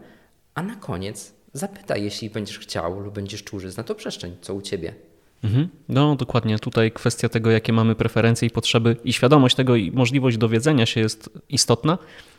a 0.53 0.63
na 0.63 0.75
koniec 0.75 1.33
zapytaj, 1.53 2.03
jeśli 2.03 2.29
będziesz 2.29 2.59
chciał 2.59 2.99
lub 2.99 3.13
będziesz 3.13 3.43
czuł, 3.43 3.59
że 3.59 3.71
zna 3.71 3.83
to 3.83 3.95
przestrzeń, 3.95 4.37
co 4.41 4.53
u 4.53 4.61
ciebie. 4.61 5.08
Mhm. 5.43 5.69
No 5.89 6.15
dokładnie, 6.15 6.59
tutaj 6.59 6.91
kwestia 6.91 7.29
tego, 7.29 7.51
jakie 7.51 7.73
mamy 7.73 7.95
preferencje 7.95 8.47
i 8.47 8.51
potrzeby 8.51 8.97
i 9.03 9.13
świadomość 9.13 9.55
tego 9.55 9.75
i 9.75 9.91
możliwość 9.91 10.37
dowiedzenia 10.37 10.85
się 10.85 10.99
jest 10.99 11.29
istotna. 11.49 11.97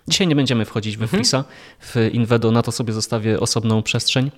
Dzisiaj 0.09 0.27
nie 0.27 0.37
będziemy 0.37 0.65
wchodzić 0.65 0.97
we 0.97 1.05
mhm. 1.05 1.19
Frisa, 1.19 1.45
w 1.81 2.11
Invedo, 2.13 2.51
na 2.51 2.63
to 2.63 2.73
sobie 2.73 2.93
zostawię 2.93 3.41
osobną 3.41 3.83
przestrzeń. 3.83 4.31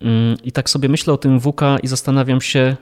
Mm, 0.00 0.36
I 0.44 0.52
tak 0.52 0.70
sobie 0.70 0.88
myślę 0.88 1.12
o 1.12 1.16
tym 1.16 1.40
WK 1.40 1.60
i 1.82 1.88
zastanawiam 1.88 2.40
się, 2.40 2.76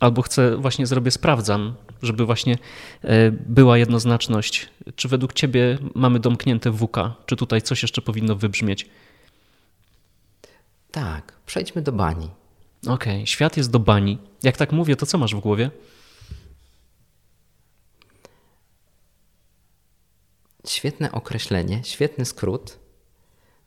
albo 0.00 0.22
chcę, 0.22 0.56
właśnie 0.56 0.86
zrobię, 0.86 1.10
sprawdzam, 1.10 1.74
żeby 2.02 2.26
właśnie 2.26 2.58
e, 3.02 3.30
była 3.30 3.78
jednoznaczność. 3.78 4.68
Czy 4.96 5.08
według 5.08 5.32
Ciebie 5.32 5.78
mamy 5.94 6.20
domknięte 6.20 6.72
WK? 6.72 6.96
Czy 7.26 7.36
tutaj 7.36 7.62
coś 7.62 7.82
jeszcze 7.82 8.02
powinno 8.02 8.36
wybrzmieć? 8.36 8.86
Tak, 10.90 11.32
przejdźmy 11.46 11.82
do 11.82 11.92
bani. 11.92 12.30
Okej, 12.88 13.14
okay. 13.14 13.26
świat 13.26 13.56
jest 13.56 13.70
do 13.70 13.78
bani. 13.78 14.18
Jak 14.42 14.56
tak 14.56 14.72
mówię, 14.72 14.96
to 14.96 15.06
co 15.06 15.18
masz 15.18 15.34
w 15.34 15.40
głowie? 15.40 15.70
Świetne 20.66 21.12
określenie, 21.12 21.84
świetny 21.84 22.24
skrót 22.24 22.78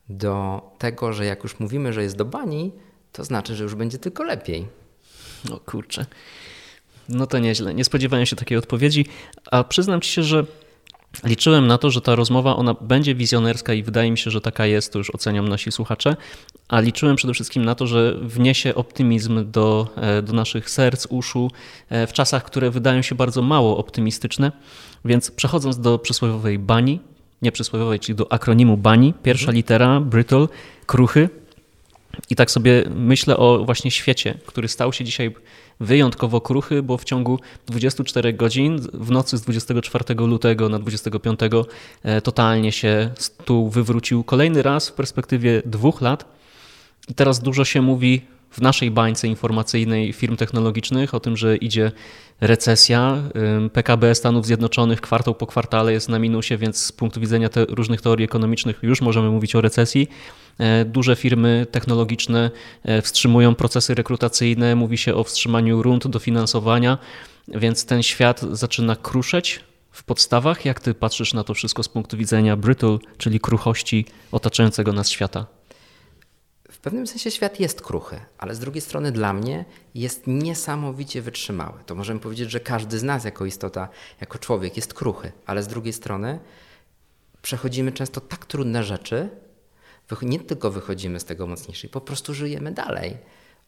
do 0.08 0.62
tego, 0.78 1.12
że 1.12 1.24
jak 1.24 1.42
już 1.42 1.60
mówimy, 1.60 1.92
że 1.92 2.02
jest 2.02 2.16
do 2.16 2.24
bani, 2.24 2.72
to 3.12 3.24
znaczy, 3.24 3.54
że 3.56 3.64
już 3.64 3.74
będzie 3.74 3.98
tylko 3.98 4.24
lepiej. 4.24 4.66
O 5.50 5.60
kurczę. 5.60 6.06
No 7.08 7.26
to 7.26 7.38
nieźle. 7.38 7.74
Nie 7.74 7.84
spodziewałem 7.84 8.26
się 8.26 8.36
takiej 8.36 8.58
odpowiedzi, 8.58 9.06
a 9.50 9.64
przyznam 9.64 10.00
ci 10.00 10.10
się, 10.10 10.22
że 10.22 10.46
Liczyłem 11.24 11.66
na 11.66 11.78
to, 11.78 11.90
że 11.90 12.00
ta 12.00 12.14
rozmowa 12.14 12.56
ona 12.56 12.74
będzie 12.74 13.14
wizjonerska 13.14 13.74
i 13.74 13.82
wydaje 13.82 14.10
mi 14.10 14.18
się, 14.18 14.30
że 14.30 14.40
taka 14.40 14.66
jest, 14.66 14.92
to 14.92 14.98
już 14.98 15.10
oceniam 15.10 15.48
nasi 15.48 15.72
słuchacze, 15.72 16.16
a 16.68 16.80
liczyłem 16.80 17.16
przede 17.16 17.34
wszystkim 17.34 17.64
na 17.64 17.74
to, 17.74 17.86
że 17.86 18.14
wniesie 18.22 18.74
optymizm 18.74 19.50
do, 19.50 19.88
e, 19.96 20.22
do 20.22 20.32
naszych 20.32 20.70
serc, 20.70 21.06
uszu 21.06 21.50
e, 21.88 22.06
w 22.06 22.12
czasach, 22.12 22.44
które 22.44 22.70
wydają 22.70 23.02
się 23.02 23.14
bardzo 23.14 23.42
mało 23.42 23.76
optymistyczne. 23.76 24.52
Więc 25.04 25.30
przechodząc 25.30 25.78
do 25.78 25.98
przysłowiowej 25.98 26.58
bani, 26.58 27.00
nie 27.42 27.52
przysłowiowej, 27.52 28.00
czyli 28.00 28.16
do 28.16 28.32
akronimu 28.32 28.76
bani, 28.76 29.14
pierwsza 29.22 29.42
mhm. 29.42 29.56
litera, 29.56 30.00
brittle, 30.00 30.46
kruchy. 30.86 31.28
I 32.30 32.36
tak 32.36 32.50
sobie 32.50 32.84
myślę 32.94 33.36
o 33.36 33.64
właśnie 33.64 33.90
świecie, 33.90 34.38
który 34.46 34.68
stał 34.68 34.92
się 34.92 35.04
dzisiaj 35.04 35.34
wyjątkowo 35.80 36.40
kruchy, 36.40 36.82
bo 36.82 36.98
w 36.98 37.04
ciągu 37.04 37.38
24 37.66 38.32
godzin 38.32 38.80
w 38.94 39.10
nocy 39.10 39.38
z 39.38 39.40
24 39.40 40.14
lutego 40.14 40.68
na 40.68 40.78
25 40.78 41.40
e, 42.02 42.20
totalnie 42.20 42.72
się 42.72 43.10
stół 43.18 43.70
wywrócił 43.70 44.24
kolejny 44.24 44.62
raz 44.62 44.88
w 44.88 44.92
perspektywie 44.92 45.62
dwóch 45.64 46.00
lat. 46.00 46.37
I 47.08 47.14
teraz 47.14 47.40
dużo 47.40 47.64
się 47.64 47.82
mówi 47.82 48.22
w 48.50 48.60
naszej 48.60 48.90
bańce 48.90 49.28
informacyjnej 49.28 50.12
firm 50.12 50.36
technologicznych 50.36 51.14
o 51.14 51.20
tym, 51.20 51.36
że 51.36 51.56
idzie 51.56 51.92
recesja. 52.40 53.22
PKB 53.72 54.14
Stanów 54.14 54.46
Zjednoczonych 54.46 55.00
kwartał 55.00 55.34
po 55.34 55.46
kwartale 55.46 55.92
jest 55.92 56.08
na 56.08 56.18
minusie, 56.18 56.56
więc 56.56 56.84
z 56.84 56.92
punktu 56.92 57.20
widzenia 57.20 57.48
te 57.48 57.64
różnych 57.64 58.00
teorii 58.00 58.24
ekonomicznych 58.24 58.78
już 58.82 59.00
możemy 59.00 59.30
mówić 59.30 59.54
o 59.54 59.60
recesji. 59.60 60.08
E, 60.58 60.84
duże 60.84 61.16
firmy 61.16 61.66
technologiczne 61.70 62.50
e, 62.84 63.02
wstrzymują 63.02 63.54
procesy 63.54 63.94
rekrutacyjne, 63.94 64.74
mówi 64.74 64.98
się 64.98 65.14
o 65.14 65.24
wstrzymaniu 65.24 65.82
rund 65.82 66.06
dofinansowania, 66.06 66.98
więc 67.48 67.84
ten 67.84 68.02
świat 68.02 68.40
zaczyna 68.52 68.96
kruszeć 68.96 69.60
w 69.90 70.04
podstawach. 70.04 70.64
Jak 70.64 70.80
ty 70.80 70.94
patrzysz 70.94 71.34
na 71.34 71.44
to 71.44 71.54
wszystko 71.54 71.82
z 71.82 71.88
punktu 71.88 72.16
widzenia 72.16 72.56
brittle, 72.56 72.98
czyli 73.18 73.40
kruchości 73.40 74.04
otaczającego 74.32 74.92
nas 74.92 75.10
świata? 75.10 75.57
W 76.78 76.80
pewnym 76.80 77.06
sensie 77.06 77.30
świat 77.30 77.60
jest 77.60 77.82
kruchy, 77.82 78.20
ale 78.38 78.54
z 78.54 78.58
drugiej 78.58 78.80
strony 78.80 79.12
dla 79.12 79.32
mnie 79.32 79.64
jest 79.94 80.26
niesamowicie 80.26 81.22
wytrzymały. 81.22 81.78
To 81.86 81.94
możemy 81.94 82.20
powiedzieć, 82.20 82.50
że 82.50 82.60
każdy 82.60 82.98
z 82.98 83.02
nas 83.02 83.24
jako 83.24 83.44
istota, 83.44 83.88
jako 84.20 84.38
człowiek 84.38 84.76
jest 84.76 84.94
kruchy, 84.94 85.32
ale 85.46 85.62
z 85.62 85.68
drugiej 85.68 85.92
strony 85.92 86.38
przechodzimy 87.42 87.92
często 87.92 88.20
tak 88.20 88.46
trudne 88.46 88.84
rzeczy, 88.84 89.28
nie 90.22 90.40
tylko 90.40 90.70
wychodzimy 90.70 91.20
z 91.20 91.24
tego 91.24 91.46
mocniejszy, 91.46 91.88
po 91.88 92.00
prostu 92.00 92.34
żyjemy 92.34 92.72
dalej. 92.72 93.16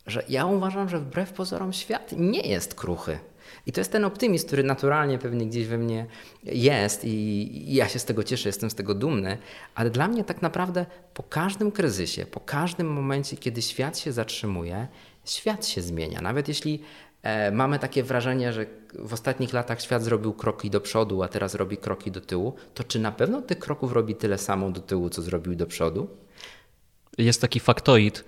Że 0.06 0.24
ja 0.28 0.46
uważam, 0.46 0.88
że 0.88 0.98
wbrew 0.98 1.32
pozorom 1.32 1.72
świat 1.72 2.12
nie 2.16 2.40
jest 2.40 2.74
kruchy. 2.74 3.18
I 3.66 3.72
to 3.72 3.80
jest 3.80 3.92
ten 3.92 4.04
optymizm, 4.04 4.46
który 4.46 4.64
naturalnie 4.64 5.18
pewnie 5.18 5.46
gdzieś 5.46 5.66
we 5.66 5.78
mnie 5.78 6.06
jest 6.44 7.04
i, 7.04 7.74
ja 7.74 7.88
się 7.88 7.98
z 7.98 8.04
tego 8.04 8.24
cieszę, 8.24 8.48
jestem 8.48 8.70
z 8.70 8.74
tego 8.74 8.94
dumny, 8.94 9.38
ale 9.74 9.90
dla 9.90 10.08
mnie 10.08 10.24
tak 10.24 10.42
naprawdę 10.42 10.86
po 11.14 11.22
każdym 11.22 11.72
kryzysie, 11.72 12.26
po 12.26 12.40
każdym 12.40 12.92
momencie, 12.92 13.36
kiedy 13.36 13.62
świat 13.62 13.98
się 13.98 14.12
zatrzymuje, 14.12 14.88
świat 15.24 15.66
się 15.66 15.82
zmienia. 15.82 16.20
Nawet 16.20 16.48
jeśli 16.48 16.82
e, 17.22 17.50
mamy 17.50 17.78
takie 17.78 18.02
wrażenie, 18.02 18.52
że 18.52 18.66
w 18.94 19.12
ostatnich 19.12 19.52
latach 19.52 19.82
świat 19.82 20.02
zrobił 20.02 20.32
kroki 20.32 20.70
do 20.70 20.80
przodu, 20.80 21.22
a 21.22 21.28
teraz 21.28 21.54
robi 21.54 21.76
kroki 21.76 22.10
do 22.10 22.20
tyłu, 22.20 22.54
to 22.74 22.84
czy 22.84 22.98
na 22.98 23.12
pewno 23.12 23.42
tych 23.42 23.58
kroków 23.58 23.92
robi 23.92 24.14
tyle 24.14 24.38
samo 24.38 24.70
do 24.70 24.80
tyłu, 24.80 25.10
co 25.10 25.22
zrobił 25.22 25.54
do 25.54 25.66
przodu? 25.66 26.08
Jest 27.18 27.40
taki 27.40 27.60
faktoid, 27.60 28.24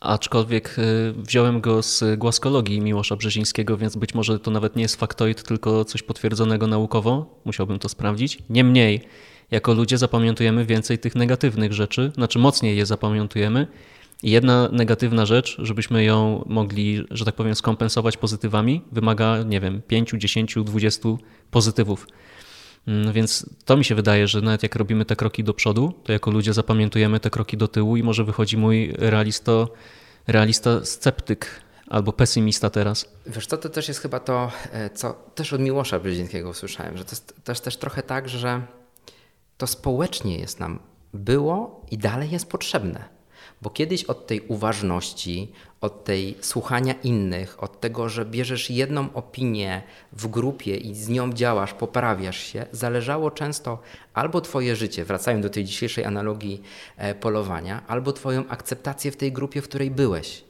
Aczkolwiek 0.00 0.78
y, 0.78 1.12
wziąłem 1.12 1.60
go 1.60 1.82
z 1.82 2.04
głaskologii 2.18 2.80
Miłosza 2.80 3.16
Brzezińskiego, 3.16 3.76
więc 3.76 3.96
być 3.96 4.14
może 4.14 4.38
to 4.38 4.50
nawet 4.50 4.76
nie 4.76 4.82
jest 4.82 4.96
faktoid, 4.96 5.42
tylko 5.42 5.84
coś 5.84 6.02
potwierdzonego 6.02 6.66
naukowo. 6.66 7.40
Musiałbym 7.44 7.78
to 7.78 7.88
sprawdzić. 7.88 8.38
Niemniej, 8.50 9.00
jako 9.50 9.74
ludzie 9.74 9.98
zapamiętujemy 9.98 10.64
więcej 10.64 10.98
tych 10.98 11.14
negatywnych 11.14 11.72
rzeczy, 11.72 12.12
znaczy 12.14 12.38
mocniej 12.38 12.76
je 12.76 12.86
zapamiętujemy. 12.86 13.66
I 14.22 14.30
jedna 14.30 14.68
negatywna 14.72 15.26
rzecz, 15.26 15.56
żebyśmy 15.58 16.04
ją 16.04 16.44
mogli, 16.48 17.04
że 17.10 17.24
tak 17.24 17.34
powiem, 17.34 17.54
skompensować 17.54 18.16
pozytywami, 18.16 18.82
wymaga, 18.92 19.42
nie 19.42 19.60
wiem, 19.60 19.82
5, 19.86 20.10
10, 20.16 20.54
20 20.64 21.08
pozytywów. 21.50 22.06
Mm, 22.86 23.12
więc 23.12 23.46
to 23.64 23.76
mi 23.76 23.84
się 23.84 23.94
wydaje, 23.94 24.28
że 24.28 24.40
nawet 24.40 24.62
jak 24.62 24.76
robimy 24.76 25.04
te 25.04 25.16
kroki 25.16 25.44
do 25.44 25.54
przodu, 25.54 25.92
to 26.04 26.12
jako 26.12 26.30
ludzie 26.30 26.52
zapamiętujemy 26.52 27.20
te 27.20 27.30
kroki 27.30 27.56
do 27.56 27.68
tyłu 27.68 27.96
i 27.96 28.02
może 28.02 28.24
wychodzi 28.24 28.56
mój 28.56 28.92
realisto, 28.98 29.72
realista 30.26 30.84
sceptyk 30.84 31.60
albo 31.86 32.12
pesymista 32.12 32.70
teraz. 32.70 33.12
Wiesz 33.26 33.46
co, 33.46 33.56
to 33.56 33.68
też 33.68 33.88
jest 33.88 34.00
chyba 34.00 34.20
to, 34.20 34.52
e, 34.72 34.90
co 34.90 35.12
też 35.34 35.52
od 35.52 35.60
Miłosza 35.60 36.00
Brydzińskiego 36.00 36.48
usłyszałem, 36.48 36.96
że 36.96 37.04
to 37.04 37.10
jest 37.10 37.34
też, 37.44 37.60
też 37.60 37.76
trochę 37.76 38.02
tak, 38.02 38.28
że 38.28 38.62
to 39.58 39.66
społecznie 39.66 40.38
jest 40.38 40.60
nam 40.60 40.78
było 41.14 41.86
i 41.90 41.98
dalej 41.98 42.30
jest 42.30 42.50
potrzebne. 42.50 43.04
Bo 43.62 43.70
kiedyś 43.70 44.04
od 44.04 44.26
tej 44.26 44.40
uważności, 44.40 45.52
od 45.80 46.04
tej 46.04 46.36
słuchania 46.40 46.94
innych, 47.02 47.62
od 47.62 47.80
tego, 47.80 48.08
że 48.08 48.24
bierzesz 48.24 48.70
jedną 48.70 49.12
opinię 49.12 49.82
w 50.12 50.26
grupie 50.26 50.76
i 50.76 50.94
z 50.94 51.08
nią 51.08 51.32
działasz, 51.32 51.74
poprawiasz 51.74 52.38
się, 52.38 52.66
zależało 52.72 53.30
często 53.30 53.78
albo 54.14 54.40
Twoje 54.40 54.76
życie, 54.76 55.04
wracając 55.04 55.42
do 55.42 55.50
tej 55.50 55.64
dzisiejszej 55.64 56.04
analogii 56.04 56.62
e, 56.96 57.14
polowania, 57.14 57.82
albo 57.86 58.12
Twoją 58.12 58.48
akceptację 58.48 59.10
w 59.10 59.16
tej 59.16 59.32
grupie, 59.32 59.62
w 59.62 59.68
której 59.68 59.90
byłeś. 59.90 60.44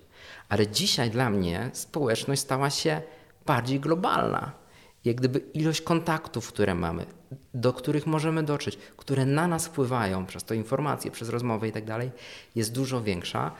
Ale 0.48 0.66
dzisiaj 0.66 1.10
dla 1.10 1.30
mnie 1.30 1.70
społeczność 1.72 2.42
stała 2.42 2.70
się 2.70 3.02
bardziej 3.46 3.80
globalna 3.80 4.60
jak 5.04 5.16
gdyby 5.16 5.38
ilość 5.38 5.80
kontaktów, 5.80 6.48
które 6.48 6.74
mamy, 6.74 7.06
do 7.54 7.72
których 7.72 8.06
możemy 8.06 8.42
dotrzeć, 8.42 8.78
które 8.96 9.26
na 9.26 9.48
nas 9.48 9.66
wpływają 9.66 10.26
przez 10.26 10.44
to 10.44 10.54
informacje, 10.54 11.10
przez 11.10 11.28
rozmowę 11.28 11.68
i 11.68 11.72
tak 11.72 11.84
dalej, 11.84 12.10
jest 12.54 12.72
dużo 12.72 13.02
większa. 13.02 13.52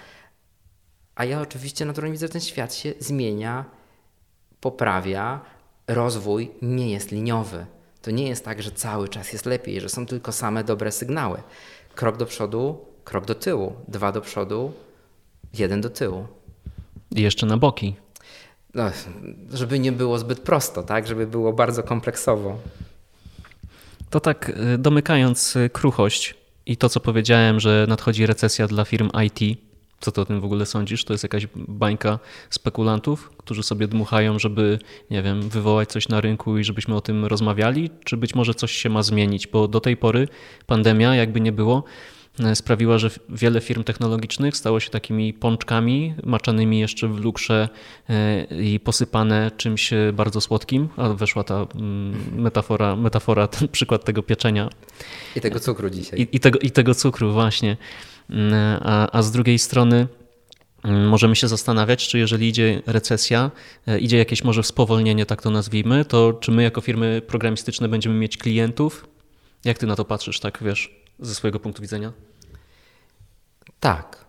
A 1.14 1.24
ja 1.24 1.40
oczywiście 1.40 1.84
naturalnie 1.84 2.12
widzę, 2.12 2.26
że 2.26 2.32
ten 2.32 2.40
świat 2.40 2.74
się 2.74 2.92
zmienia, 2.98 3.64
poprawia, 4.60 5.40
rozwój 5.88 6.50
nie 6.62 6.90
jest 6.90 7.10
liniowy. 7.10 7.66
To 8.02 8.10
nie 8.10 8.28
jest 8.28 8.44
tak, 8.44 8.62
że 8.62 8.70
cały 8.70 9.08
czas 9.08 9.32
jest 9.32 9.46
lepiej, 9.46 9.80
że 9.80 9.88
są 9.88 10.06
tylko 10.06 10.32
same 10.32 10.64
dobre 10.64 10.92
sygnały. 10.92 11.42
Krok 11.94 12.16
do 12.16 12.26
przodu, 12.26 12.84
krok 13.04 13.26
do 13.26 13.34
tyłu, 13.34 13.72
dwa 13.88 14.12
do 14.12 14.20
przodu, 14.20 14.72
jeden 15.54 15.80
do 15.80 15.90
tyłu. 15.90 16.26
I 17.10 17.22
jeszcze 17.22 17.46
na 17.46 17.56
boki 17.56 17.96
no, 18.74 18.90
żeby 19.52 19.78
nie 19.78 19.92
było 19.92 20.18
zbyt 20.18 20.40
prosto, 20.40 20.82
tak? 20.82 21.06
żeby 21.06 21.26
było 21.26 21.52
bardzo 21.52 21.82
kompleksowo. 21.82 22.58
To 24.10 24.20
tak 24.20 24.48
y, 24.74 24.78
domykając 24.78 25.56
y, 25.56 25.70
kruchość 25.70 26.34
i 26.66 26.76
to, 26.76 26.88
co 26.88 27.00
powiedziałem, 27.00 27.60
że 27.60 27.86
nadchodzi 27.88 28.26
recesja 28.26 28.66
dla 28.66 28.84
firm 28.84 29.10
IT, 29.26 29.58
co 30.00 30.12
ty 30.12 30.20
o 30.20 30.24
tym 30.24 30.40
w 30.40 30.44
ogóle 30.44 30.66
sądzisz? 30.66 31.04
To 31.04 31.14
jest 31.14 31.22
jakaś 31.22 31.46
bańka 31.56 32.18
spekulantów, 32.50 33.30
którzy 33.36 33.62
sobie 33.62 33.88
dmuchają, 33.88 34.38
żeby, 34.38 34.78
nie 35.10 35.22
wiem, 35.22 35.48
wywołać 35.48 35.88
coś 35.88 36.08
na 36.08 36.20
rynku 36.20 36.58
i 36.58 36.64
żebyśmy 36.64 36.96
o 36.96 37.00
tym 37.00 37.24
rozmawiali? 37.24 37.90
Czy 38.04 38.16
być 38.16 38.34
może 38.34 38.54
coś 38.54 38.72
się 38.72 38.88
ma 38.88 39.02
zmienić? 39.02 39.46
Bo 39.46 39.68
do 39.68 39.80
tej 39.80 39.96
pory 39.96 40.28
pandemia, 40.66 41.14
jakby 41.14 41.40
nie 41.40 41.52
było, 41.52 41.84
E, 42.44 42.56
sprawiła, 42.56 42.98
że 42.98 43.10
wiele 43.28 43.60
firm 43.60 43.84
technologicznych 43.84 44.56
stało 44.56 44.80
się 44.80 44.90
takimi 44.90 45.32
pączkami, 45.32 46.14
maczanymi 46.24 46.80
jeszcze 46.80 47.08
w 47.08 47.20
lukrze 47.20 47.68
e, 48.08 48.44
i 48.62 48.80
posypane 48.80 49.50
czymś 49.56 49.92
e, 49.92 50.12
bardzo 50.12 50.40
słodkim, 50.40 50.88
a 50.96 51.08
weszła 51.08 51.44
ta 51.44 51.66
mm, 51.74 52.40
metafora, 52.40 52.96
metafora 52.96 53.46
ten 53.48 53.68
przykład 53.68 54.04
tego 54.04 54.22
pieczenia. 54.22 54.70
I 55.36 55.40
tego 55.40 55.60
cukru 55.60 55.90
dzisiaj. 55.90 56.20
I, 56.20 56.36
i 56.36 56.40
tego, 56.40 56.58
i 56.58 56.70
tego 56.70 56.94
cukru 56.94 57.32
właśnie. 57.32 57.76
Mm, 58.30 58.80
a, 58.82 59.10
a 59.18 59.22
z 59.22 59.30
drugiej 59.30 59.58
strony 59.58 60.06
mm, 60.84 61.08
możemy 61.08 61.36
się 61.36 61.48
zastanawiać, 61.48 62.08
czy 62.08 62.18
jeżeli 62.18 62.48
idzie 62.48 62.82
recesja, 62.86 63.50
idzie 64.00 64.16
jakieś 64.18 64.44
może 64.44 64.62
spowolnienie, 64.62 65.26
tak 65.26 65.42
to 65.42 65.50
nazwijmy, 65.50 66.04
to 66.04 66.32
czy 66.32 66.50
my 66.50 66.62
jako 66.62 66.80
firmy 66.80 67.22
programistyczne 67.26 67.88
będziemy 67.88 68.14
mieć 68.14 68.36
klientów? 68.36 69.06
Jak 69.64 69.78
ty 69.78 69.86
na 69.86 69.96
to 69.96 70.04
patrzysz, 70.04 70.40
tak 70.40 70.58
wiesz? 70.62 71.00
ze 71.20 71.34
swojego 71.34 71.60
punktu 71.60 71.82
widzenia? 71.82 72.12
Tak. 73.80 74.24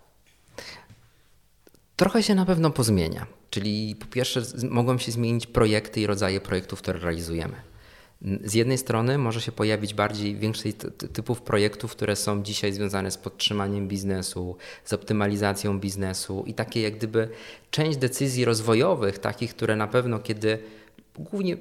Trochę 1.95 2.23
się 2.23 2.35
na 2.35 2.45
pewno 2.45 2.71
pozmienia. 2.71 3.27
Czyli 3.49 3.95
po 3.95 4.05
pierwsze 4.05 4.41
mogą 4.69 4.97
się 4.97 5.11
zmienić 5.11 5.47
projekty 5.47 6.01
i 6.01 6.07
rodzaje 6.07 6.41
projektów, 6.41 6.81
które 6.81 6.99
realizujemy. 6.99 7.55
Z 8.43 8.53
jednej 8.53 8.77
strony 8.77 9.17
może 9.17 9.41
się 9.41 9.51
pojawić 9.51 9.93
bardziej 9.93 10.35
większej 10.35 10.73
typów 11.13 11.41
projektów, 11.41 11.91
które 11.91 12.15
są 12.15 12.43
dzisiaj 12.43 12.73
związane 12.73 13.11
z 13.11 13.17
podtrzymaniem 13.17 13.87
biznesu, 13.87 14.57
z 14.85 14.93
optymalizacją 14.93 15.79
biznesu 15.79 16.43
i 16.47 16.53
takie 16.53 16.81
jak 16.81 16.97
gdyby 16.97 17.29
część 17.71 17.97
decyzji 17.97 18.45
rozwojowych, 18.45 19.19
takich, 19.19 19.55
które 19.55 19.75
na 19.75 19.87
pewno 19.87 20.19
kiedy 20.19 20.59
głównie 21.19 21.57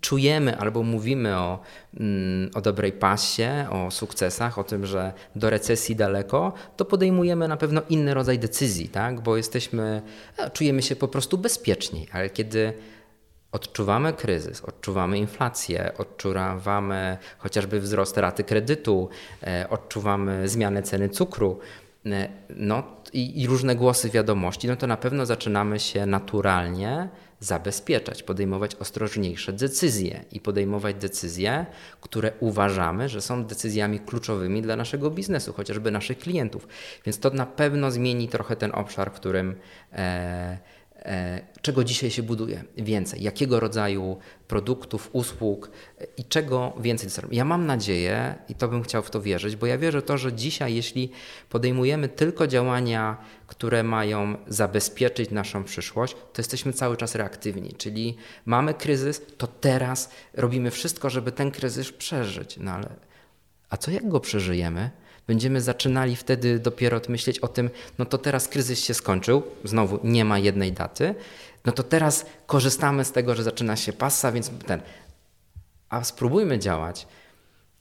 czujemy 0.00 0.58
albo 0.58 0.82
mówimy 0.82 1.36
o, 1.36 1.58
mm, 2.00 2.50
o 2.54 2.60
dobrej 2.60 2.92
pasie, 2.92 3.66
o 3.70 3.90
sukcesach, 3.90 4.58
o 4.58 4.64
tym, 4.64 4.86
że 4.86 5.12
do 5.36 5.50
recesji 5.50 5.96
daleko, 5.96 6.52
to 6.76 6.84
podejmujemy 6.84 7.48
na 7.48 7.56
pewno 7.56 7.82
inny 7.88 8.14
rodzaj 8.14 8.38
decyzji, 8.38 8.88
tak? 8.88 9.20
bo 9.20 9.36
jesteśmy, 9.36 10.02
e, 10.36 10.50
czujemy 10.50 10.82
się 10.82 10.96
po 10.96 11.08
prostu 11.08 11.38
bezpieczniej, 11.38 12.06
ale 12.12 12.30
kiedy 12.30 12.72
odczuwamy 13.52 14.12
kryzys, 14.12 14.60
odczuwamy 14.60 15.18
inflację, 15.18 15.92
odczuwamy 15.98 17.18
chociażby 17.38 17.80
wzrost 17.80 18.16
raty 18.16 18.44
kredytu, 18.44 19.08
e, 19.42 19.66
odczuwamy 19.70 20.48
zmianę 20.48 20.82
ceny 20.82 21.08
cukru, 21.08 21.58
e, 22.06 22.28
no 22.56 22.82
i, 23.12 23.42
i 23.42 23.46
różne 23.46 23.76
głosy 23.76 24.10
wiadomości, 24.10 24.68
no 24.68 24.76
to 24.76 24.86
na 24.86 24.96
pewno 24.96 25.26
zaczynamy 25.26 25.80
się 25.80 26.06
naturalnie 26.06 27.08
zabezpieczać, 27.40 28.22
podejmować 28.22 28.74
ostrożniejsze 28.74 29.52
decyzje 29.52 30.24
i 30.32 30.40
podejmować 30.40 30.96
decyzje, 30.96 31.66
które 32.00 32.32
uważamy, 32.40 33.08
że 33.08 33.20
są 33.20 33.44
decyzjami 33.44 34.00
kluczowymi 34.00 34.62
dla 34.62 34.76
naszego 34.76 35.10
biznesu, 35.10 35.52
chociażby 35.52 35.90
naszych 35.90 36.18
klientów. 36.18 36.68
Więc 37.06 37.18
to 37.18 37.30
na 37.30 37.46
pewno 37.46 37.90
zmieni 37.90 38.28
trochę 38.28 38.56
ten 38.56 38.70
obszar, 38.74 39.10
w 39.10 39.14
którym. 39.14 39.54
E, 39.92 40.58
czego 41.62 41.84
dzisiaj 41.84 42.10
się 42.10 42.22
buduje 42.22 42.64
więcej, 42.76 43.22
jakiego 43.22 43.60
rodzaju 43.60 44.18
produktów, 44.48 45.10
usług 45.12 45.70
e, 46.00 46.06
i 46.16 46.24
czego 46.24 46.72
więcej. 46.80 47.10
Ja 47.30 47.44
mam 47.44 47.66
nadzieję 47.66 48.34
i 48.48 48.54
to 48.54 48.68
bym 48.68 48.82
chciał 48.82 49.02
w 49.02 49.10
to 49.10 49.20
wierzyć, 49.20 49.56
bo 49.56 49.66
ja 49.66 49.78
wierzę 49.78 50.02
to, 50.02 50.18
że 50.18 50.32
dzisiaj, 50.32 50.74
jeśli 50.74 51.10
podejmujemy 51.48 52.08
tylko 52.08 52.46
działania, 52.46 53.16
które 53.46 53.82
mają 53.82 54.36
zabezpieczyć 54.46 55.30
naszą 55.30 55.64
przyszłość, 55.64 56.14
to 56.14 56.42
jesteśmy 56.42 56.72
cały 56.72 56.96
czas 56.96 57.14
reaktywni, 57.14 57.72
czyli 57.72 58.16
mamy 58.46 58.74
kryzys, 58.74 59.22
to 59.38 59.46
teraz 59.46 60.10
robimy 60.34 60.70
wszystko, 60.70 61.10
żeby 61.10 61.32
ten 61.32 61.50
kryzys 61.50 61.92
przeżyć. 61.92 62.56
No 62.56 62.72
ale 62.72 62.88
a 63.70 63.76
co 63.76 63.90
jak 63.90 64.08
go 64.08 64.20
przeżyjemy? 64.20 64.90
Będziemy 65.30 65.60
zaczynali 65.60 66.16
wtedy 66.16 66.58
dopiero 66.58 67.00
myśleć 67.08 67.38
o 67.38 67.48
tym, 67.48 67.70
no 67.98 68.04
to 68.04 68.18
teraz 68.18 68.48
kryzys 68.48 68.84
się 68.84 68.94
skończył, 68.94 69.42
znowu 69.64 69.98
nie 70.04 70.24
ma 70.24 70.38
jednej 70.38 70.72
daty, 70.72 71.14
no 71.64 71.72
to 71.72 71.82
teraz 71.82 72.26
korzystamy 72.46 73.04
z 73.04 73.12
tego, 73.12 73.34
że 73.34 73.42
zaczyna 73.42 73.76
się 73.76 73.92
passa, 73.92 74.32
więc 74.32 74.50
ten. 74.66 74.80
A 75.88 76.04
spróbujmy 76.04 76.58
działać 76.58 77.06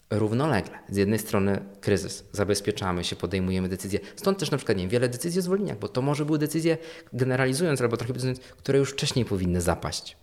równolegle. 0.10 0.80
Z 0.89 0.97
jednej 0.97 1.20
strony 1.20 1.62
kryzys, 1.82 2.24
zabezpieczamy 2.32 3.04
się, 3.04 3.16
podejmujemy 3.16 3.70
decyzje. 3.70 4.00
Stąd 4.16 4.38
też 4.38 4.52
na 4.52 4.58
przykład 4.58 4.78
nie 4.78 4.84
wiem, 4.84 4.89
wiele 4.89 5.10
decyzji 5.10 5.39
o 5.39 5.41
zwolnieniach, 5.41 5.80
bo 5.80 5.88
to 5.88 6.02
może 6.02 6.26
były 6.26 6.38
decyzje, 6.38 6.78
generalizując 7.14 7.82
albo 7.82 7.97
trochę 7.97 8.14
które 8.58 8.80
już 8.80 8.91
wcześniej 8.91 9.26
powinny 9.26 9.62
zapaść. 9.62 10.18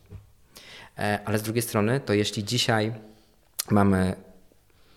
E, 0.98 1.20
ale 1.24 1.38
z 1.38 1.42
drugiej 1.42 1.62
strony, 1.62 2.00
to 2.00 2.12
jeśli 2.12 2.44
dzisiaj 2.44 2.94
mamy 3.70 4.16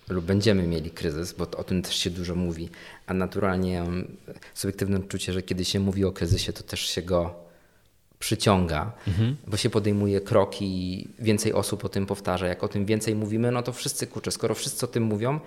lub 0.10 0.26
będziemy 0.26 0.68
mieli 0.68 0.92
kryzys, 0.92 1.34
bo 1.34 1.48
o 1.58 1.64
tym 1.64 1.82
też 1.82 1.96
się 1.96 2.10
dużo 2.10 2.36
mówi, 2.36 2.70
a 3.08 3.14
naturalnie 3.14 3.84
mam 3.84 4.08
subiektywne 4.54 4.98
odczucie, 4.98 5.34
że 5.34 5.42
kiedy 5.42 5.66
się 5.66 5.80
mówi 5.80 6.06
o 6.06 6.12
kryzysie, 6.12 6.54
to 6.54 6.64
też 6.64 6.80
się 6.80 7.02
go 7.02 7.36
przyciąga, 8.20 8.92
mhm. 9.08 9.36
bo 9.48 9.58
się 9.58 9.70
podejmuje 9.70 10.22
kroki, 10.22 11.08
więcej 11.20 11.54
osób 11.54 11.86
o 11.86 11.90
tym 11.90 12.06
powtarza. 12.06 12.48
Jak 12.48 12.64
o 12.64 12.68
tym 12.68 12.86
więcej 12.86 13.16
mówimy, 13.16 13.52
no 13.52 13.64
to 13.64 13.74
wszyscy 13.74 14.08
kurczę, 14.08 14.32
skoro 14.32 14.56
wszyscy 14.56 14.86
o 14.86 14.88
tym 14.88 15.04
mówią, 15.04 15.40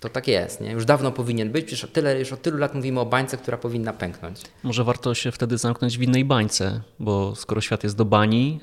to 0.00 0.08
tak 0.08 0.28
jest. 0.28 0.60
Nie? 0.60 0.70
Już 0.70 0.84
dawno 0.84 1.12
powinien 1.12 1.52
być, 1.52 1.66
przecież 1.66 1.90
tyle, 1.90 2.18
już 2.18 2.32
od 2.32 2.42
tylu 2.42 2.58
lat 2.58 2.74
mówimy 2.74 3.00
o 3.00 3.06
bańce, 3.06 3.36
która 3.36 3.56
powinna 3.56 3.92
pęknąć. 3.92 4.40
Może 4.62 4.84
warto 4.84 5.14
się 5.14 5.32
wtedy 5.32 5.58
zamknąć 5.58 5.98
w 5.98 6.02
innej 6.02 6.24
bańce, 6.24 6.80
bo 6.98 7.36
skoro 7.36 7.60
świat 7.60 7.84
jest 7.84 7.96
do 7.96 8.04
bani, 8.04 8.60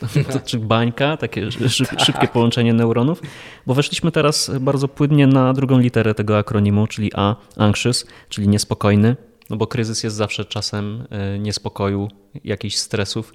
to, 0.32 0.40
czy 0.40 0.58
bańka, 0.58 1.16
takie 1.16 1.52
szyb, 1.52 1.88
tak. 1.88 2.00
szybkie 2.00 2.28
połączenie 2.28 2.72
neuronów, 2.72 3.22
bo 3.66 3.74
weszliśmy 3.74 4.12
teraz 4.12 4.50
bardzo 4.60 4.88
płynnie 4.88 5.26
na 5.26 5.52
drugą 5.52 5.78
literę 5.78 6.14
tego 6.14 6.38
akronimu, 6.38 6.86
czyli 6.86 7.10
A, 7.14 7.36
anxious, 7.56 8.06
czyli 8.28 8.48
niespokojny. 8.48 9.16
no 9.50 9.56
bo 9.56 9.66
kryzys 9.66 10.02
jest 10.02 10.16
zawsze 10.16 10.44
czasem 10.44 11.06
e, 11.10 11.38
niespodziewania, 11.38 12.08
jakichś 12.44 12.76
stresów. 12.76 13.34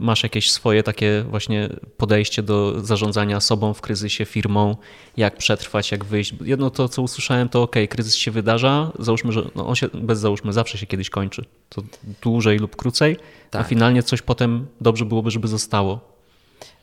Masz 0.00 0.22
jakieś 0.22 0.50
swoje 0.50 0.82
takie 0.82 1.24
właśnie 1.30 1.68
podejście 1.96 2.42
do 2.42 2.84
zarządzania 2.84 3.40
sobą 3.40 3.74
w 3.74 3.80
kryzysie, 3.80 4.24
firmą, 4.24 4.76
jak 5.16 5.36
przetrwać, 5.36 5.92
jak 5.92 6.04
wyjść. 6.04 6.34
Jedno 6.44 6.70
to, 6.70 6.88
co 6.88 7.02
usłyszałem, 7.02 7.48
to 7.48 7.62
ok, 7.62 7.76
kryzys 7.88 8.14
się 8.14 8.30
wydarza, 8.30 8.92
załóżmy, 8.98 9.32
że 9.32 9.50
no 9.54 9.66
on 9.66 9.74
się, 9.74 9.88
bez 9.94 10.18
załóżmy, 10.18 10.52
zawsze 10.52 10.78
się 10.78 10.86
kiedyś 10.86 11.10
kończy. 11.10 11.44
To 11.68 11.82
dłużej 12.22 12.58
lub 12.58 12.76
krócej, 12.76 13.16
tak. 13.50 13.62
a 13.62 13.64
finalnie 13.64 14.02
coś 14.02 14.22
potem 14.22 14.66
dobrze 14.80 15.04
byłoby, 15.04 15.30
żeby 15.30 15.48
zostało. 15.48 16.00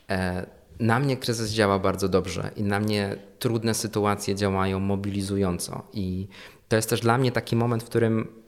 E, 0.09 0.45
na 0.80 0.99
mnie 0.99 1.18
kryzys 1.18 1.51
działa 1.51 1.80
bardzo 1.80 2.09
dobrze 2.09 2.51
i 2.55 2.64
na 2.64 2.80
mnie 2.80 3.16
trudne 3.39 3.74
sytuacje 3.74 4.36
działają 4.36 4.80
mobilizująco. 4.80 5.84
I 5.93 6.28
to 6.68 6.76
jest 6.76 6.89
też 6.89 7.01
dla 7.01 7.18
mnie 7.18 7.32
taki 7.32 7.55
moment, 7.55 7.84
w 7.84 7.86
którym 7.86 8.42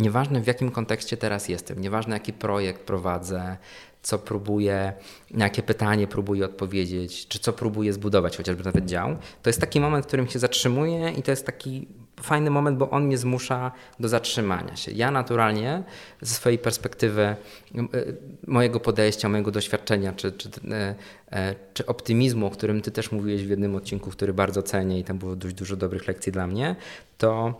Nieważne 0.00 0.40
w 0.40 0.46
jakim 0.46 0.70
kontekście 0.70 1.16
teraz 1.16 1.48
jestem, 1.48 1.80
nieważne 1.80 2.16
jaki 2.16 2.32
projekt 2.32 2.82
prowadzę, 2.82 3.56
co 4.02 4.18
próbuję, 4.18 4.92
na 5.30 5.44
jakie 5.44 5.62
pytanie 5.62 6.06
próbuję 6.06 6.44
odpowiedzieć, 6.44 7.28
czy 7.28 7.38
co 7.38 7.52
próbuję 7.52 7.92
zbudować, 7.92 8.36
chociażby 8.36 8.64
nawet 8.64 8.84
dział, 8.86 9.16
to 9.42 9.50
jest 9.50 9.60
taki 9.60 9.80
moment, 9.80 10.04
w 10.04 10.08
którym 10.08 10.28
się 10.28 10.38
zatrzymuję 10.38 11.10
i 11.10 11.22
to 11.22 11.30
jest 11.30 11.46
taki 11.46 11.88
fajny 12.22 12.50
moment, 12.50 12.78
bo 12.78 12.90
on 12.90 13.04
mnie 13.04 13.18
zmusza 13.18 13.72
do 14.00 14.08
zatrzymania 14.08 14.76
się. 14.76 14.92
Ja 14.92 15.10
naturalnie 15.10 15.82
ze 16.20 16.34
swojej 16.34 16.58
perspektywy, 16.58 17.22
e, 17.22 17.36
mojego 18.46 18.80
podejścia, 18.80 19.28
mojego 19.28 19.50
doświadczenia, 19.50 20.12
czy, 20.12 20.32
czy, 20.32 20.48
e, 20.70 20.94
e, 21.32 21.54
czy 21.74 21.86
optymizmu, 21.86 22.46
o 22.46 22.50
którym 22.50 22.82
Ty 22.82 22.90
też 22.90 23.12
mówiłeś 23.12 23.44
w 23.44 23.50
jednym 23.50 23.74
odcinku, 23.74 24.10
który 24.10 24.32
bardzo 24.32 24.62
cenię 24.62 24.98
i 24.98 25.04
tam 25.04 25.18
było 25.18 25.36
dość 25.36 25.54
dużo 25.54 25.76
dobrych 25.76 26.08
lekcji 26.08 26.32
dla 26.32 26.46
mnie, 26.46 26.76
to 27.18 27.54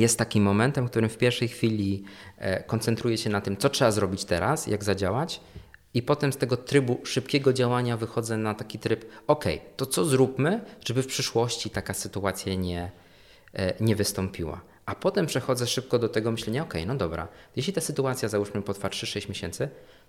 jest 0.00 0.18
takim 0.18 0.42
momentem, 0.42 0.86
w 0.86 0.90
którym 0.90 1.10
w 1.10 1.18
pierwszej 1.18 1.48
chwili 1.48 2.04
e, 2.38 2.62
koncentruję 2.62 3.18
się 3.18 3.30
na 3.30 3.40
tym, 3.40 3.56
co 3.56 3.70
trzeba 3.70 3.90
zrobić 3.90 4.24
teraz, 4.24 4.66
jak 4.66 4.84
zadziałać, 4.84 5.40
i 5.94 6.02
potem 6.02 6.32
z 6.32 6.36
tego 6.36 6.56
trybu 6.56 7.00
szybkiego 7.04 7.52
działania 7.52 7.96
wychodzę 7.96 8.36
na 8.36 8.54
taki 8.54 8.78
tryb, 8.78 9.04
ok, 9.26 9.44
to 9.76 9.86
co 9.86 10.04
zróbmy, 10.04 10.60
żeby 10.84 11.02
w 11.02 11.06
przyszłości 11.06 11.70
taka 11.70 11.94
sytuacja 11.94 12.54
nie, 12.54 12.90
e, 13.54 13.74
nie 13.80 13.96
wystąpiła. 13.96 14.60
A 14.86 14.94
potem 14.94 15.26
przechodzę 15.26 15.66
szybko 15.66 15.98
do 15.98 16.08
tego 16.08 16.30
myślenia, 16.30 16.62
ok, 16.62 16.74
no 16.86 16.94
dobra, 16.94 17.28
jeśli 17.56 17.72
ta 17.72 17.80
sytuacja 17.80 18.28
załóżmy 18.28 18.62
potrwa 18.62 18.88
3-6 18.88 19.28
miesięcy, 19.28 19.68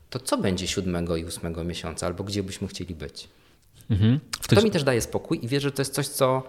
to 0.10 0.20
co 0.20 0.38
będzie 0.38 0.68
7 0.68 1.08
i 1.18 1.26
8 1.26 1.68
miesiąca, 1.68 2.08
albo 2.08 2.24
gdzie 2.24 2.44
byśmy 2.44 2.68
chcieli 2.68 2.96
być? 2.96 3.30
Mhm. 3.90 4.20
To 4.50 4.62
mi 4.62 4.72
też 4.72 4.84
daje 4.84 5.02
spokój 5.02 5.46
i 5.46 5.48
wierzę, 5.48 5.68
że 5.68 5.72
to 5.72 5.82
jest 5.82 5.94
coś, 5.94 6.08
co 6.08 6.44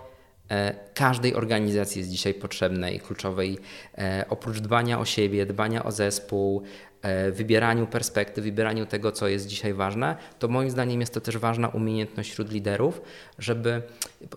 każdej 0.95 1.35
organizacji 1.35 1.99
jest 1.99 2.11
dzisiaj 2.11 2.35
potrzebne 2.35 2.95
i 2.95 3.01
kluczowej. 3.01 3.59
E, 3.99 4.25
oprócz 4.29 4.59
dbania 4.59 4.99
o 4.99 5.05
siebie, 5.05 5.47
dbania 5.47 5.85
o 5.85 5.93
zespół, 5.93 6.63
e, 7.03 7.33
wybieraniu 7.33 7.87
perspektyw, 7.87 8.45
wybieraniu 8.45 8.87
tego, 8.87 9.13
co 9.13 9.29
jest 9.29 9.47
dzisiaj 9.47 9.75
ważne, 9.75 10.17
to 10.39 10.49
moim 10.49 10.71
zdaniem 10.71 11.01
jest 11.01 11.15
to 11.15 11.21
też 11.21 11.39
ważna 11.39 11.69
umiejętność 11.69 12.31
wśród 12.31 12.53
liderów, 12.53 13.03
żeby, 13.39 13.83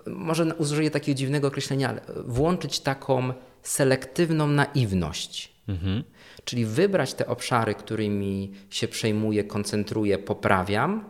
może 0.08 0.56
użyję 0.56 0.92
takiego 0.92 1.18
dziwnego 1.18 1.48
określenia, 1.48 1.90
ale 1.90 2.02
włączyć 2.26 2.80
taką 2.80 3.34
selektywną 3.64 4.48
naiwność. 4.48 5.54
Mhm. 5.68 6.04
Czyli 6.44 6.66
wybrać 6.66 7.14
te 7.14 7.28
obszary, 7.28 7.74
którymi 7.74 8.54
się 8.70 8.88
przejmuję, 8.88 9.44
koncentruję, 9.44 10.18
poprawiam 10.18 11.06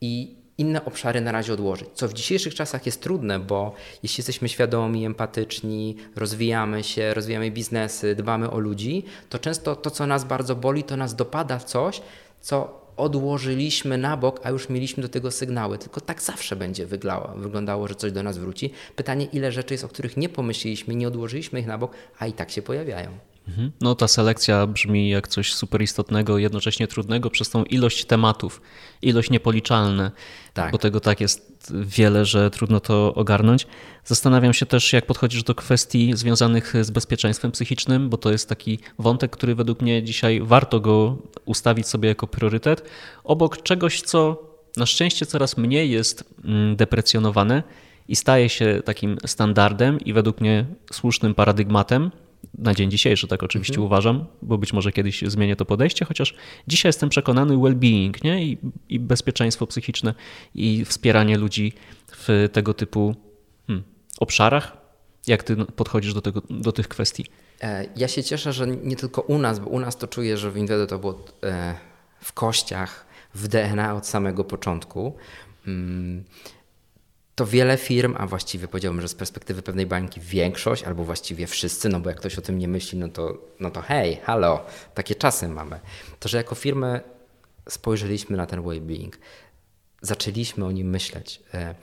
i 0.00 0.39
inne 0.60 0.84
obszary 0.84 1.20
na 1.20 1.32
razie 1.32 1.52
odłożyć. 1.52 1.88
Co 1.94 2.08
w 2.08 2.12
dzisiejszych 2.12 2.54
czasach 2.54 2.86
jest 2.86 3.02
trudne, 3.02 3.38
bo 3.38 3.74
jeśli 4.02 4.20
jesteśmy 4.20 4.48
świadomi, 4.48 5.06
empatyczni, 5.06 5.96
rozwijamy 6.16 6.84
się, 6.84 7.14
rozwijamy 7.14 7.50
biznesy, 7.50 8.14
dbamy 8.14 8.50
o 8.50 8.58
ludzi, 8.58 9.04
to 9.28 9.38
często 9.38 9.76
to, 9.76 9.90
co 9.90 10.06
nas 10.06 10.24
bardzo 10.24 10.56
boli, 10.56 10.84
to 10.84 10.96
nas 10.96 11.14
dopada 11.14 11.58
w 11.58 11.64
coś, 11.64 12.02
co 12.40 12.80
odłożyliśmy 12.96 13.98
na 13.98 14.16
bok, 14.16 14.40
a 14.42 14.50
już 14.50 14.68
mieliśmy 14.68 15.02
do 15.02 15.08
tego 15.08 15.30
sygnały. 15.30 15.78
Tylko 15.78 16.00
tak 16.00 16.22
zawsze 16.22 16.56
będzie 16.56 16.86
wyglądało, 17.36 17.88
że 17.88 17.94
coś 17.94 18.12
do 18.12 18.22
nas 18.22 18.38
wróci. 18.38 18.72
Pytanie, 18.96 19.24
ile 19.32 19.52
rzeczy 19.52 19.74
jest, 19.74 19.84
o 19.84 19.88
których 19.88 20.16
nie 20.16 20.28
pomyśleliśmy, 20.28 20.94
nie 20.94 21.08
odłożyliśmy 21.08 21.60
ich 21.60 21.66
na 21.66 21.78
bok, 21.78 21.92
a 22.18 22.26
i 22.26 22.32
tak 22.32 22.50
się 22.50 22.62
pojawiają. 22.62 23.29
Mhm. 23.50 23.72
No 23.80 23.94
ta 23.94 24.08
selekcja 24.08 24.66
brzmi 24.66 25.10
jak 25.10 25.28
coś 25.28 25.54
super 25.54 25.82
istotnego, 25.82 26.38
jednocześnie 26.38 26.88
trudnego 26.88 27.30
przez 27.30 27.50
tą 27.50 27.64
ilość 27.64 28.04
tematów, 28.04 28.62
ilość 29.02 29.30
niepoliczalne, 29.30 30.10
tak. 30.54 30.72
bo 30.72 30.78
tego 30.78 31.00
tak 31.00 31.20
jest 31.20 31.72
wiele, 31.74 32.24
że 32.24 32.50
trudno 32.50 32.80
to 32.80 33.14
ogarnąć. 33.14 33.66
Zastanawiam 34.04 34.52
się 34.54 34.66
też, 34.66 34.92
jak 34.92 35.06
podchodzisz 35.06 35.42
do 35.42 35.54
kwestii 35.54 36.12
związanych 36.16 36.74
z 36.80 36.90
bezpieczeństwem 36.90 37.52
psychicznym, 37.52 38.08
bo 38.08 38.16
to 38.16 38.32
jest 38.32 38.48
taki 38.48 38.78
wątek, 38.98 39.30
który 39.30 39.54
według 39.54 39.82
mnie 39.82 40.02
dzisiaj 40.02 40.40
warto 40.42 40.80
go 40.80 41.18
ustawić 41.44 41.86
sobie 41.86 42.08
jako 42.08 42.26
priorytet, 42.26 42.82
obok 43.24 43.62
czegoś, 43.62 44.02
co 44.02 44.50
na 44.76 44.86
szczęście 44.86 45.26
coraz 45.26 45.56
mniej 45.56 45.90
jest 45.90 46.24
mm, 46.44 46.76
deprecjonowane 46.76 47.62
i 48.08 48.16
staje 48.16 48.48
się 48.48 48.82
takim 48.84 49.16
standardem 49.26 50.00
i 50.00 50.12
według 50.12 50.40
mnie 50.40 50.66
słusznym 50.92 51.34
paradygmatem 51.34 52.10
na 52.58 52.74
dzień 52.74 52.90
dzisiejszy, 52.90 53.28
tak 53.28 53.42
oczywiście 53.42 53.74
mhm. 53.74 53.86
uważam, 53.86 54.26
bo 54.42 54.58
być 54.58 54.72
może 54.72 54.92
kiedyś 54.92 55.22
zmienię 55.26 55.56
to 55.56 55.64
podejście, 55.64 56.04
chociaż 56.04 56.34
dzisiaj 56.68 56.88
jestem 56.88 57.08
przekonany 57.08 57.54
well-being 57.54 58.24
nie? 58.24 58.44
I, 58.44 58.58
I, 58.88 59.00
bezpieczeństwo 59.00 59.66
psychiczne 59.66 60.14
i 60.54 60.84
wspieranie 60.84 61.38
ludzi 61.38 61.72
w 62.12 62.48
tego 62.52 62.74
typu 62.74 63.14
hmm, 63.66 63.84
obszarach. 64.20 64.76
Jak 65.26 65.42
ty 65.42 65.56
podchodzisz 65.56 66.14
do, 66.14 66.22
tego, 66.22 66.42
do 66.50 66.72
tych 66.72 66.88
kwestii? 66.88 67.26
E, 67.60 67.86
ja 67.96 68.08
się 68.08 68.24
cieszę, 68.24 68.52
że 68.52 68.66
nie 68.66 68.96
tylko 68.96 69.20
u 69.20 69.38
nas, 69.38 69.58
bo 69.58 69.66
u 69.66 69.80
nas 69.80 69.96
to 69.96 70.06
czuję, 70.06 70.36
że 70.36 70.50
w 70.50 70.56
Inwedo 70.56 70.86
to 70.86 70.98
było 70.98 71.24
e, 71.42 71.74
w 72.20 72.32
kościach, 72.32 73.06
w 73.34 73.48
DNA 73.48 73.94
od 73.94 74.06
samego 74.06 74.44
początku. 74.44 75.16
Mm, 75.66 76.24
to 77.34 77.46
wiele 77.46 77.76
firm, 77.76 78.14
a 78.18 78.26
właściwie 78.26 78.68
powiedziałbym, 78.68 79.02
że 79.02 79.08
z 79.08 79.14
perspektywy 79.14 79.62
pewnej 79.62 79.86
bańki 79.86 80.20
większość, 80.20 80.84
albo 80.84 81.04
właściwie 81.04 81.46
wszyscy, 81.46 81.88
no 81.88 82.00
bo 82.00 82.08
jak 82.10 82.18
ktoś 82.18 82.38
o 82.38 82.42
tym 82.42 82.58
nie 82.58 82.68
myśli, 82.68 82.98
no 82.98 83.08
to, 83.08 83.38
no 83.60 83.70
to 83.70 83.80
hej, 83.80 84.16
halo, 84.16 84.64
takie 84.94 85.14
czasy 85.14 85.48
mamy. 85.48 85.80
To, 86.20 86.28
że 86.28 86.36
jako 86.36 86.54
firmy 86.54 87.00
spojrzeliśmy 87.68 88.36
na 88.36 88.46
ten 88.46 88.62
well-being, 88.62 89.10
zaczęliśmy 90.02 90.64
o 90.64 90.70
nim 90.70 90.90
myśleć, 90.90 91.42
e, 91.54 91.74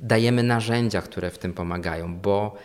dajemy 0.00 0.42
narzędzia, 0.42 1.02
które 1.02 1.30
w 1.30 1.38
tym 1.38 1.52
pomagają, 1.52 2.16
bo 2.16 2.56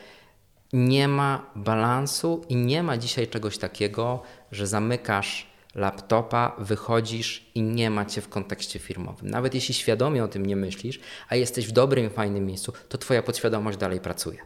nie 0.74 1.08
ma 1.08 1.52
balansu 1.56 2.46
i 2.50 2.56
nie 2.56 2.84
ma 2.84 2.98
dzisiaj 2.98 3.28
czegoś 3.28 3.58
takiego, 3.58 4.24
że 4.52 4.68
zamykasz 4.68 5.47
laptopa, 5.78 6.56
wychodzisz 6.58 7.52
i 7.56 7.62
nie 7.62 7.90
ma 7.90 8.06
cię 8.06 8.22
w 8.22 8.30
kontekście 8.30 8.80
firmowym. 8.80 9.30
Nawet 9.30 9.56
jeśli 9.56 9.74
świadomie 9.74 10.24
o 10.24 10.28
tym 10.28 10.46
nie 10.46 10.56
myślisz, 10.56 11.00
a 11.30 11.36
jesteś 11.36 11.68
w 11.68 11.72
dobrym, 11.72 12.10
fajnym 12.10 12.46
miejscu, 12.46 12.74
to 12.90 12.98
twoja 12.98 13.24
podświadomość 13.24 13.78
dalej 13.78 14.00
pracuje. 14.00 14.40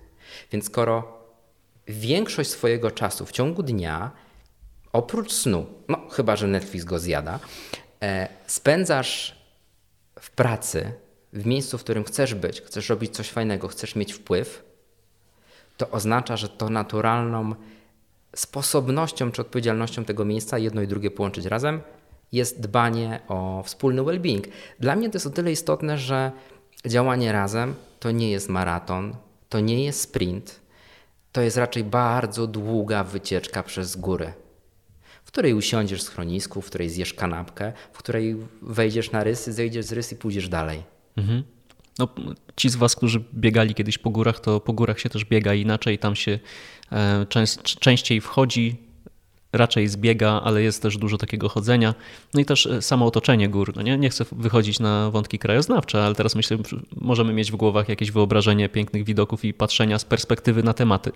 Więc 0.52 0.66
skoro 0.66 1.22
większość 1.88 2.50
swojego 2.50 2.92
czasu 2.92 3.26
w 3.26 3.32
ciągu 3.32 3.64
dnia, 3.64 4.12
oprócz 4.94 5.32
snu, 5.32 5.66
no 5.88 6.10
chyba, 6.10 6.36
że 6.36 6.48
Netflix 6.48 6.86
go 6.86 7.00
zjada, 7.00 7.40
e, 8.04 8.28
spędzasz 8.48 9.36
w 10.20 10.30
pracy, 10.32 10.94
w 11.34 11.46
miejscu, 11.46 11.78
w 11.78 11.84
którym 11.84 12.04
chcesz 12.04 12.34
być, 12.34 12.62
chcesz 12.62 12.90
robić 12.90 13.14
coś 13.16 13.30
fajnego, 13.30 13.68
chcesz 13.68 13.96
mieć 13.96 14.14
wpływ, 14.14 14.64
to 15.78 15.90
oznacza, 15.90 16.38
że 16.38 16.50
to 16.50 16.70
naturalną 16.70 17.56
sposobnością 18.36 19.32
czy 19.32 19.42
odpowiedzialnością 19.42 20.06
tego 20.06 20.26
miejsca, 20.26 20.58
jedno 20.58 20.82
i 20.82 20.88
drugie 20.88 21.12
połączyć 21.12 21.46
razem, 21.46 21.82
jest 22.32 22.62
dbanie 22.62 23.20
o 23.28 23.64
wspólny 23.66 24.02
well-being. 24.02 24.48
Dla 24.80 24.96
mnie 24.96 25.10
to 25.10 25.16
jest 25.16 25.28
o 25.28 25.30
tyle 25.30 25.52
istotne, 25.52 25.98
że 25.98 26.32
działanie 26.88 27.32
razem 27.32 27.76
to 28.00 28.12
nie 28.12 28.32
jest 28.32 28.50
maraton, 28.50 29.16
to 29.50 29.60
nie 29.60 29.86
jest 29.86 30.02
sprint, 30.02 30.62
to 31.32 31.42
jest 31.42 31.58
raczej 31.58 31.84
bardzo 31.84 32.48
długa 32.48 33.04
wycieczka 33.04 33.64
przez 33.64 33.96
góry, 33.96 34.34
w 35.24 35.28
której 35.28 35.54
usiądziesz 35.54 36.00
w 36.00 36.04
schronisku, 36.04 36.62
w 36.62 36.66
której 36.66 36.90
zjesz 36.90 37.14
kanapkę, 37.14 37.74
w 37.94 37.98
której 37.98 38.36
wejdziesz 38.62 39.12
na 39.12 39.24
rysy, 39.24 39.54
zejdziesz 39.54 39.86
z 39.86 39.92
rys 39.92 40.12
i 40.12 40.16
pójdziesz 40.16 40.50
dalej. 40.50 40.84
Mhm. 41.18 41.44
No, 42.00 42.08
ci 42.56 42.70
z 42.70 42.76
Was, 42.76 42.96
którzy 42.96 43.24
biegali 43.34 43.76
kiedyś 43.76 43.98
po 43.98 44.10
górach, 44.10 44.40
to 44.40 44.60
po 44.60 44.74
górach 44.74 45.00
się 45.00 45.10
też 45.10 45.26
biega 45.26 45.54
inaczej. 45.54 46.00
Tam 46.00 46.16
się 46.16 46.40
częściej 47.80 48.22
wchodzi, 48.22 48.78
raczej 49.54 49.88
zbiega, 49.88 50.42
ale 50.44 50.62
jest 50.62 50.82
też 50.82 50.98
dużo 50.98 51.18
takiego 51.18 51.50
chodzenia. 51.50 51.96
No 52.34 52.42
i 52.42 52.46
też 52.46 52.66
e, 52.66 52.82
samo 52.82 53.06
otoczenie 53.06 53.50
gór. 53.50 53.74
No 53.76 53.82
nie? 53.82 53.98
nie 53.98 54.10
chcę 54.10 54.26
wychodzić 54.32 54.80
na 54.80 55.12
wątki 55.12 55.40
krajoznawcze, 55.40 56.04
ale 56.04 56.16
teraz 56.16 56.36
myślę, 56.36 56.58
możemy 56.96 57.34
mieć 57.34 57.52
w 57.52 57.56
głowach 57.56 57.90
jakieś 57.90 58.12
wyobrażenie 58.12 58.70
pięknych 58.70 59.04
widoków 59.04 59.46
i 59.46 59.54
patrzenia 59.54 60.00
z 60.00 60.06
perspektywy 60.06 60.64
na 60.64 60.74
tematy. 60.74 61.12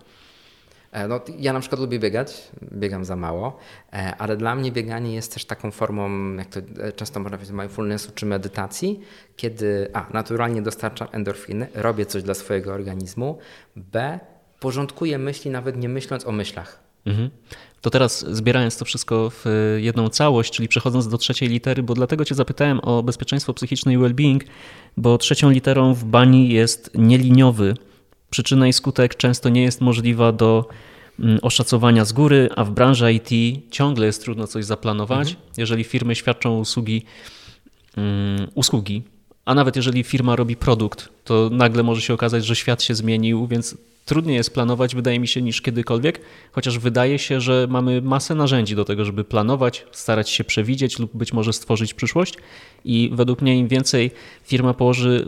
E, 0.91 1.07
no, 1.07 1.19
ja 1.39 1.53
na 1.53 1.59
przykład 1.59 1.81
lubię 1.81 1.99
biegać, 1.99 2.51
biegam 2.73 3.05
za 3.05 3.15
mało, 3.15 3.57
e, 3.93 4.15
ale 4.17 4.37
dla 4.37 4.55
mnie 4.55 4.71
bieganie 4.71 5.15
jest 5.15 5.33
też 5.33 5.45
taką 5.45 5.71
formą, 5.71 6.33
jak 6.35 6.47
to 6.47 6.59
e, 6.59 6.91
często 6.91 7.19
można 7.19 7.37
powiedzieć, 7.37 7.57
mindfulnessu 7.57 8.11
czy 8.15 8.25
medytacji, 8.25 8.99
kiedy 9.35 9.89
A, 9.93 10.05
naturalnie 10.13 10.61
dostarczam 10.61 11.07
endorfiny, 11.11 11.67
robię 11.73 12.05
coś 12.05 12.23
dla 12.23 12.33
swojego 12.33 12.73
organizmu, 12.73 13.37
B, 13.75 14.19
porządkuję 14.65 15.17
myśli 15.17 15.51
nawet 15.51 15.77
nie 15.77 15.89
myśląc 15.89 16.25
o 16.25 16.31
myślach. 16.31 16.79
Mhm. 17.05 17.29
To 17.81 17.89
teraz 17.89 18.25
zbierając 18.31 18.77
to 18.77 18.85
wszystko 18.85 19.29
w 19.29 19.45
jedną 19.77 20.09
całość, 20.09 20.53
czyli 20.53 20.67
przechodząc 20.67 21.07
do 21.07 21.17
trzeciej 21.17 21.49
litery, 21.49 21.83
bo 21.83 21.93
dlatego 21.93 22.25
Cię 22.25 22.35
zapytałem 22.35 22.79
o 22.79 23.03
bezpieczeństwo 23.03 23.53
psychiczne 23.53 23.93
i 23.93 23.97
well-being, 23.97 24.39
bo 24.97 25.17
trzecią 25.17 25.49
literą 25.49 25.93
w 25.93 26.03
bani 26.03 26.49
jest 26.49 26.91
nieliniowy. 26.95 27.73
Przyczyna 28.29 28.67
i 28.67 28.73
skutek 28.73 29.15
często 29.15 29.49
nie 29.49 29.63
jest 29.63 29.81
możliwa 29.81 30.31
do 30.31 30.67
mm, 31.19 31.39
oszacowania 31.41 32.05
z 32.05 32.13
góry, 32.13 32.49
a 32.55 32.63
w 32.63 32.71
branży 32.71 33.13
IT 33.13 33.61
ciągle 33.71 34.05
jest 34.05 34.21
trudno 34.21 34.47
coś 34.47 34.65
zaplanować. 34.65 35.27
Mhm. 35.29 35.47
Jeżeli 35.57 35.83
firmy 35.83 36.15
świadczą 36.15 36.59
usługi, 36.59 37.05
um, 37.97 38.47
usługi, 38.55 39.03
a 39.45 39.55
nawet 39.55 39.75
jeżeli 39.75 40.03
firma 40.03 40.35
robi 40.35 40.55
produkt, 40.55 41.09
to 41.23 41.49
nagle 41.51 41.83
może 41.83 42.01
się 42.01 42.13
okazać, 42.13 42.45
że 42.45 42.55
świat 42.55 42.83
się 42.83 42.95
zmienił, 42.95 43.47
więc 43.47 43.77
trudniej 44.05 44.35
jest 44.35 44.53
planować, 44.53 44.95
wydaje 44.95 45.19
mi 45.19 45.27
się, 45.27 45.41
niż 45.41 45.61
kiedykolwiek, 45.61 46.21
chociaż 46.51 46.79
wydaje 46.79 47.19
się, 47.19 47.41
że 47.41 47.67
mamy 47.69 48.01
masę 48.01 48.35
narzędzi 48.35 48.75
do 48.75 48.85
tego, 48.85 49.05
żeby 49.05 49.23
planować, 49.23 49.85
starać 49.91 50.29
się 50.29 50.43
przewidzieć 50.43 50.99
lub 50.99 51.17
być 51.17 51.33
może 51.33 51.53
stworzyć 51.53 51.93
przyszłość. 51.93 52.35
I 52.85 53.09
według 53.13 53.41
mnie 53.41 53.59
im 53.59 53.67
więcej 53.67 54.11
firma 54.43 54.73
położy 54.73 55.27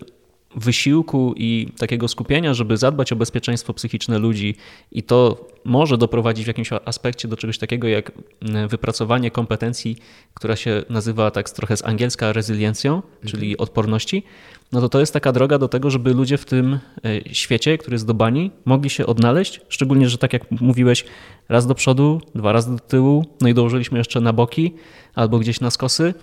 wysiłku 0.55 1.34
i 1.38 1.67
takiego 1.78 2.07
skupienia, 2.07 2.53
żeby 2.53 2.78
zadbać 2.78 3.11
o 3.11 3.15
bezpieczeństwo 3.15 3.73
psychiczne 3.73 4.19
ludzi, 4.19 4.55
i 4.91 5.03
to 5.03 5.47
może 5.65 5.97
doprowadzić 5.97 6.45
w 6.45 6.47
jakimś 6.47 6.69
aspekcie 6.86 7.28
do 7.28 7.38
czegoś 7.38 7.57
takiego 7.57 7.88
jak 7.88 8.11
mm, 8.41 8.67
wypracowanie 8.67 9.32
kompetencji, 9.32 9.97
która 10.34 10.55
się 10.55 10.84
nazywa 10.89 11.32
tak 11.32 11.49
trochę 11.49 11.78
z 11.78 11.86
angielska 11.86 12.34
rezyliencją, 12.34 12.95
mhm. 12.95 13.11
czyli 13.21 13.57
odporności, 13.57 14.23
no 14.72 14.82
to 14.82 14.89
to 14.89 14.99
jest 14.99 15.13
taka 15.13 15.32
droga 15.32 15.57
do 15.57 15.68
tego, 15.68 15.89
żeby 15.89 16.13
ludzie 16.13 16.38
w 16.38 16.45
tym 16.45 16.80
e, 17.05 17.34
świecie, 17.36 17.78
który 17.78 17.95
jest 17.95 18.05
do 18.05 18.13
bani, 18.13 18.51
mogli 18.65 18.89
się 18.89 19.05
odnaleźć. 19.05 19.61
Szczególnie, 19.70 20.09
że 20.09 20.18
tak 20.18 20.34
jak 20.34 20.51
mówiłeś, 20.51 21.05
raz 21.49 21.68
do 21.68 21.76
przodu, 21.76 22.22
dwa 22.36 22.51
razy 22.51 22.72
do 22.72 22.80
tyłu, 22.80 23.26
no 23.41 23.47
i 23.47 23.53
dołożyliśmy 23.53 23.97
jeszcze 23.97 24.22
na 24.22 24.34
boki 24.34 24.74
albo 25.15 25.39
gdzieś 25.39 25.59
na 25.61 25.72
skosy 25.72 26.13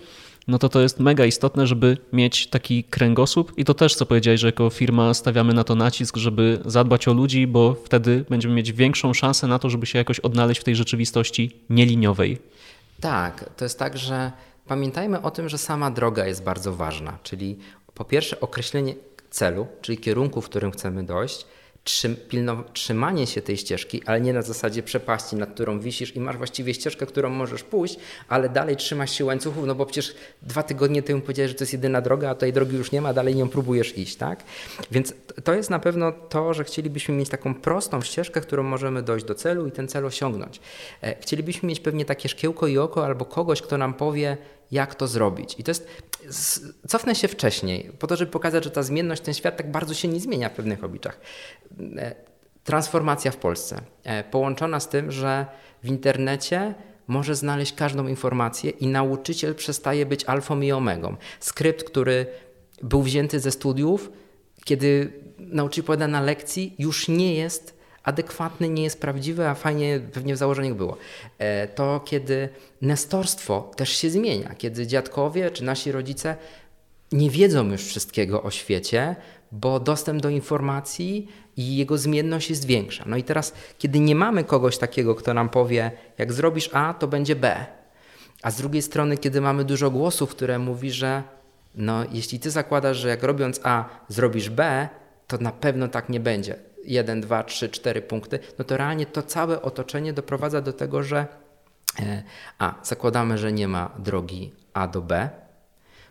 no 0.47 0.59
to 0.59 0.69
to 0.69 0.81
jest 0.81 0.99
mega 0.99 1.25
istotne, 1.25 1.67
żeby 1.67 1.97
mieć 2.13 2.47
taki 2.47 2.83
kręgosłup 2.83 3.53
i 3.57 3.65
to 3.65 3.73
też, 3.73 3.95
co 3.95 4.05
powiedziałeś, 4.05 4.41
że 4.41 4.47
jako 4.47 4.69
firma 4.69 5.13
stawiamy 5.13 5.53
na 5.53 5.63
to 5.63 5.75
nacisk, 5.75 6.17
żeby 6.17 6.59
zadbać 6.65 7.07
o 7.07 7.13
ludzi, 7.13 7.47
bo 7.47 7.75
wtedy 7.85 8.25
będziemy 8.29 8.53
mieć 8.53 8.71
większą 8.71 9.13
szansę 9.13 9.47
na 9.47 9.59
to, 9.59 9.69
żeby 9.69 9.85
się 9.85 9.97
jakoś 9.97 10.19
odnaleźć 10.19 10.61
w 10.61 10.63
tej 10.63 10.75
rzeczywistości 10.75 11.51
nieliniowej. 11.69 12.37
Tak, 13.01 13.49
to 13.57 13.65
jest 13.65 13.79
tak, 13.79 13.97
że 13.97 14.31
pamiętajmy 14.67 15.21
o 15.21 15.31
tym, 15.31 15.49
że 15.49 15.57
sama 15.57 15.91
droga 15.91 16.25
jest 16.25 16.43
bardzo 16.43 16.75
ważna, 16.75 17.17
czyli 17.23 17.57
po 17.95 18.05
pierwsze 18.05 18.39
określenie 18.39 18.95
celu, 19.29 19.67
czyli 19.81 19.97
kierunku, 19.97 20.41
w 20.41 20.49
którym 20.49 20.71
chcemy 20.71 21.03
dojść, 21.03 21.45
trzymanie 22.73 23.27
się 23.27 23.41
tej 23.41 23.57
ścieżki, 23.57 24.01
ale 24.05 24.21
nie 24.21 24.33
na 24.33 24.41
zasadzie 24.41 24.83
przepaści, 24.83 25.35
nad 25.35 25.53
którą 25.53 25.79
wisisz 25.79 26.15
i 26.15 26.19
masz 26.19 26.37
właściwie 26.37 26.73
ścieżkę, 26.73 27.05
którą 27.05 27.29
możesz 27.29 27.63
pójść, 27.63 27.97
ale 28.29 28.49
dalej 28.49 28.75
trzymasz 28.75 29.11
się 29.11 29.25
łańcuchów, 29.25 29.65
no 29.65 29.75
bo 29.75 29.85
przecież 29.85 30.15
dwa 30.41 30.63
tygodnie 30.63 31.03
temu 31.03 31.21
powiedziałeś, 31.21 31.51
że 31.51 31.57
to 31.57 31.63
jest 31.63 31.73
jedyna 31.73 32.01
droga, 32.01 32.29
a 32.29 32.35
tej 32.35 32.53
drogi 32.53 32.77
już 32.77 32.91
nie 32.91 33.01
ma, 33.01 33.13
dalej 33.13 33.35
nią 33.35 33.49
próbujesz 33.49 33.97
iść, 33.97 34.15
tak? 34.15 34.43
Więc 34.91 35.13
to 35.43 35.53
jest 35.53 35.69
na 35.69 35.79
pewno 35.79 36.11
to, 36.11 36.53
że 36.53 36.63
chcielibyśmy 36.63 37.15
mieć 37.15 37.29
taką 37.29 37.55
prostą 37.55 38.01
ścieżkę, 38.01 38.41
którą 38.41 38.63
możemy 38.63 39.03
dojść 39.03 39.25
do 39.25 39.35
celu 39.35 39.67
i 39.67 39.71
ten 39.71 39.87
cel 39.87 40.05
osiągnąć. 40.05 40.59
E, 41.01 41.15
chcielibyśmy 41.21 41.69
mieć 41.69 41.79
pewnie 41.79 42.05
takie 42.05 42.29
szkiełko 42.29 42.67
i 42.67 42.77
oko 42.77 43.05
albo 43.05 43.25
kogoś, 43.25 43.61
kto 43.61 43.77
nam 43.77 43.93
powie, 43.93 44.37
jak 44.71 44.95
to 44.95 45.07
zrobić. 45.07 45.55
I 45.57 45.63
to 45.63 45.71
jest, 45.71 45.87
cofnę 46.87 47.15
się 47.15 47.27
wcześniej, 47.27 47.91
po 47.99 48.07
to, 48.07 48.15
żeby 48.15 48.31
pokazać, 48.31 48.63
że 48.63 48.71
ta 48.71 48.83
zmienność, 48.83 49.21
ten 49.21 49.33
świat 49.33 49.57
tak 49.57 49.71
bardzo 49.71 49.93
się 49.93 50.07
nie 50.07 50.19
zmienia 50.19 50.49
w 50.49 50.53
pewnych 50.53 50.83
obliczach. 50.83 51.19
E, 51.97 52.15
transformacja 52.63 53.31
w 53.31 53.37
Polsce, 53.37 53.81
e, 54.03 54.23
połączona 54.23 54.79
z 54.79 54.89
tym, 54.89 55.11
że 55.11 55.45
w 55.83 55.87
internecie 55.87 56.73
może 57.07 57.35
znaleźć 57.35 57.73
każdą 57.73 58.07
informację 58.07 58.69
i 58.69 58.87
nauczyciel 58.87 59.55
przestaje 59.55 60.05
być 60.05 60.25
alfą 60.25 60.61
i 60.61 60.71
omegą. 60.71 61.15
Skrypt, 61.39 61.83
który 61.83 62.25
był 62.81 63.01
wzięty 63.01 63.39
ze 63.39 63.51
studiów, 63.51 64.11
kiedy 64.63 65.13
nauczyciel 65.39 65.85
powiada 65.85 66.07
na 66.07 66.21
lekcji, 66.21 66.75
już 66.79 67.07
nie 67.07 67.35
jest 67.35 67.74
adekwatny, 68.05 68.69
nie 68.69 68.83
jest 68.83 69.01
prawdziwy, 69.01 69.47
a 69.47 69.55
fajnie 69.55 69.99
pewnie 70.13 70.35
w 70.35 70.37
założeniach 70.37 70.73
było. 70.73 70.97
E, 71.37 71.67
to 71.67 72.01
kiedy 72.05 72.49
nestorstwo 72.81 73.71
też 73.75 73.89
się 73.89 74.09
zmienia, 74.09 74.55
kiedy 74.57 74.87
dziadkowie 74.87 75.51
czy 75.51 75.63
nasi 75.63 75.91
rodzice 75.91 76.35
nie 77.11 77.29
wiedzą 77.29 77.71
już 77.71 77.85
wszystkiego 77.85 78.43
o 78.43 78.51
świecie, 78.51 79.15
bo 79.51 79.79
dostęp 79.79 80.21
do 80.21 80.29
informacji 80.29 81.27
i 81.57 81.77
jego 81.77 81.97
zmienność 81.97 82.49
jest 82.49 82.65
większa. 82.65 83.03
No 83.07 83.17
i 83.17 83.23
teraz, 83.23 83.53
kiedy 83.77 83.99
nie 83.99 84.15
mamy 84.15 84.43
kogoś 84.43 84.77
takiego, 84.77 85.15
kto 85.15 85.33
nam 85.33 85.49
powie, 85.49 85.91
jak 86.17 86.33
zrobisz 86.33 86.69
A, 86.73 86.93
to 86.93 87.07
będzie 87.07 87.35
B, 87.35 87.65
a 88.41 88.51
z 88.51 88.57
drugiej 88.57 88.81
strony, 88.81 89.17
kiedy 89.17 89.41
mamy 89.41 89.63
dużo 89.63 89.91
głosów, 89.91 90.29
które 90.29 90.59
mówi, 90.59 90.91
że 90.91 91.23
no, 91.75 92.03
jeśli 92.11 92.39
ty 92.39 92.51
zakładasz, 92.51 92.97
że 92.97 93.09
jak 93.09 93.23
robiąc 93.23 93.59
A 93.63 93.85
zrobisz 94.07 94.49
B, 94.49 94.89
to 95.27 95.37
na 95.37 95.51
pewno 95.51 95.87
tak 95.87 96.09
nie 96.09 96.19
będzie. 96.19 96.55
1, 96.87 97.21
2, 97.21 97.43
3, 97.43 97.69
4 97.69 98.01
punkty, 98.01 98.39
no 98.59 98.65
to 98.65 98.77
realnie 98.77 99.05
to 99.05 99.23
całe 99.23 99.61
otoczenie 99.61 100.13
doprowadza 100.13 100.61
do 100.61 100.73
tego, 100.73 101.03
że 101.03 101.27
e, 101.99 102.23
a 102.59 102.75
zakładamy, 102.83 103.37
że 103.37 103.51
nie 103.51 103.67
ma 103.67 103.91
drogi 103.99 104.51
A 104.73 104.87
do 104.87 105.01
B, 105.01 105.29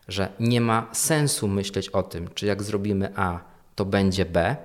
że 0.08 0.28
nie 0.40 0.60
ma 0.60 0.88
sensu 0.92 1.48
myśleć 1.48 1.88
o 1.88 2.02
tym, 2.02 2.28
czy 2.34 2.46
jak 2.46 2.62
zrobimy 2.62 3.12
A, 3.16 3.40
to 3.74 3.84
będzie 3.84 4.24
B, 4.24 4.56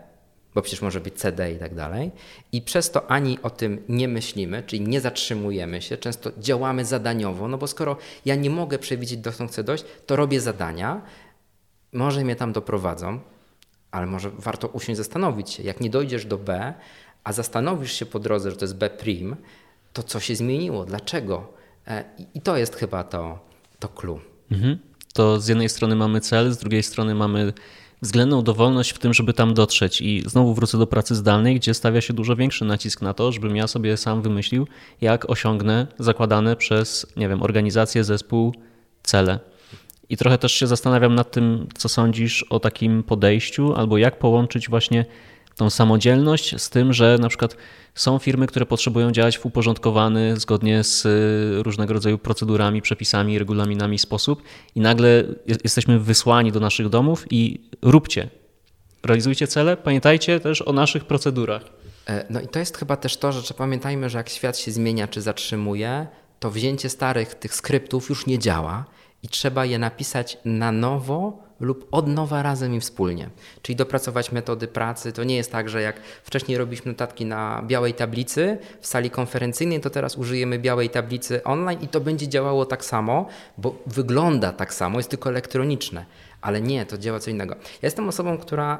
bo 0.55 0.61
przecież 0.61 0.81
może 0.81 0.99
być 0.99 1.13
CD 1.13 1.51
i 1.51 1.57
tak 1.57 1.75
dalej. 1.75 2.11
I 2.51 2.61
przez 2.61 2.91
to 2.91 3.11
ani 3.11 3.39
o 3.41 3.49
tym 3.49 3.83
nie 3.89 4.07
myślimy, 4.07 4.63
czyli 4.63 4.81
nie 4.81 5.01
zatrzymujemy 5.01 5.81
się, 5.81 5.97
często 5.97 6.31
działamy 6.37 6.85
zadaniowo, 6.85 7.47
no 7.47 7.57
bo 7.57 7.67
skoro 7.67 7.97
ja 8.25 8.35
nie 8.35 8.49
mogę 8.49 8.79
przewidzieć, 8.79 9.19
dokąd 9.19 9.51
chcę 9.51 9.63
dojść, 9.63 9.85
to 10.05 10.15
robię 10.15 10.41
zadania, 10.41 11.01
może 11.93 12.23
mnie 12.23 12.35
tam 12.35 12.53
doprowadzą, 12.53 13.19
ale 13.91 14.05
może 14.05 14.29
warto 14.29 14.67
usiąść 14.67 14.97
zastanowić 14.97 15.49
się, 15.49 15.63
jak 15.63 15.81
nie 15.81 15.89
dojdziesz 15.89 16.25
do 16.25 16.37
B, 16.37 16.73
a 17.23 17.33
zastanowisz 17.33 17.91
się 17.91 18.05
po 18.05 18.19
drodze, 18.19 18.51
że 18.51 18.57
to 18.57 18.65
jest 18.65 18.77
B 18.77 18.89
prim, 18.89 19.35
to 19.93 20.03
co 20.03 20.19
się 20.19 20.35
zmieniło, 20.35 20.85
dlaczego? 20.85 21.53
E, 21.87 22.03
I 22.33 22.41
to 22.41 22.57
jest 22.57 22.75
chyba 22.75 23.03
to, 23.03 23.39
to 23.79 23.87
clue. 23.87 24.19
Mhm. 24.51 24.77
To 25.13 25.39
z 25.39 25.47
jednej 25.47 25.69
strony 25.69 25.95
mamy 25.95 26.21
cel, 26.21 26.51
z 26.51 26.57
drugiej 26.57 26.83
strony 26.83 27.15
mamy 27.15 27.53
względną 28.01 28.41
dowolność 28.41 28.91
w 28.91 28.99
tym, 28.99 29.13
żeby 29.13 29.33
tam 29.33 29.53
dotrzeć. 29.53 30.01
I 30.01 30.23
znowu 30.25 30.53
wrócę 30.53 30.77
do 30.77 30.87
pracy 30.87 31.15
zdalnej, 31.15 31.55
gdzie 31.55 31.73
stawia 31.73 32.01
się 32.01 32.13
dużo 32.13 32.35
większy 32.35 32.65
nacisk 32.65 33.01
na 33.01 33.13
to, 33.13 33.31
żebym 33.31 33.55
ja 33.55 33.67
sobie 33.67 33.97
sam 33.97 34.21
wymyślił, 34.21 34.67
jak 35.01 35.29
osiągnę 35.29 35.87
zakładane 35.99 36.55
przez, 36.55 37.05
nie 37.17 37.29
wiem, 37.29 37.43
organizację, 37.43 38.03
zespół 38.03 38.53
cele. 39.03 39.39
I 40.09 40.17
trochę 40.17 40.37
też 40.37 40.51
się 40.51 40.67
zastanawiam 40.67 41.15
nad 41.15 41.31
tym, 41.31 41.67
co 41.77 41.89
sądzisz 41.89 42.43
o 42.43 42.59
takim 42.59 43.03
podejściu, 43.03 43.73
albo 43.75 43.97
jak 43.97 44.19
połączyć 44.19 44.69
właśnie 44.69 45.05
tą 45.55 45.69
samodzielność 45.69 46.61
z 46.61 46.69
tym, 46.69 46.93
że 46.93 47.17
na 47.21 47.29
przykład 47.29 47.57
są 47.95 48.19
firmy, 48.19 48.47
które 48.47 48.65
potrzebują 48.65 49.11
działać 49.11 49.37
w 49.37 49.45
uporządkowany, 49.45 50.37
zgodnie 50.37 50.83
z 50.83 51.05
y, 51.05 51.63
różnego 51.63 51.93
rodzaju 51.93 52.17
procedurami, 52.17 52.81
przepisami, 52.81 53.39
regulaminami 53.39 53.99
sposób, 53.99 54.43
i 54.75 54.79
nagle 54.79 55.23
jesteśmy 55.63 55.99
wysłani 55.99 56.51
do 56.51 56.59
naszych 56.59 56.89
domów 56.89 57.25
i 57.31 57.69
róbcie, 57.81 58.29
realizujcie 59.03 59.47
cele, 59.47 59.77
pamiętajcie 59.77 60.39
też 60.39 60.61
o 60.61 60.73
naszych 60.73 61.05
procedurach. 61.05 61.61
E, 62.07 62.25
no 62.29 62.41
i 62.41 62.47
to 62.47 62.59
jest 62.59 62.77
chyba 62.77 62.97
też 62.97 63.17
to, 63.17 63.31
że 63.31 63.53
pamiętajmy, 63.53 64.09
że 64.09 64.17
jak 64.17 64.29
świat 64.29 64.57
się 64.57 64.71
zmienia 64.71 65.07
czy 65.07 65.21
zatrzymuje, 65.21 66.07
to 66.39 66.51
wzięcie 66.51 66.89
starych 66.89 67.35
tych 67.35 67.55
skryptów 67.55 68.09
już 68.09 68.25
nie 68.25 68.39
działa 68.39 68.85
i 69.23 69.27
trzeba 69.27 69.65
je 69.65 69.79
napisać 69.79 70.37
na 70.45 70.71
nowo 70.71 71.49
lub 71.59 71.87
od 71.91 72.07
nowa 72.07 72.43
razem 72.43 72.75
i 72.75 72.79
wspólnie. 72.79 73.29
Czyli 73.61 73.75
dopracować 73.75 74.31
metody 74.31 74.67
pracy. 74.67 75.11
To 75.11 75.23
nie 75.23 75.35
jest 75.35 75.51
tak, 75.51 75.69
że 75.69 75.81
jak 75.81 76.01
wcześniej 76.23 76.57
robiliśmy 76.57 76.91
notatki 76.91 77.25
na 77.25 77.63
białej 77.67 77.93
tablicy 77.93 78.57
w 78.81 78.87
sali 78.87 79.09
konferencyjnej, 79.09 79.79
to 79.79 79.89
teraz 79.89 80.15
użyjemy 80.15 80.59
białej 80.59 80.89
tablicy 80.89 81.43
online 81.43 81.79
i 81.81 81.87
to 81.87 82.01
będzie 82.01 82.27
działało 82.27 82.65
tak 82.65 82.85
samo, 82.85 83.25
bo 83.57 83.75
wygląda 83.85 84.51
tak 84.53 84.73
samo, 84.73 84.99
jest 84.99 85.09
tylko 85.09 85.29
elektroniczne. 85.29 86.05
Ale 86.41 86.61
nie, 86.61 86.85
to 86.85 86.97
działa 86.97 87.19
co 87.19 87.29
innego. 87.29 87.55
Ja 87.55 87.87
jestem 87.87 88.07
osobą, 88.07 88.37
która, 88.37 88.79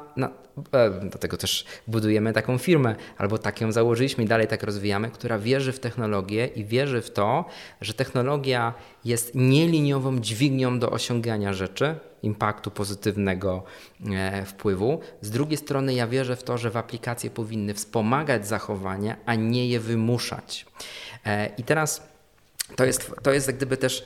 e, 0.72 0.90
dlatego 1.00 1.36
też 1.36 1.64
budujemy 1.86 2.32
taką 2.32 2.58
firmę, 2.58 2.96
albo 3.18 3.38
tak 3.38 3.60
ją 3.60 3.72
założyliśmy 3.72 4.24
i 4.24 4.26
dalej 4.26 4.46
tak 4.46 4.62
rozwijamy, 4.62 5.10
która 5.10 5.38
wierzy 5.38 5.72
w 5.72 5.80
technologię 5.80 6.46
i 6.46 6.64
wierzy 6.64 7.02
w 7.02 7.10
to, 7.10 7.44
że 7.80 7.94
technologia 7.94 8.74
jest 9.04 9.34
nieliniową 9.34 10.18
dźwignią 10.18 10.78
do 10.78 10.90
osiągania 10.90 11.52
rzeczy, 11.52 11.94
impaktu 12.22 12.70
pozytywnego 12.70 13.62
e, 14.10 14.44
wpływu. 14.44 15.00
Z 15.20 15.30
drugiej 15.30 15.56
strony 15.56 15.94
ja 15.94 16.06
wierzę 16.06 16.36
w 16.36 16.42
to, 16.42 16.58
że 16.58 16.70
w 16.70 16.76
aplikacje 16.76 17.30
powinny 17.30 17.74
wspomagać 17.74 18.46
zachowania, 18.46 19.16
a 19.26 19.34
nie 19.34 19.68
je 19.68 19.80
wymuszać. 19.80 20.66
E, 21.26 21.50
I 21.58 21.62
teraz 21.62 22.10
to 22.76 22.84
jest, 22.84 23.12
to 23.22 23.32
jest 23.32 23.46
jak 23.46 23.56
gdyby 23.56 23.76
też 23.76 24.04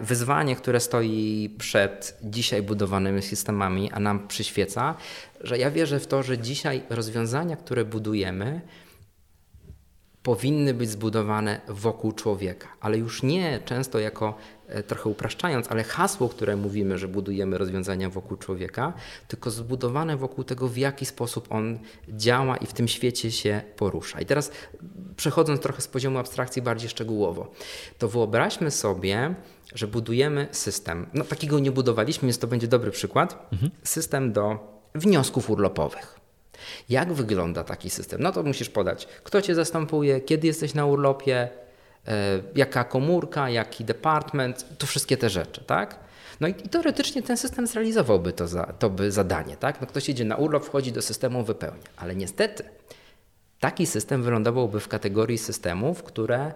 wyzwanie, 0.00 0.56
które 0.56 0.80
stoi 0.80 1.54
przed 1.58 2.18
dzisiaj 2.22 2.62
budowanymi 2.62 3.22
systemami, 3.22 3.90
a 3.92 4.00
nam 4.00 4.28
przyświeca, 4.28 4.94
że 5.40 5.58
ja 5.58 5.70
wierzę 5.70 6.00
w 6.00 6.06
to, 6.06 6.22
że 6.22 6.38
dzisiaj 6.38 6.82
rozwiązania, 6.90 7.56
które 7.56 7.84
budujemy, 7.84 8.60
powinny 10.22 10.74
być 10.74 10.90
zbudowane 10.90 11.60
wokół 11.68 12.12
człowieka, 12.12 12.68
ale 12.80 12.98
już 12.98 13.22
nie 13.22 13.60
często 13.64 13.98
jako, 13.98 14.34
e, 14.68 14.82
trochę 14.82 15.08
upraszczając, 15.08 15.70
ale 15.70 15.84
hasło, 15.84 16.28
które 16.28 16.56
mówimy, 16.56 16.98
że 16.98 17.08
budujemy 17.08 17.58
rozwiązania 17.58 18.10
wokół 18.10 18.36
człowieka, 18.36 18.92
tylko 19.28 19.50
zbudowane 19.50 20.16
wokół 20.16 20.44
tego, 20.44 20.68
w 20.68 20.76
jaki 20.76 21.06
sposób 21.06 21.52
on 21.52 21.78
działa 22.08 22.56
i 22.56 22.66
w 22.66 22.72
tym 22.72 22.88
świecie 22.88 23.32
się 23.32 23.62
porusza. 23.76 24.20
I 24.20 24.26
teraz 24.26 24.50
przechodząc 25.16 25.60
trochę 25.60 25.82
z 25.82 25.88
poziomu 25.88 26.18
abstrakcji 26.18 26.62
bardziej 26.62 26.90
szczegółowo, 26.90 27.52
to 27.98 28.08
wyobraźmy 28.08 28.70
sobie, 28.70 29.34
że 29.74 29.86
budujemy 29.86 30.48
system. 30.50 31.06
No 31.14 31.24
takiego 31.24 31.58
nie 31.58 31.70
budowaliśmy, 31.70 32.26
więc 32.26 32.38
to 32.38 32.46
będzie 32.46 32.68
dobry 32.68 32.90
przykład. 32.90 33.48
Mhm. 33.52 33.70
System 33.82 34.32
do 34.32 34.58
wniosków 34.94 35.50
urlopowych. 35.50 36.20
Jak 36.88 37.12
wygląda 37.12 37.64
taki 37.64 37.90
system? 37.90 38.22
No 38.22 38.32
to 38.32 38.42
musisz 38.42 38.68
podać, 38.68 39.08
kto 39.24 39.42
cię 39.42 39.54
zastępuje, 39.54 40.20
kiedy 40.20 40.46
jesteś 40.46 40.74
na 40.74 40.86
urlopie, 40.86 41.48
e, 42.08 42.42
jaka 42.54 42.84
komórka, 42.84 43.50
jaki 43.50 43.84
department, 43.84 44.78
to 44.78 44.86
wszystkie 44.86 45.16
te 45.16 45.30
rzeczy, 45.30 45.64
tak? 45.64 45.98
No 46.40 46.48
i, 46.48 46.50
i 46.50 46.68
teoretycznie 46.68 47.22
ten 47.22 47.36
system 47.36 47.66
zrealizowałby 47.66 48.32
to, 48.32 48.48
za, 48.48 48.64
to 48.64 48.90
by 48.90 49.12
zadanie, 49.12 49.56
tak? 49.56 49.80
No 49.80 49.86
ktoś 49.86 50.08
idzie 50.08 50.24
na 50.24 50.36
urlop, 50.36 50.64
wchodzi 50.64 50.92
do 50.92 51.02
systemu, 51.02 51.44
wypełnia. 51.44 51.84
Ale 51.96 52.16
niestety 52.16 52.64
taki 53.60 53.86
system 53.86 54.22
wylądowałby 54.22 54.80
w 54.80 54.88
kategorii 54.88 55.38
systemów, 55.38 56.02
które 56.02 56.52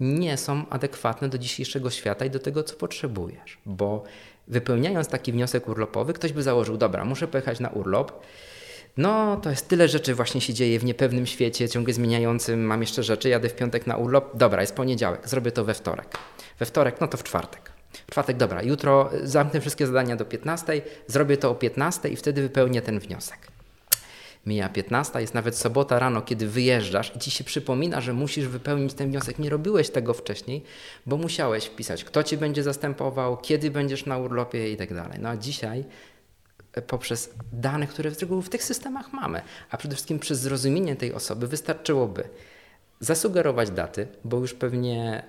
nie 0.00 0.36
są 0.36 0.68
adekwatne 0.70 1.28
do 1.28 1.38
dzisiejszego 1.38 1.90
świata 1.90 2.24
i 2.24 2.30
do 2.30 2.38
tego, 2.38 2.62
co 2.62 2.76
potrzebujesz. 2.76 3.58
Bo 3.66 4.04
wypełniając 4.48 5.08
taki 5.08 5.32
wniosek 5.32 5.68
urlopowy, 5.68 6.12
ktoś 6.12 6.32
by 6.32 6.42
założył, 6.42 6.76
dobra, 6.76 7.04
muszę 7.04 7.28
pojechać 7.28 7.60
na 7.60 7.68
urlop, 7.68 8.22
no, 8.96 9.36
to 9.36 9.50
jest 9.50 9.68
tyle 9.68 9.88
rzeczy 9.88 10.14
właśnie 10.14 10.40
się 10.40 10.54
dzieje 10.54 10.78
w 10.78 10.84
niepewnym 10.84 11.26
świecie, 11.26 11.68
ciągle 11.68 11.94
zmieniającym. 11.94 12.64
Mam 12.64 12.80
jeszcze 12.80 13.02
rzeczy, 13.02 13.28
jadę 13.28 13.48
w 13.48 13.54
piątek 13.54 13.86
na 13.86 13.96
urlop. 13.96 14.36
Dobra, 14.36 14.60
jest 14.60 14.74
poniedziałek, 14.74 15.28
zrobię 15.28 15.52
to 15.52 15.64
we 15.64 15.74
wtorek. 15.74 16.18
We 16.58 16.66
wtorek, 16.66 17.00
no 17.00 17.08
to 17.08 17.16
w 17.16 17.22
czwartek. 17.22 17.72
W 18.06 18.10
czwartek, 18.10 18.36
dobra, 18.36 18.62
jutro 18.62 19.10
zamknę 19.22 19.60
wszystkie 19.60 19.86
zadania 19.86 20.16
do 20.16 20.24
15, 20.24 20.82
zrobię 21.06 21.36
to 21.36 21.50
o 21.50 21.54
15 21.54 22.08
i 22.08 22.16
wtedy 22.16 22.42
wypełnię 22.42 22.82
ten 22.82 22.98
wniosek. 22.98 23.38
Mija 24.46 24.68
15, 24.68 25.20
jest 25.20 25.34
nawet 25.34 25.56
sobota 25.56 25.98
rano, 25.98 26.22
kiedy 26.22 26.46
wyjeżdżasz 26.48 27.16
i 27.16 27.18
ci 27.18 27.30
się 27.30 27.44
przypomina, 27.44 28.00
że 28.00 28.12
musisz 28.12 28.48
wypełnić 28.48 28.94
ten 28.94 29.10
wniosek. 29.10 29.38
Nie 29.38 29.50
robiłeś 29.50 29.90
tego 29.90 30.14
wcześniej, 30.14 30.62
bo 31.06 31.16
musiałeś 31.16 31.64
wpisać, 31.64 32.04
kto 32.04 32.22
ci 32.22 32.36
będzie 32.36 32.62
zastępował, 32.62 33.36
kiedy 33.36 33.70
będziesz 33.70 34.06
na 34.06 34.18
urlopie 34.18 34.72
i 34.72 34.76
tak 34.76 34.94
dalej. 34.94 35.18
No 35.20 35.28
a 35.28 35.36
dzisiaj 35.36 35.84
poprzez 36.86 37.34
dane, 37.52 37.86
które 37.86 38.10
w 38.42 38.48
tych 38.48 38.64
systemach 38.64 39.12
mamy, 39.12 39.42
a 39.70 39.76
przede 39.76 39.94
wszystkim 39.94 40.18
przez 40.18 40.40
zrozumienie 40.40 40.96
tej 40.96 41.14
osoby 41.14 41.46
wystarczyłoby 41.46 42.24
zasugerować 43.00 43.70
daty, 43.70 44.08
bo 44.24 44.38
już 44.38 44.54
pewnie 44.54 45.22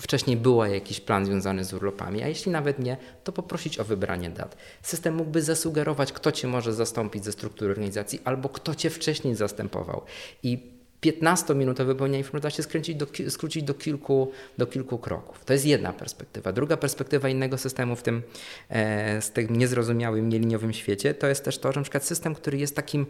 wcześniej 0.00 0.36
był 0.36 0.64
jakiś 0.64 1.00
plan 1.00 1.26
związany 1.26 1.64
z 1.64 1.72
urlopami, 1.74 2.22
a 2.22 2.28
jeśli 2.28 2.52
nawet 2.52 2.78
nie, 2.78 2.96
to 3.24 3.32
poprosić 3.32 3.78
o 3.78 3.84
wybranie 3.84 4.30
dat. 4.30 4.56
System 4.82 5.14
mógłby 5.14 5.42
zasugerować, 5.42 6.12
kto 6.12 6.32
cię 6.32 6.48
może 6.48 6.72
zastąpić 6.72 7.24
ze 7.24 7.32
struktury 7.32 7.70
organizacji 7.70 8.20
albo 8.24 8.48
kto 8.48 8.74
cię 8.74 8.90
wcześniej 8.90 9.34
zastępował. 9.34 10.02
I 10.42 10.74
15-minutowe 11.04 11.86
wypełnienie 11.86 12.18
informacji 12.18 12.42
da 12.42 12.50
się 12.50 12.62
skręcić 12.62 12.96
do, 12.96 13.06
skrócić 13.28 13.62
do 13.62 13.74
kilku, 13.74 14.32
do 14.58 14.66
kilku 14.66 14.98
kroków. 14.98 15.44
To 15.44 15.52
jest 15.52 15.66
jedna 15.66 15.92
perspektywa. 15.92 16.52
Druga 16.52 16.76
perspektywa 16.76 17.28
innego 17.28 17.58
systemu 17.58 17.96
w 17.96 18.02
tym, 18.02 18.22
e, 18.68 19.22
z 19.22 19.30
tym 19.30 19.56
niezrozumiałym, 19.56 20.28
nieliniowym 20.28 20.72
świecie, 20.72 21.14
to 21.14 21.26
jest 21.26 21.44
też 21.44 21.58
to, 21.58 21.72
że 21.72 21.82
przykład 21.82 22.04
system, 22.04 22.34
który 22.34 22.58
jest 22.58 22.76
takim 22.76 23.06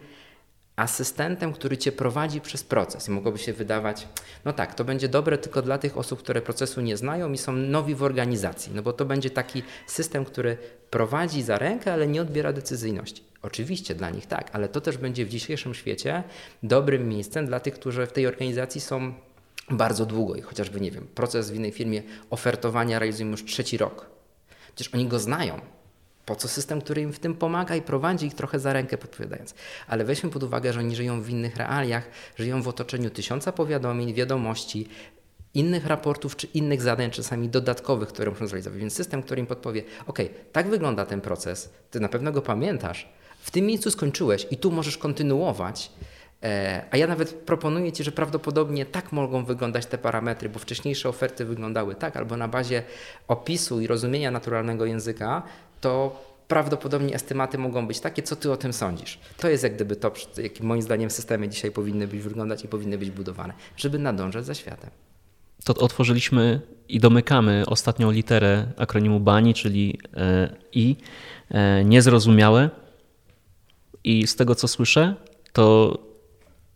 asystentem, 0.76 1.52
który 1.52 1.78
cię 1.78 1.92
prowadzi 1.92 2.40
przez 2.40 2.64
proces. 2.64 3.08
I 3.08 3.10
mogłoby 3.10 3.38
się 3.38 3.52
wydawać, 3.52 4.08
no 4.44 4.52
tak, 4.52 4.74
to 4.74 4.84
będzie 4.84 5.08
dobre 5.08 5.38
tylko 5.38 5.62
dla 5.62 5.78
tych 5.78 5.98
osób, 5.98 6.18
które 6.18 6.42
procesu 6.42 6.80
nie 6.80 6.96
znają 6.96 7.32
i 7.32 7.38
są 7.38 7.52
nowi 7.52 7.94
w 7.94 8.02
organizacji, 8.02 8.72
no 8.74 8.82
bo 8.82 8.92
to 8.92 9.04
będzie 9.04 9.30
taki 9.30 9.62
system, 9.86 10.24
który 10.24 10.56
prowadzi 10.90 11.42
za 11.42 11.58
rękę, 11.58 11.92
ale 11.92 12.06
nie 12.06 12.22
odbiera 12.22 12.52
decyzyjności. 12.52 13.22
Oczywiście 13.42 13.94
dla 13.94 14.10
nich 14.10 14.26
tak, 14.26 14.50
ale 14.52 14.68
to 14.68 14.80
też 14.80 14.98
będzie 14.98 15.24
w 15.24 15.28
dzisiejszym 15.28 15.74
świecie 15.74 16.22
dobrym 16.62 17.08
miejscem 17.08 17.46
dla 17.46 17.60
tych, 17.60 17.74
którzy 17.74 18.06
w 18.06 18.12
tej 18.12 18.26
organizacji 18.26 18.80
są 18.80 19.14
bardzo 19.70 20.06
długo 20.06 20.34
i 20.34 20.42
chociażby, 20.42 20.80
nie 20.80 20.90
wiem, 20.90 21.06
proces 21.14 21.50
w 21.50 21.54
innej 21.54 21.72
firmie 21.72 22.02
ofertowania 22.30 22.98
realizują 22.98 23.30
już 23.30 23.44
trzeci 23.44 23.78
rok. 23.78 24.06
Przecież 24.74 24.94
oni 24.94 25.06
go 25.06 25.18
znają. 25.18 25.73
Po 26.26 26.36
co 26.36 26.48
system, 26.48 26.80
który 26.80 27.02
im 27.02 27.12
w 27.12 27.18
tym 27.18 27.34
pomaga 27.34 27.76
i 27.76 27.82
prowadzi 27.82 28.26
ich 28.26 28.34
trochę 28.34 28.58
za 28.58 28.72
rękę 28.72 28.98
podpowiadając. 28.98 29.54
Ale 29.88 30.04
weźmy 30.04 30.30
pod 30.30 30.42
uwagę, 30.42 30.72
że 30.72 30.80
oni 30.80 30.96
żyją 30.96 31.22
w 31.22 31.30
innych 31.30 31.56
realiach, 31.56 32.08
żyją 32.36 32.62
w 32.62 32.68
otoczeniu 32.68 33.10
tysiąca 33.10 33.52
powiadomień, 33.52 34.14
wiadomości, 34.14 34.88
innych 35.54 35.86
raportów 35.86 36.36
czy 36.36 36.46
innych 36.46 36.82
zadań, 36.82 37.10
czasami 37.10 37.48
dodatkowych, 37.48 38.08
które 38.08 38.30
muszą 38.30 38.46
zrealizować. 38.46 38.80
Więc 38.80 38.94
system, 38.94 39.22
który 39.22 39.40
im 39.40 39.46
podpowie, 39.46 39.82
ok, 40.06 40.18
tak 40.52 40.68
wygląda 40.68 41.06
ten 41.06 41.20
proces, 41.20 41.70
ty 41.90 42.00
na 42.00 42.08
pewno 42.08 42.32
go 42.32 42.42
pamiętasz, 42.42 43.08
w 43.38 43.50
tym 43.50 43.66
miejscu 43.66 43.90
skończyłeś 43.90 44.46
i 44.50 44.56
tu 44.56 44.70
możesz 44.70 44.98
kontynuować. 44.98 45.90
E, 46.42 46.84
a 46.90 46.96
ja 46.96 47.06
nawet 47.06 47.34
proponuję 47.34 47.92
Ci, 47.92 48.04
że 48.04 48.12
prawdopodobnie 48.12 48.86
tak 48.86 49.12
mogą 49.12 49.44
wyglądać 49.44 49.86
te 49.86 49.98
parametry, 49.98 50.48
bo 50.48 50.58
wcześniejsze 50.58 51.08
oferty 51.08 51.44
wyglądały 51.44 51.94
tak, 51.94 52.16
albo 52.16 52.36
na 52.36 52.48
bazie 52.48 52.82
opisu 53.28 53.80
i 53.80 53.86
rozumienia 53.86 54.30
naturalnego 54.30 54.86
języka, 54.86 55.42
to 55.85 56.20
prawdopodobnie 56.49 57.14
estymaty 57.14 57.59
mogą 57.59 57.87
być 57.87 58.01
takie, 58.01 58.22
co 58.22 58.37
Ty 58.37 58.53
o 58.53 58.57
tym 58.57 58.72
sądzisz. 58.72 59.18
To 59.37 59.49
jest 59.49 59.62
jak 59.64 59.74
gdyby 59.74 59.97
to, 59.97 60.12
jak 60.43 60.61
moim 60.61 60.82
zdaniem 60.82 61.11
systemy 61.11 61.49
dzisiaj 61.49 61.70
powinny 61.70 62.09
być 62.09 62.20
wyglądać 62.20 62.64
i 62.64 62.68
powinny 62.68 62.99
być 62.99 63.11
budowane, 63.11 63.55
żeby 63.76 63.99
nadążać 63.99 64.47
za 64.47 64.55
światem. 64.55 64.91
To 65.64 65.74
otworzyliśmy 65.74 66.61
i 66.89 67.01
domykamy 67.01 67.64
ostatnią 67.66 68.11
literę 68.11 68.66
akronimu 68.76 69.20
BANI, 69.20 69.55
czyli 69.55 69.99
e, 70.16 70.57
I, 70.72 70.97
e, 71.51 71.85
niezrozumiałe 71.85 72.70
i 74.05 74.26
z 74.26 74.37
tego 74.37 74.55
co 74.55 74.68
słyszę, 74.68 75.14
to 75.53 75.99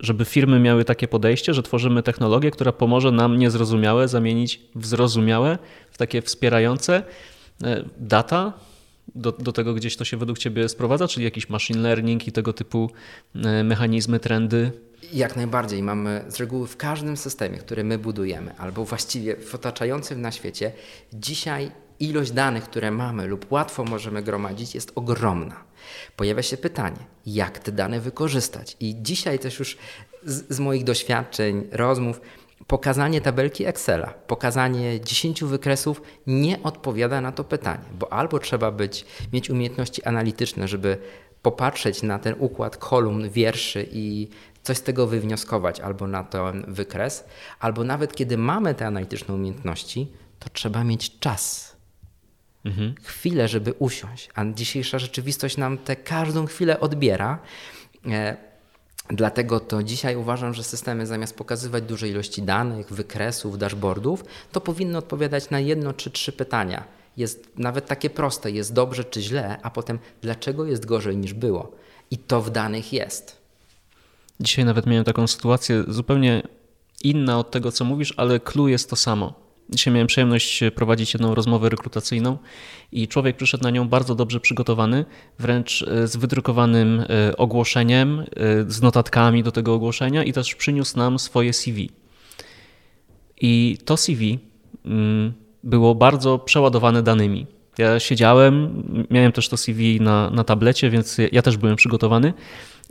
żeby 0.00 0.24
firmy 0.24 0.60
miały 0.60 0.84
takie 0.84 1.08
podejście, 1.08 1.54
że 1.54 1.62
tworzymy 1.62 2.02
technologię, 2.02 2.50
która 2.50 2.72
pomoże 2.72 3.12
nam 3.12 3.38
niezrozumiałe 3.38 4.08
zamienić 4.08 4.60
w 4.74 4.86
zrozumiałe, 4.86 5.58
w 5.90 5.98
takie 5.98 6.22
wspierające 6.22 7.02
e, 7.64 7.84
data. 7.98 8.67
Do, 9.18 9.32
do 9.32 9.52
tego 9.52 9.74
gdzieś 9.74 9.96
to 9.96 10.04
się 10.04 10.16
według 10.16 10.38
Ciebie 10.38 10.68
sprowadza, 10.68 11.08
czyli 11.08 11.24
jakiś 11.24 11.48
machine 11.48 11.80
learning 11.80 12.28
i 12.28 12.32
tego 12.32 12.52
typu 12.52 12.90
e, 13.34 13.64
mechanizmy, 13.64 14.20
trendy? 14.20 14.72
Jak 15.12 15.36
najbardziej. 15.36 15.82
Mamy 15.82 16.24
z 16.28 16.36
reguły 16.36 16.66
w 16.66 16.76
każdym 16.76 17.16
systemie, 17.16 17.58
który 17.58 17.84
my 17.84 17.98
budujemy, 17.98 18.56
albo 18.56 18.84
właściwie 18.84 19.36
w 19.36 19.54
otaczającym 19.54 20.20
na 20.20 20.32
świecie, 20.32 20.72
dzisiaj 21.12 21.70
ilość 22.00 22.30
danych, 22.30 22.64
które 22.64 22.90
mamy 22.90 23.26
lub 23.26 23.52
łatwo 23.52 23.84
możemy 23.84 24.22
gromadzić, 24.22 24.74
jest 24.74 24.92
ogromna. 24.94 25.64
Pojawia 26.16 26.42
się 26.42 26.56
pytanie, 26.56 26.98
jak 27.26 27.58
te 27.58 27.72
dane 27.72 28.00
wykorzystać? 28.00 28.76
I 28.80 28.96
dzisiaj 29.02 29.38
też 29.38 29.58
już 29.58 29.76
z, 30.24 30.54
z 30.54 30.60
moich 30.60 30.84
doświadczeń, 30.84 31.64
rozmów, 31.72 32.20
pokazanie 32.66 33.20
tabelki 33.20 33.66
Excela, 33.66 34.06
pokazanie 34.06 35.00
10 35.00 35.44
wykresów 35.44 36.02
nie 36.26 36.62
odpowiada 36.62 37.20
na 37.20 37.32
to 37.32 37.44
pytanie, 37.44 37.84
bo 37.92 38.12
albo 38.12 38.38
trzeba 38.38 38.70
być, 38.70 39.06
mieć 39.32 39.50
umiejętności 39.50 40.04
analityczne, 40.04 40.68
żeby 40.68 40.98
popatrzeć 41.42 42.02
na 42.02 42.18
ten 42.18 42.34
układ 42.38 42.76
kolumn, 42.76 43.30
wierszy 43.30 43.88
i 43.92 44.28
coś 44.62 44.76
z 44.76 44.82
tego 44.82 45.06
wywnioskować, 45.06 45.80
albo 45.80 46.06
na 46.06 46.24
ten 46.24 46.64
wykres, 46.68 47.24
albo 47.60 47.84
nawet 47.84 48.16
kiedy 48.16 48.38
mamy 48.38 48.74
te 48.74 48.86
analityczne 48.86 49.34
umiejętności, 49.34 50.12
to 50.38 50.48
trzeba 50.50 50.84
mieć 50.84 51.18
czas 51.18 51.76
mhm. 52.64 52.94
chwilę, 53.02 53.48
żeby 53.48 53.72
usiąść, 53.72 54.28
a 54.34 54.44
dzisiejsza 54.44 54.98
rzeczywistość 54.98 55.56
nam 55.56 55.78
tę 55.78 55.96
każdą 55.96 56.46
chwilę 56.46 56.80
odbiera. 56.80 57.38
Dlatego 59.10 59.60
to 59.60 59.82
dzisiaj 59.82 60.16
uważam, 60.16 60.54
że 60.54 60.64
systemy 60.64 61.06
zamiast 61.06 61.36
pokazywać 61.36 61.84
duże 61.84 62.08
ilości 62.08 62.42
danych, 62.42 62.92
wykresów, 62.92 63.58
dashboardów, 63.58 64.24
to 64.52 64.60
powinny 64.60 64.98
odpowiadać 64.98 65.50
na 65.50 65.60
jedno 65.60 65.92
czy 65.92 66.10
trzy 66.10 66.32
pytania. 66.32 66.84
Jest 67.16 67.48
nawet 67.56 67.86
takie 67.86 68.10
proste, 68.10 68.50
jest 68.50 68.72
dobrze 68.72 69.04
czy 69.04 69.22
źle, 69.22 69.58
a 69.62 69.70
potem 69.70 69.98
dlaczego 70.22 70.64
jest 70.64 70.86
gorzej 70.86 71.16
niż 71.16 71.34
było. 71.34 71.72
I 72.10 72.18
to 72.18 72.42
w 72.42 72.50
danych 72.50 72.92
jest. 72.92 73.36
Dzisiaj 74.40 74.64
nawet 74.64 74.86
miałem 74.86 75.04
taką 75.04 75.26
sytuację 75.26 75.84
zupełnie 75.88 76.42
inna 77.04 77.38
od 77.38 77.50
tego, 77.50 77.72
co 77.72 77.84
mówisz, 77.84 78.14
ale 78.16 78.40
clue 78.40 78.68
jest 78.68 78.90
to 78.90 78.96
samo 78.96 79.47
Dzisiaj 79.70 79.94
miałem 79.94 80.06
przyjemność 80.06 80.60
prowadzić 80.74 81.14
jedną 81.14 81.34
rozmowę 81.34 81.68
rekrutacyjną 81.68 82.38
i 82.92 83.08
człowiek 83.08 83.36
przyszedł 83.36 83.64
na 83.64 83.70
nią 83.70 83.88
bardzo 83.88 84.14
dobrze 84.14 84.40
przygotowany, 84.40 85.04
wręcz 85.38 85.82
e, 85.82 86.08
z 86.08 86.16
wydrukowanym 86.16 87.04
e, 87.08 87.36
ogłoszeniem, 87.36 88.20
e, 88.20 88.24
z 88.68 88.82
notatkami 88.82 89.42
do 89.42 89.52
tego 89.52 89.74
ogłoszenia 89.74 90.24
i 90.24 90.32
też 90.32 90.54
przyniósł 90.54 90.98
nam 90.98 91.18
swoje 91.18 91.52
CV. 91.52 91.90
I 93.40 93.78
to 93.84 93.96
CV 93.96 94.38
mm, 94.86 95.32
było 95.64 95.94
bardzo 95.94 96.38
przeładowane 96.38 97.02
danymi. 97.02 97.46
Ja 97.78 98.00
siedziałem, 98.00 98.82
miałem 99.10 99.32
też 99.32 99.48
to 99.48 99.56
CV 99.56 100.00
na, 100.00 100.30
na 100.30 100.44
tablecie, 100.44 100.90
więc 100.90 101.16
ja 101.32 101.42
też 101.42 101.56
byłem 101.56 101.76
przygotowany 101.76 102.32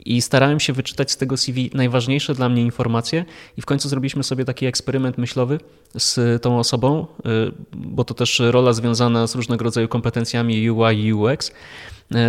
i 0.06 0.22
starałem 0.22 0.60
się 0.60 0.74
wyczytać 0.74 1.12
z 1.12 1.18
tego 1.18 1.38
CV 1.38 1.72
najważniejsze 1.74 2.34
dla 2.34 2.50
mnie 2.50 2.62
informacje 2.62 3.26
i 3.58 3.62
w 3.62 3.66
końcu 3.66 3.90
zrobiliśmy 3.90 4.24
sobie 4.24 4.46
taki 4.46 4.66
eksperyment 4.66 5.18
myślowy 5.18 5.60
z 5.98 6.42
tą 6.42 6.60
osobą, 6.60 7.08
y, 7.18 7.52
bo 7.74 8.04
to 8.04 8.14
też 8.14 8.40
rola 8.40 8.74
związana 8.74 9.28
z 9.28 9.36
różnego 9.36 9.64
rodzaju 9.64 9.88
kompetencjami 9.88 10.72
UI 10.72 11.06
i 11.06 11.14
UX. 11.14 11.52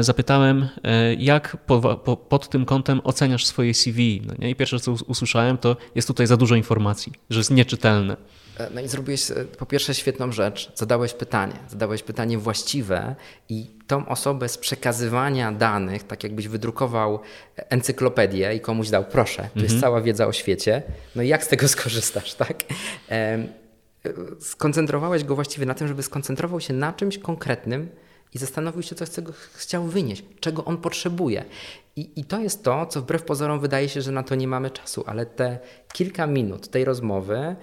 Y, 0.00 0.02
zapytałem, 0.02 0.62
y, 0.62 0.68
jak 1.18 1.56
po, 1.66 1.96
po, 1.96 2.16
pod 2.16 2.48
tym 2.48 2.64
kątem 2.64 3.00
oceniasz 3.04 3.46
swoje 3.46 3.74
CV. 3.74 4.22
No 4.26 4.34
nie? 4.38 4.50
I 4.50 4.54
pierwsze, 4.54 4.80
co 4.80 4.92
usłyszałem, 5.06 5.58
to 5.58 5.76
jest 5.94 6.08
tutaj 6.08 6.26
za 6.26 6.36
dużo 6.36 6.54
informacji, 6.54 7.12
że 7.30 7.40
jest 7.40 7.50
nieczytelne. 7.50 8.16
E, 8.58 8.70
no 8.74 8.80
i 8.80 8.88
zrobiłeś 8.88 9.30
e, 9.30 9.34
po 9.34 9.66
pierwsze 9.66 9.94
świetną 9.94 10.32
rzecz, 10.32 10.72
zadałeś 10.74 11.12
pytanie, 11.14 11.54
zadałeś 11.68 12.02
pytanie 12.02 12.38
właściwe 12.38 13.14
i 13.48 13.66
tą 13.86 14.08
osobę 14.08 14.48
z 14.48 14.58
przekazywania 14.58 15.52
danych, 15.52 16.02
tak 16.02 16.22
jakbyś 16.24 16.48
wydrukował 16.48 17.20
encyklopedię 17.56 18.54
i 18.54 18.60
komuś 18.60 18.88
dał, 18.88 19.04
proszę, 19.04 19.42
jest 19.42 19.74
mhm. 19.74 19.80
cała 19.80 20.00
wiedza 20.00 20.26
o 20.26 20.32
świecie, 20.32 20.82
no 21.16 21.22
i 21.22 21.28
jak 21.28 21.44
z 21.44 21.48
tego 21.48 21.68
skorzystasz, 21.68 22.34
tak? 22.44 22.64
Skoncentrowałeś 24.40 25.24
go 25.24 25.34
właściwie 25.34 25.66
na 25.66 25.74
tym, 25.74 25.88
żeby 25.88 26.02
skoncentrował 26.02 26.60
się 26.60 26.74
na 26.74 26.92
czymś 26.92 27.18
konkretnym 27.18 27.88
i 28.34 28.38
zastanowił 28.38 28.82
się, 28.82 28.94
co 28.94 29.04
chce, 29.04 29.22
chciał 29.54 29.84
wynieść, 29.84 30.24
czego 30.40 30.64
on 30.64 30.76
potrzebuje. 30.76 31.44
I, 31.96 32.20
I 32.20 32.24
to 32.24 32.40
jest 32.40 32.64
to, 32.64 32.86
co 32.86 33.00
wbrew 33.00 33.22
pozorom 33.22 33.60
wydaje 33.60 33.88
się, 33.88 34.02
że 34.02 34.12
na 34.12 34.22
to 34.22 34.34
nie 34.34 34.48
mamy 34.48 34.70
czasu, 34.70 35.04
ale 35.06 35.26
te 35.26 35.58
kilka 35.92 36.26
minut 36.26 36.68
tej 36.68 36.84
rozmowy 36.84 37.56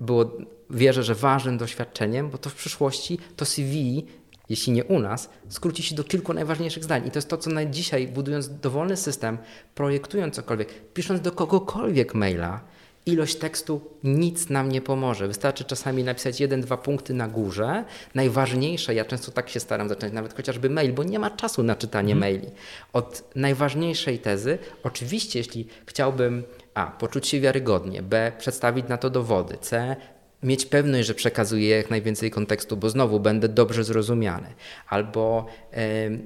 było, 0.00 0.30
wierzę, 0.70 1.02
że 1.02 1.14
ważnym 1.14 1.58
doświadczeniem, 1.58 2.30
bo 2.30 2.38
to 2.38 2.50
w 2.50 2.54
przyszłości 2.54 3.18
to 3.36 3.44
CV, 3.44 4.06
jeśli 4.48 4.72
nie 4.72 4.84
u 4.84 4.98
nas, 4.98 5.30
skróci 5.48 5.82
się 5.82 5.94
do 5.94 6.04
kilku 6.04 6.32
najważniejszych 6.32 6.84
zdań. 6.84 7.06
I 7.06 7.10
to 7.10 7.18
jest 7.18 7.28
to, 7.28 7.38
co 7.38 7.50
na 7.50 7.64
dzisiaj, 7.64 8.08
budując 8.08 8.60
dowolny 8.60 8.96
system, 8.96 9.38
projektując 9.74 10.34
cokolwiek, 10.34 10.92
pisząc 10.92 11.20
do 11.20 11.32
kogokolwiek 11.32 12.14
maila, 12.14 12.60
ilość 13.06 13.36
tekstu 13.36 13.80
nic 14.04 14.48
nam 14.50 14.68
nie 14.68 14.80
pomoże. 14.80 15.28
Wystarczy 15.28 15.64
czasami 15.64 16.04
napisać 16.04 16.40
jeden, 16.40 16.60
dwa 16.60 16.76
punkty 16.76 17.14
na 17.14 17.28
górze. 17.28 17.84
Najważniejsze, 18.14 18.94
ja 18.94 19.04
często 19.04 19.32
tak 19.32 19.48
się 19.48 19.60
staram 19.60 19.88
zacząć, 19.88 20.12
nawet 20.12 20.34
chociażby 20.34 20.70
mail, 20.70 20.92
bo 20.92 21.02
nie 21.02 21.18
ma 21.18 21.30
czasu 21.30 21.62
na 21.62 21.76
czytanie 21.76 22.12
mm. 22.12 22.20
maili. 22.20 22.50
Od 22.92 23.24
najważniejszej 23.34 24.18
tezy, 24.18 24.58
oczywiście, 24.82 25.38
jeśli 25.38 25.66
chciałbym 25.86 26.44
a. 26.74 26.86
Poczuć 26.86 27.28
się 27.28 27.40
wiarygodnie. 27.40 28.02
B. 28.02 28.32
Przedstawić 28.38 28.88
na 28.88 28.96
to 28.96 29.10
dowody. 29.10 29.58
C. 29.60 29.96
Mieć 30.42 30.66
pewność, 30.66 31.08
że 31.08 31.14
przekazuję 31.14 31.76
jak 31.76 31.90
najwięcej 31.90 32.30
kontekstu, 32.30 32.76
bo 32.76 32.90
znowu 32.90 33.20
będę 33.20 33.48
dobrze 33.48 33.84
zrozumiany. 33.84 34.54
Albo 34.88 35.46
y, 35.72 35.76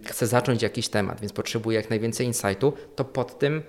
chcę 0.05 0.26
zacząć 0.26 0.62
jakiś 0.62 0.88
temat, 0.88 1.20
więc 1.20 1.32
potrzebuję 1.32 1.76
jak 1.76 1.90
najwięcej 1.90 2.26
insightu, 2.26 2.72
to 2.96 3.05
pod 3.05 3.38
tym 3.38 3.62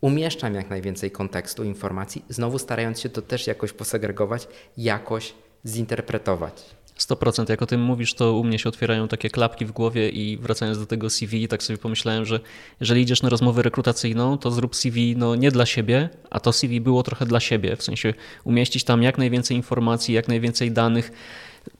umieszczam 0.00 0.54
jak 0.54 0.70
najwięcej 0.70 1.10
kontekstu, 1.10 1.64
informacji, 1.64 2.24
znowu 2.28 2.58
starając 2.58 3.00
się 3.00 3.08
to 3.08 3.22
też 3.22 3.46
jakoś 3.46 3.72
posegregować, 3.72 4.48
jakoś 4.76 5.34
zinterpretować. 5.66 6.62
100%. 7.00 7.50
Jak 7.50 7.62
o 7.62 7.66
tym 7.66 7.80
mówisz, 7.80 8.14
to 8.14 8.32
u 8.32 8.44
mnie 8.44 8.58
się 8.58 8.68
otwierają 8.68 9.08
takie 9.08 9.30
klapki 9.30 9.66
w 9.66 9.72
głowie 9.72 10.08
i 10.08 10.36
wracając 10.36 10.78
do 10.78 10.86
tego 10.86 11.10
CV, 11.10 11.48
tak 11.48 11.62
sobie 11.62 11.78
pomyślałem, 11.78 12.24
że 12.24 12.40
jeżeli 12.80 13.02
idziesz 13.02 13.22
na 13.22 13.28
rozmowę 13.28 13.62
rekrutacyjną, 13.62 14.38
to 14.38 14.50
zrób 14.50 14.76
CV 14.76 15.16
no 15.16 15.34
nie 15.34 15.50
dla 15.50 15.66
siebie, 15.66 16.08
a 16.30 16.40
to 16.40 16.52
CV 16.52 16.80
było 16.80 17.02
trochę 17.02 17.26
dla 17.26 17.40
siebie, 17.40 17.76
w 17.76 17.82
sensie 17.82 18.14
umieścić 18.44 18.84
tam 18.84 19.02
jak 19.02 19.18
najwięcej 19.18 19.56
informacji, 19.56 20.14
jak 20.14 20.28
najwięcej 20.28 20.72
danych, 20.72 21.12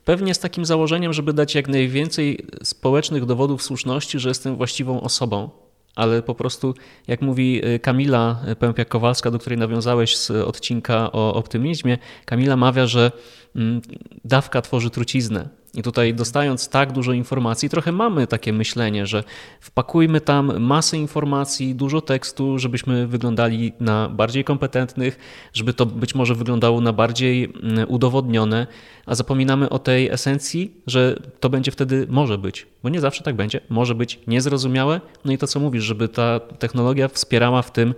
Pewnie 0.04 0.34
z 0.34 0.38
takim 0.38 0.64
założeniem, 0.64 1.12
żeby 1.12 1.32
dać 1.32 1.54
jak 1.54 1.68
najwięcej 1.68 2.46
społecznych 2.62 3.24
dowodów 3.24 3.62
słuszności, 3.62 4.18
że 4.18 4.28
jestem 4.28 4.56
właściwą 4.56 5.00
osobą, 5.00 5.50
ale 5.96 6.22
po 6.22 6.34
prostu, 6.34 6.74
jak 7.08 7.22
mówi 7.22 7.66
y, 7.66 7.78
Kamila 7.78 8.40
Pępiak-Kowalska, 8.60 9.30
do 9.30 9.38
której 9.38 9.58
nawiązałeś 9.58 10.16
z 10.16 10.30
odcinka 10.30 11.12
o 11.12 11.34
optymizmie, 11.34 11.98
Kamila 12.24 12.56
mawia, 12.56 12.86
że 12.86 13.12
mm, 13.56 13.80
dawka 14.24 14.62
tworzy 14.62 14.90
truciznę. 14.90 15.59
I 15.74 15.82
tutaj 15.82 16.14
dostając 16.14 16.68
tak 16.68 16.92
dużo 16.92 17.12
informacji, 17.12 17.68
trochę 17.68 17.92
mamy 17.92 18.26
takie 18.26 18.52
myślenie, 18.52 19.06
że 19.06 19.24
wpakujmy 19.60 20.20
tam 20.20 20.60
masę 20.60 20.96
informacji, 20.96 21.74
dużo 21.74 22.00
tekstu, 22.00 22.58
żebyśmy 22.58 23.06
wyglądali 23.06 23.72
na 23.80 24.08
bardziej 24.08 24.44
kompetentnych, 24.44 25.18
żeby 25.52 25.74
to 25.74 25.86
być 25.86 26.14
może 26.14 26.34
wyglądało 26.34 26.80
na 26.80 26.92
bardziej 26.92 27.44
mm, 27.44 27.88
udowodnione, 27.88 28.66
a 29.06 29.14
zapominamy 29.14 29.68
o 29.68 29.78
tej 29.78 30.08
esencji, 30.08 30.74
że 30.86 31.16
to 31.40 31.50
będzie 31.50 31.70
wtedy 31.70 32.06
może 32.10 32.38
być, 32.38 32.66
bo 32.82 32.88
nie 32.88 33.00
zawsze 33.00 33.24
tak 33.24 33.36
będzie, 33.36 33.60
może 33.68 33.94
być 33.94 34.18
niezrozumiałe. 34.26 35.00
No 35.24 35.32
i 35.32 35.38
to, 35.38 35.46
co 35.46 35.60
mówisz, 35.60 35.84
żeby 35.84 36.08
ta 36.08 36.40
technologia 36.40 37.08
wspierała 37.08 37.62
w 37.62 37.72
tym, 37.72 37.94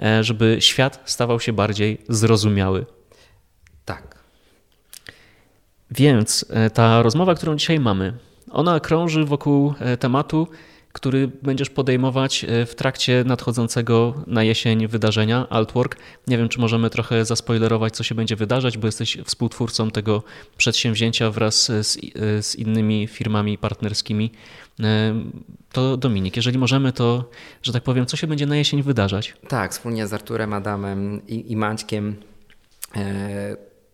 e, 0.00 0.24
żeby 0.24 0.56
świat 0.60 1.02
stawał 1.04 1.40
się 1.40 1.52
bardziej 1.52 1.98
zrozumiały. 2.08 2.95
Więc 5.90 6.44
e, 6.50 6.70
ta 6.70 7.02
rozmowa, 7.02 7.34
którą 7.34 7.56
dzisiaj 7.56 7.80
mamy, 7.80 8.12
ona 8.50 8.80
krąży 8.80 9.24
wokół 9.24 9.74
e, 9.80 9.96
tematu, 9.96 10.48
który 10.92 11.28
będziesz 11.42 11.70
podejmować 11.70 12.44
e, 12.44 12.66
w 12.66 12.74
trakcie 12.74 13.24
nadchodzącego 13.26 14.14
na 14.26 14.42
jesień 14.42 14.86
wydarzenia 14.86 15.48
Altwork. 15.48 15.96
Nie 16.26 16.38
wiem, 16.38 16.48
czy 16.48 16.60
możemy 16.60 16.90
trochę 16.90 17.24
zaspoilerować, 17.24 17.96
co 17.96 18.04
się 18.04 18.14
będzie 18.14 18.36
wydarzać, 18.36 18.78
bo 18.78 18.86
jesteś 18.86 19.18
współtwórcą 19.24 19.90
tego 19.90 20.22
przedsięwzięcia 20.56 21.30
wraz 21.30 21.64
z, 21.64 21.98
z 22.46 22.54
innymi 22.54 23.06
firmami 23.06 23.58
partnerskimi. 23.58 24.32
To 25.72 25.96
Dominik, 25.96 26.36
jeżeli 26.36 26.58
możemy, 26.58 26.92
to, 26.92 27.30
że 27.62 27.72
tak 27.72 27.82
powiem, 27.82 28.06
co 28.06 28.16
się 28.16 28.26
będzie 28.26 28.46
na 28.46 28.56
jesień 28.56 28.82
wydarzać? 28.82 29.34
Tak, 29.48 29.72
wspólnie 29.72 30.06
z 30.06 30.12
Arturem, 30.12 30.52
Adamem 30.52 31.26
i, 31.26 31.52
i 31.52 31.56
Maćkiem. 31.56 32.16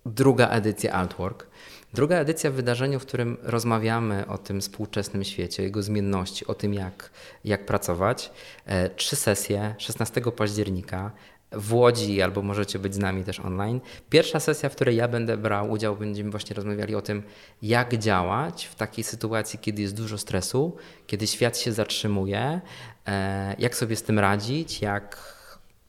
Druga 0.07 0.49
edycja 0.49 0.93
Altwork. 0.93 1.47
Druga 1.95 2.17
edycja 2.17 2.51
wydarzenia, 2.51 2.99
w 2.99 3.07
którym 3.07 3.37
rozmawiamy 3.43 4.27
o 4.27 4.39
tym 4.39 4.61
współczesnym 4.61 5.25
świecie, 5.25 5.63
jego 5.63 5.83
zmienności, 5.83 6.47
o 6.47 6.55
tym, 6.55 6.75
jak, 6.75 7.11
jak 7.45 7.67
pracować. 7.67 8.31
E, 8.67 8.91
trzy 8.91 9.17
sesje 9.17 9.75
16 9.79 10.21
października 10.21 11.11
w 11.53 11.75
Łodzi, 11.75 12.23
albo 12.23 12.43
możecie 12.43 12.79
być 12.79 12.95
z 12.95 12.99
nami 12.99 13.25
też 13.25 13.41
online. 13.41 13.81
Pierwsza 14.11 14.41
sesja, 14.41 14.69
w 14.69 14.75
której 14.75 14.97
ja 14.97 15.09
będę 15.09 15.37
brał 15.37 15.71
udział, 15.71 15.97
będziemy 15.97 16.31
właśnie 16.31 16.57
rozmawiali 16.57 16.95
o 16.95 17.03
tym, 17.03 17.23
jak 17.63 17.95
działać 17.95 18.65
w 18.65 18.75
takiej 18.75 19.05
sytuacji, 19.05 19.59
kiedy 19.59 19.83
jest 19.83 19.97
dużo 19.97 20.19
stresu, 20.19 20.77
kiedy 21.07 21.27
świat 21.27 21.59
się 21.59 21.73
zatrzymuje, 21.73 22.61
e, 23.07 23.57
jak 23.59 23.77
sobie 23.77 23.97
z 23.97 24.03
tym 24.03 24.19
radzić, 24.19 24.83
jak 24.83 25.32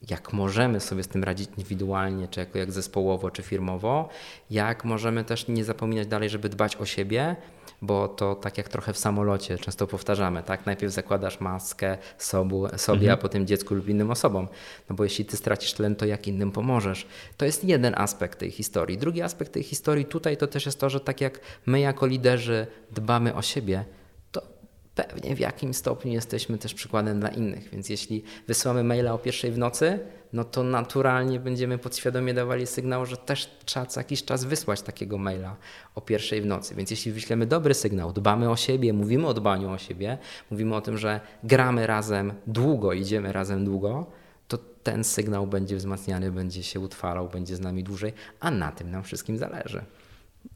jak 0.09 0.33
możemy 0.33 0.79
sobie 0.79 1.03
z 1.03 1.07
tym 1.07 1.23
radzić 1.23 1.49
indywidualnie, 1.57 2.27
czy 2.27 2.39
jako 2.39 2.57
jak 2.57 2.71
zespołowo, 2.71 3.31
czy 3.31 3.43
firmowo, 3.43 4.09
jak 4.49 4.85
możemy 4.85 5.23
też 5.23 5.47
nie 5.47 5.63
zapominać 5.63 6.07
dalej, 6.07 6.29
żeby 6.29 6.49
dbać 6.49 6.75
o 6.75 6.85
siebie, 6.85 7.35
bo 7.81 8.07
to 8.07 8.35
tak 8.35 8.57
jak 8.57 8.69
trochę 8.69 8.93
w 8.93 8.97
samolocie 8.97 9.57
często 9.57 9.87
powtarzamy, 9.87 10.43
tak? 10.43 10.65
Najpierw 10.65 10.93
zakładasz 10.93 11.39
maskę 11.39 11.97
sobu, 12.17 12.67
sobie, 12.77 12.99
mhm. 12.99 13.13
a 13.13 13.17
potem 13.17 13.47
dziecku 13.47 13.75
lub 13.75 13.89
innym 13.89 14.11
osobom. 14.11 14.47
No 14.89 14.95
bo 14.95 15.03
jeśli 15.03 15.25
ty 15.25 15.37
stracisz 15.37 15.73
tlen, 15.73 15.95
to 15.95 16.05
jak 16.05 16.27
innym 16.27 16.51
pomożesz? 16.51 17.07
To 17.37 17.45
jest 17.45 17.63
jeden 17.63 17.93
aspekt 17.97 18.39
tej 18.39 18.51
historii. 18.51 18.97
Drugi 18.97 19.21
aspekt 19.21 19.51
tej 19.51 19.63
historii 19.63 20.05
tutaj 20.05 20.37
to 20.37 20.47
też 20.47 20.65
jest 20.65 20.79
to, 20.79 20.89
że 20.89 20.99
tak 20.99 21.21
jak 21.21 21.39
my 21.65 21.79
jako 21.79 22.05
liderzy 22.05 22.67
dbamy 22.91 23.35
o 23.35 23.41
siebie, 23.41 23.85
pewnie 24.95 25.35
w 25.35 25.39
jakim 25.39 25.73
stopniu 25.73 26.11
jesteśmy 26.11 26.57
też 26.57 26.73
przykładem 26.73 27.19
dla 27.19 27.29
innych. 27.29 27.69
Więc 27.69 27.89
jeśli 27.89 28.23
wysyłamy 28.47 28.83
maila 28.83 29.13
o 29.13 29.17
pierwszej 29.17 29.51
w 29.51 29.57
nocy, 29.57 29.99
no 30.33 30.43
to 30.43 30.63
naturalnie 30.63 31.39
będziemy 31.39 31.77
podświadomie 31.77 32.33
dawali 32.33 32.67
sygnał, 32.67 33.05
że 33.05 33.17
też 33.17 33.49
trzeba 33.65 33.85
co 33.85 33.99
jakiś 33.99 34.25
czas 34.25 34.43
wysłać 34.43 34.81
takiego 34.81 35.17
maila 35.17 35.55
o 35.95 36.01
pierwszej 36.01 36.41
w 36.41 36.45
nocy. 36.45 36.75
Więc 36.75 36.91
jeśli 36.91 37.11
wyślemy 37.11 37.45
dobry 37.45 37.73
sygnał, 37.73 38.13
dbamy 38.13 38.49
o 38.49 38.55
siebie, 38.55 38.93
mówimy 38.93 39.27
o 39.27 39.33
dbaniu 39.33 39.71
o 39.71 39.77
siebie, 39.77 40.17
mówimy 40.51 40.75
o 40.75 40.81
tym, 40.81 40.97
że 40.97 41.19
gramy 41.43 41.87
razem 41.87 42.33
długo, 42.47 42.93
idziemy 42.93 43.31
razem 43.31 43.65
długo, 43.65 44.05
to 44.47 44.57
ten 44.83 45.03
sygnał 45.03 45.47
będzie 45.47 45.75
wzmacniany, 45.75 46.31
będzie 46.31 46.63
się 46.63 46.79
utrwalał, 46.79 47.29
będzie 47.29 47.55
z 47.55 47.59
nami 47.59 47.83
dłużej, 47.83 48.13
a 48.39 48.51
na 48.51 48.71
tym 48.71 48.91
nam 48.91 49.03
wszystkim 49.03 49.37
zależy. 49.37 49.83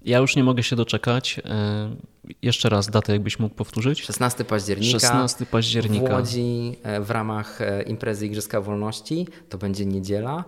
Ja 0.06 0.18
już 0.18 0.36
nie 0.36 0.44
mogę 0.44 0.64
się 0.64 0.76
doczekać. 0.76 1.42
E, 1.46 1.96
jeszcze 2.42 2.70
raz 2.70 2.90
datę, 2.90 3.14
jakbyś 3.14 3.40
mógł 3.40 3.56
powtórzyć. 3.56 4.02
16 4.02 4.46
października. 4.46 5.00
16 5.00 5.46
października. 5.46 6.08
W 6.08 6.12
Łodzi 6.12 6.76
e, 6.84 7.02
w 7.02 7.12
ramach 7.12 7.62
e, 7.62 7.82
imprezy 7.82 8.26
Igrzyska 8.26 8.62
Wolności. 8.62 9.28
To 9.50 9.58
będzie 9.58 9.86
niedziela. 9.86 10.44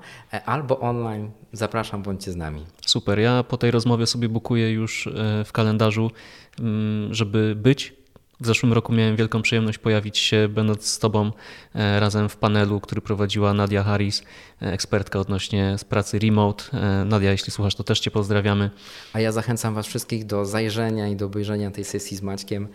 Albo 0.45 0.79
online. 0.79 1.31
Zapraszam, 1.53 2.03
bądźcie 2.03 2.31
z 2.31 2.35
nami. 2.35 2.65
Super. 2.85 3.19
Ja 3.19 3.43
po 3.43 3.57
tej 3.57 3.71
rozmowie 3.71 4.05
sobie 4.05 4.29
bukuję 4.29 4.71
już 4.71 5.09
w 5.45 5.51
kalendarzu, 5.51 6.11
mm, 6.59 7.13
żeby 7.13 7.55
być 7.55 7.98
W 8.41 8.45
zeszłym 8.45 8.73
roku 8.73 8.93
miałem 8.93 9.15
wielką 9.15 9.41
przyjemność 9.41 9.77
pojawić 9.77 10.17
się, 10.17 10.47
będąc 10.49 10.85
z 10.85 10.99
Tobą 10.99 11.31
e, 11.75 11.99
razem 11.99 12.29
w 12.29 12.37
panelu, 12.37 12.81
który 12.81 13.01
prowadziła 13.01 13.53
Nadia 13.53 13.83
Harris, 13.83 14.23
e, 14.61 14.73
ekspertka 14.73 15.19
odnośnie 15.19 15.77
z 15.77 15.83
pracy 15.83 16.19
remote. 16.19 16.63
E, 16.73 17.05
Nadia, 17.05 17.31
jeśli 17.31 17.51
słuchasz, 17.51 17.75
to 17.75 17.83
też 17.83 17.99
Cię 17.99 18.11
pozdrawiamy. 18.11 18.69
A 19.13 19.19
ja 19.19 19.31
zachęcam 19.31 19.73
Was 19.73 19.87
wszystkich 19.87 20.25
do 20.25 20.45
zajrzenia 20.45 21.07
i 21.07 21.15
do 21.15 21.25
obejrzenia 21.25 21.71
tej 21.71 21.83
sesji 21.85 22.17
z 22.17 22.21
Maćkiem. 22.21 22.67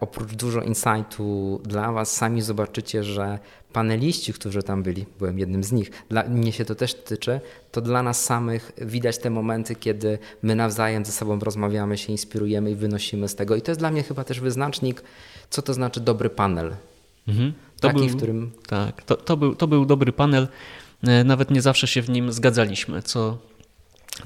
Oprócz 0.00 0.32
dużo 0.32 0.62
insightu 0.62 1.60
dla 1.64 1.92
Was, 1.92 2.16
sami 2.16 2.42
zobaczycie, 2.42 3.04
że 3.04 3.38
paneliści, 3.72 4.32
którzy 4.32 4.62
tam 4.62 4.82
byli, 4.82 5.06
byłem 5.18 5.38
jednym 5.38 5.64
z 5.64 5.72
nich, 5.72 5.90
dla 6.08 6.22
mnie 6.24 6.52
się 6.52 6.64
to 6.64 6.74
też 6.74 6.94
tyczy, 6.94 7.40
to 7.72 7.80
dla 7.80 8.02
nas 8.02 8.24
samych 8.24 8.72
widać 8.78 9.18
te 9.18 9.30
momenty, 9.30 9.74
kiedy 9.74 10.18
my 10.42 10.54
nawzajem 10.54 11.04
ze 11.04 11.12
sobą 11.12 11.38
rozmawiamy, 11.38 11.98
się 11.98 12.12
inspirujemy 12.12 12.70
i 12.70 12.74
wynosimy 12.74 13.28
z 13.28 13.34
tego. 13.34 13.56
I 13.56 13.62
to 13.62 13.70
jest 13.70 13.80
dla 13.80 13.90
mnie 13.90 14.02
chyba 14.02 14.24
też 14.24 14.40
wyznacznik, 14.40 15.02
co 15.50 15.62
to 15.62 15.74
znaczy 15.74 16.00
dobry 16.00 16.30
panel. 16.30 16.76
Mhm. 17.28 17.52
To 17.80 17.88
Taki, 17.88 18.00
był, 18.00 18.08
w 18.08 18.16
którym. 18.16 18.52
Tak, 18.66 19.02
to, 19.02 19.16
to, 19.16 19.36
był, 19.36 19.54
to 19.54 19.66
był 19.66 19.86
dobry 19.86 20.12
panel. 20.12 20.48
E, 21.02 21.24
nawet 21.24 21.50
nie 21.50 21.62
zawsze 21.62 21.86
się 21.86 22.02
w 22.02 22.10
nim 22.10 22.32
zgadzaliśmy, 22.32 23.02
co. 23.02 23.38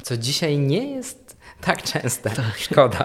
Co 0.02 0.16
dzisiaj 0.16 0.58
nie 0.58 0.90
jest 0.90 1.36
tak 1.62 1.82
częste. 1.82 2.30
Tak. 2.30 2.58
Szkoda. 2.58 3.04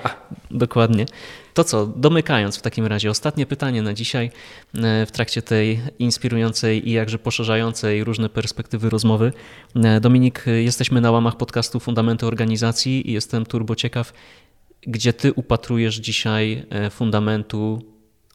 Dokładnie. 0.52 1.06
To 1.54 1.64
co, 1.64 1.88
domykając 1.88 2.58
w 2.58 2.62
takim 2.62 2.86
razie, 2.86 3.10
ostatnie 3.10 3.46
pytanie 3.46 3.82
na 3.82 3.94
dzisiaj 3.94 4.32
e, 4.76 5.06
w 5.06 5.12
trakcie 5.12 5.42
tej 5.42 5.82
inspirującej 6.00 6.90
i 6.90 6.92
jakże 6.92 7.20
poszerzającej 7.20 8.04
różne 8.04 8.30
perspektywy 8.30 8.90
rozmowy. 8.90 9.34
E, 9.76 10.00
Dominik, 10.00 10.46
jesteśmy 10.48 11.02
na 11.02 11.12
łamach 11.12 11.38
podcastu 11.38 11.80
Fundamenty 11.80 12.26
Organizacji 12.26 13.10
i 13.10 13.14
jestem 13.14 13.46
turbo 13.46 13.76
ciekaw, 13.76 14.14
gdzie 14.82 15.14
ty 15.14 15.34
upatrujesz 15.34 15.96
dzisiaj 15.96 16.66
fundamentu 16.92 17.82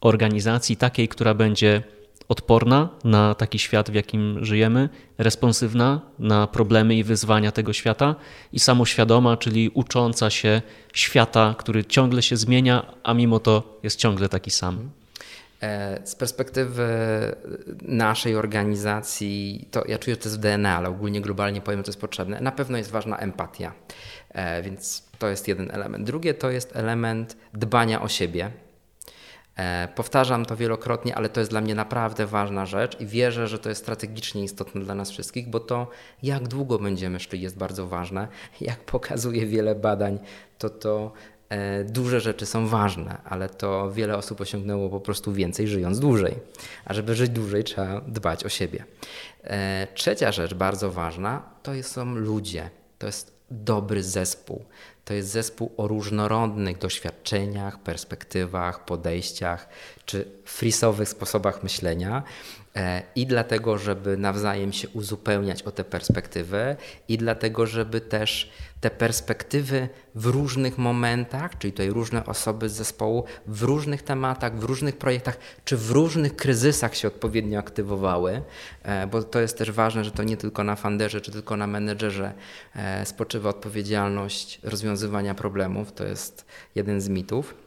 organizacji 0.01 0.77
takiej, 0.77 1.07
która 1.07 1.33
będzie 1.33 1.83
odporna 2.27 2.89
na 3.03 3.35
taki 3.35 3.59
świat, 3.59 3.91
w 3.91 3.93
jakim 3.93 4.45
żyjemy, 4.45 4.89
responsywna 5.17 6.01
na 6.19 6.47
problemy 6.47 6.95
i 6.95 7.03
wyzwania 7.03 7.51
tego 7.51 7.73
świata 7.73 8.15
i 8.53 8.59
samoświadoma, 8.59 9.37
czyli 9.37 9.69
ucząca 9.73 10.29
się 10.29 10.61
świata, 10.93 11.55
który 11.57 11.85
ciągle 11.85 12.21
się 12.21 12.37
zmienia, 12.37 12.85
a 13.03 13.13
mimo 13.13 13.39
to 13.39 13.79
jest 13.83 13.99
ciągle 13.99 14.29
taki 14.29 14.51
sam. 14.51 14.89
E, 15.63 15.99
z 16.03 16.15
perspektywy 16.15 16.87
naszej 17.81 18.35
organizacji, 18.35 19.67
to 19.71 19.83
ja 19.87 19.99
czuję, 19.99 20.15
że 20.15 20.21
to 20.21 20.29
jest 20.29 20.37
w 20.37 20.41
DNA, 20.41 20.77
ale 20.77 20.89
ogólnie 20.89 21.21
globalnie 21.21 21.61
powiem, 21.61 21.79
że 21.79 21.83
to 21.83 21.89
jest 21.89 22.01
potrzebne. 22.01 22.41
Na 22.41 22.51
pewno 22.51 22.77
jest 22.77 22.91
ważna 22.91 23.17
empatia, 23.17 23.73
e, 24.29 24.63
więc 24.63 25.03
to 25.19 25.27
jest 25.27 25.47
jeden 25.47 25.71
element. 25.71 26.05
Drugie 26.07 26.33
to 26.33 26.51
jest 26.51 26.75
element 26.75 27.37
dbania 27.53 28.01
o 28.01 28.07
siebie, 28.07 28.51
powtarzam 29.95 30.45
to 30.45 30.55
wielokrotnie, 30.55 31.15
ale 31.15 31.29
to 31.29 31.39
jest 31.39 31.51
dla 31.51 31.61
mnie 31.61 31.75
naprawdę 31.75 32.25
ważna 32.25 32.65
rzecz 32.65 32.99
i 33.01 33.05
wierzę, 33.05 33.47
że 33.47 33.59
to 33.59 33.69
jest 33.69 33.81
strategicznie 33.81 34.43
istotne 34.43 34.81
dla 34.81 34.95
nas 34.95 35.11
wszystkich, 35.11 35.49
bo 35.49 35.59
to 35.59 35.87
jak 36.23 36.47
długo 36.47 36.79
będziemy 36.79 37.19
szli 37.19 37.41
jest 37.41 37.57
bardzo 37.57 37.87
ważne. 37.87 38.27
Jak 38.61 38.79
pokazuje 38.79 39.45
wiele 39.45 39.75
badań, 39.75 40.19
to 40.57 40.69
to 40.69 41.11
e, 41.49 41.83
duże 41.83 42.21
rzeczy 42.21 42.45
są 42.45 42.67
ważne, 42.67 43.17
ale 43.25 43.49
to 43.49 43.91
wiele 43.91 44.17
osób 44.17 44.41
osiągnęło 44.41 44.89
po 44.89 44.99
prostu 44.99 45.33
więcej 45.33 45.67
żyjąc 45.67 45.99
dłużej. 45.99 46.33
A 46.85 46.93
żeby 46.93 47.15
żyć 47.15 47.29
dłużej, 47.29 47.63
trzeba 47.63 48.01
dbać 48.01 48.43
o 48.43 48.49
siebie. 48.49 48.85
E, 49.43 49.87
trzecia 49.93 50.31
rzecz 50.31 50.53
bardzo 50.53 50.91
ważna 50.91 51.41
to 51.63 51.71
są 51.83 52.15
ludzie. 52.15 52.69
To 52.99 53.05
jest 53.05 53.33
dobry 53.51 54.03
zespół. 54.03 54.65
To 55.05 55.13
jest 55.13 55.29
zespół 55.29 55.71
o 55.77 55.87
różnorodnych 55.87 56.77
doświadczeniach, 56.77 57.79
perspektywach, 57.79 58.85
podejściach 58.85 59.69
czy 60.05 60.25
frisowych 60.45 61.09
sposobach 61.09 61.63
myślenia. 61.63 62.23
E, 62.75 63.01
I 63.15 63.27
dlatego, 63.27 63.77
żeby 63.77 64.17
nawzajem 64.17 64.73
się 64.73 64.89
uzupełniać 64.89 65.63
o 65.63 65.71
te 65.71 65.83
perspektywy, 65.83 66.75
i 67.07 67.17
dlatego, 67.17 67.65
żeby 67.65 68.01
też 68.01 68.51
te 68.81 68.89
perspektywy 68.89 69.89
w 70.15 70.25
różnych 70.25 70.77
momentach, 70.77 71.57
czyli 71.57 71.73
tutaj 71.73 71.89
różne 71.89 72.25
osoby 72.25 72.69
z 72.69 72.73
zespołu, 72.73 73.23
w 73.47 73.63
różnych 73.63 74.03
tematach, 74.03 74.59
w 74.59 74.63
różnych 74.63 74.97
projektach, 74.97 75.37
czy 75.65 75.77
w 75.77 75.91
różnych 75.91 76.35
kryzysach 76.35 76.95
się 76.95 77.07
odpowiednio 77.07 77.59
aktywowały, 77.59 78.41
e, 78.83 79.07
bo 79.07 79.23
to 79.23 79.39
jest 79.39 79.57
też 79.57 79.71
ważne, 79.71 80.03
że 80.03 80.11
to 80.11 80.23
nie 80.23 80.37
tylko 80.37 80.63
na 80.63 80.75
funderze, 80.75 81.21
czy 81.21 81.31
tylko 81.31 81.57
na 81.57 81.67
menedżerze 81.67 82.33
e, 82.75 83.05
spoczywa 83.05 83.49
odpowiedzialność 83.49 84.59
rozwiązywania 84.63 85.35
problemów. 85.35 85.91
To 85.91 86.03
jest 86.03 86.45
jeden 86.75 87.01
z 87.01 87.09
mitów. 87.09 87.62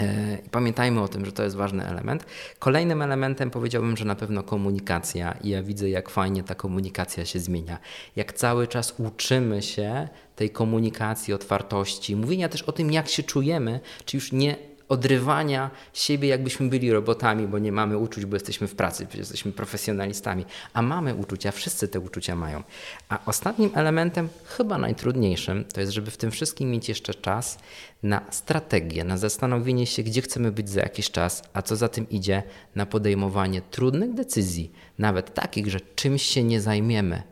E, 0.00 0.38
pamiętajmy 0.50 1.02
o 1.02 1.08
tym, 1.08 1.24
że 1.26 1.32
to 1.32 1.42
jest 1.42 1.56
ważny 1.56 1.86
element. 1.86 2.24
Kolejnym 2.58 3.02
elementem 3.02 3.50
powiedziałbym, 3.50 3.96
że 3.96 4.04
na 4.04 4.14
pewno 4.14 4.42
komunikacja 4.42 5.32
i 5.32 5.48
ja 5.48 5.62
widzę, 5.62 5.90
jak 5.90 6.10
fajnie 6.10 6.42
ta 6.42 6.54
komunikacja 6.54 7.24
się 7.24 7.38
zmienia. 7.38 7.78
Jak 8.16 8.32
cały 8.32 8.66
czas 8.66 8.94
uczymy 8.98 9.62
się 9.62 10.08
tej 10.36 10.50
komunikacji, 10.50 11.34
otwartości, 11.34 12.16
mówienia 12.16 12.48
też 12.48 12.62
o 12.62 12.72
tym, 12.72 12.92
jak 12.92 13.08
się 13.08 13.22
czujemy, 13.22 13.80
czy 14.04 14.16
już 14.16 14.32
nie 14.32 14.69
odrywania 14.90 15.70
siebie, 15.92 16.28
jakbyśmy 16.28 16.68
byli 16.68 16.92
robotami, 16.92 17.46
bo 17.46 17.58
nie 17.58 17.72
mamy 17.72 17.98
uczuć, 17.98 18.26
bo 18.26 18.36
jesteśmy 18.36 18.66
w 18.66 18.74
pracy, 18.74 19.06
jesteśmy 19.14 19.52
profesjonalistami, 19.52 20.44
a 20.72 20.82
mamy 20.82 21.14
uczucia, 21.14 21.52
wszyscy 21.52 21.88
te 21.88 22.00
uczucia 22.00 22.36
mają. 22.36 22.62
A 23.08 23.18
ostatnim 23.26 23.70
elementem, 23.74 24.28
chyba 24.44 24.78
najtrudniejszym, 24.78 25.64
to 25.64 25.80
jest, 25.80 25.92
żeby 25.92 26.10
w 26.10 26.16
tym 26.16 26.30
wszystkim 26.30 26.70
mieć 26.70 26.88
jeszcze 26.88 27.14
czas 27.14 27.58
na 28.02 28.20
strategię, 28.30 29.04
na 29.04 29.18
zastanowienie 29.18 29.86
się, 29.86 30.02
gdzie 30.02 30.22
chcemy 30.22 30.52
być 30.52 30.70
za 30.70 30.80
jakiś 30.80 31.10
czas, 31.10 31.42
a 31.52 31.62
co 31.62 31.76
za 31.76 31.88
tym 31.88 32.08
idzie, 32.08 32.42
na 32.74 32.86
podejmowanie 32.86 33.62
trudnych 33.62 34.14
decyzji, 34.14 34.72
nawet 34.98 35.34
takich, 35.34 35.66
że 35.66 35.80
czymś 35.80 36.22
się 36.22 36.44
nie 36.44 36.60
zajmiemy, 36.60 37.22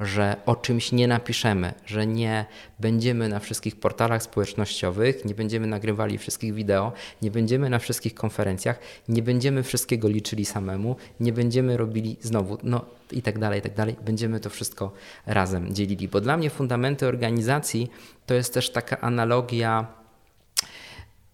że 0.00 0.36
o 0.46 0.56
czymś 0.56 0.92
nie 0.92 1.08
napiszemy, 1.08 1.74
że 1.86 2.06
nie 2.06 2.46
będziemy 2.78 3.28
na 3.28 3.38
wszystkich 3.38 3.76
portalach 3.76 4.22
społecznościowych, 4.22 5.24
nie 5.24 5.34
będziemy 5.34 5.66
nagrywali 5.66 6.18
wszystkich 6.18 6.54
wideo, 6.54 6.92
nie 7.22 7.30
będziemy 7.30 7.70
na 7.70 7.78
wszystkich 7.78 8.14
konferencjach, 8.14 8.78
nie 9.08 9.22
będziemy 9.22 9.62
wszystkiego 9.62 10.08
liczyli 10.08 10.44
samemu, 10.44 10.96
nie 11.20 11.32
będziemy 11.32 11.76
robili 11.76 12.16
znowu, 12.20 12.58
no 12.62 12.84
i 13.12 13.22
tak 13.22 13.38
dalej, 13.38 13.58
i 13.58 13.62
tak 13.62 13.74
dalej. 13.74 13.96
Będziemy 14.04 14.40
to 14.40 14.50
wszystko 14.50 14.92
razem 15.26 15.74
dzielili. 15.74 16.08
Bo 16.08 16.20
dla 16.20 16.36
mnie 16.36 16.50
fundamenty 16.50 17.06
organizacji 17.06 17.90
to 18.26 18.34
jest 18.34 18.54
też 18.54 18.70
taka 18.70 19.00
analogia 19.00 19.86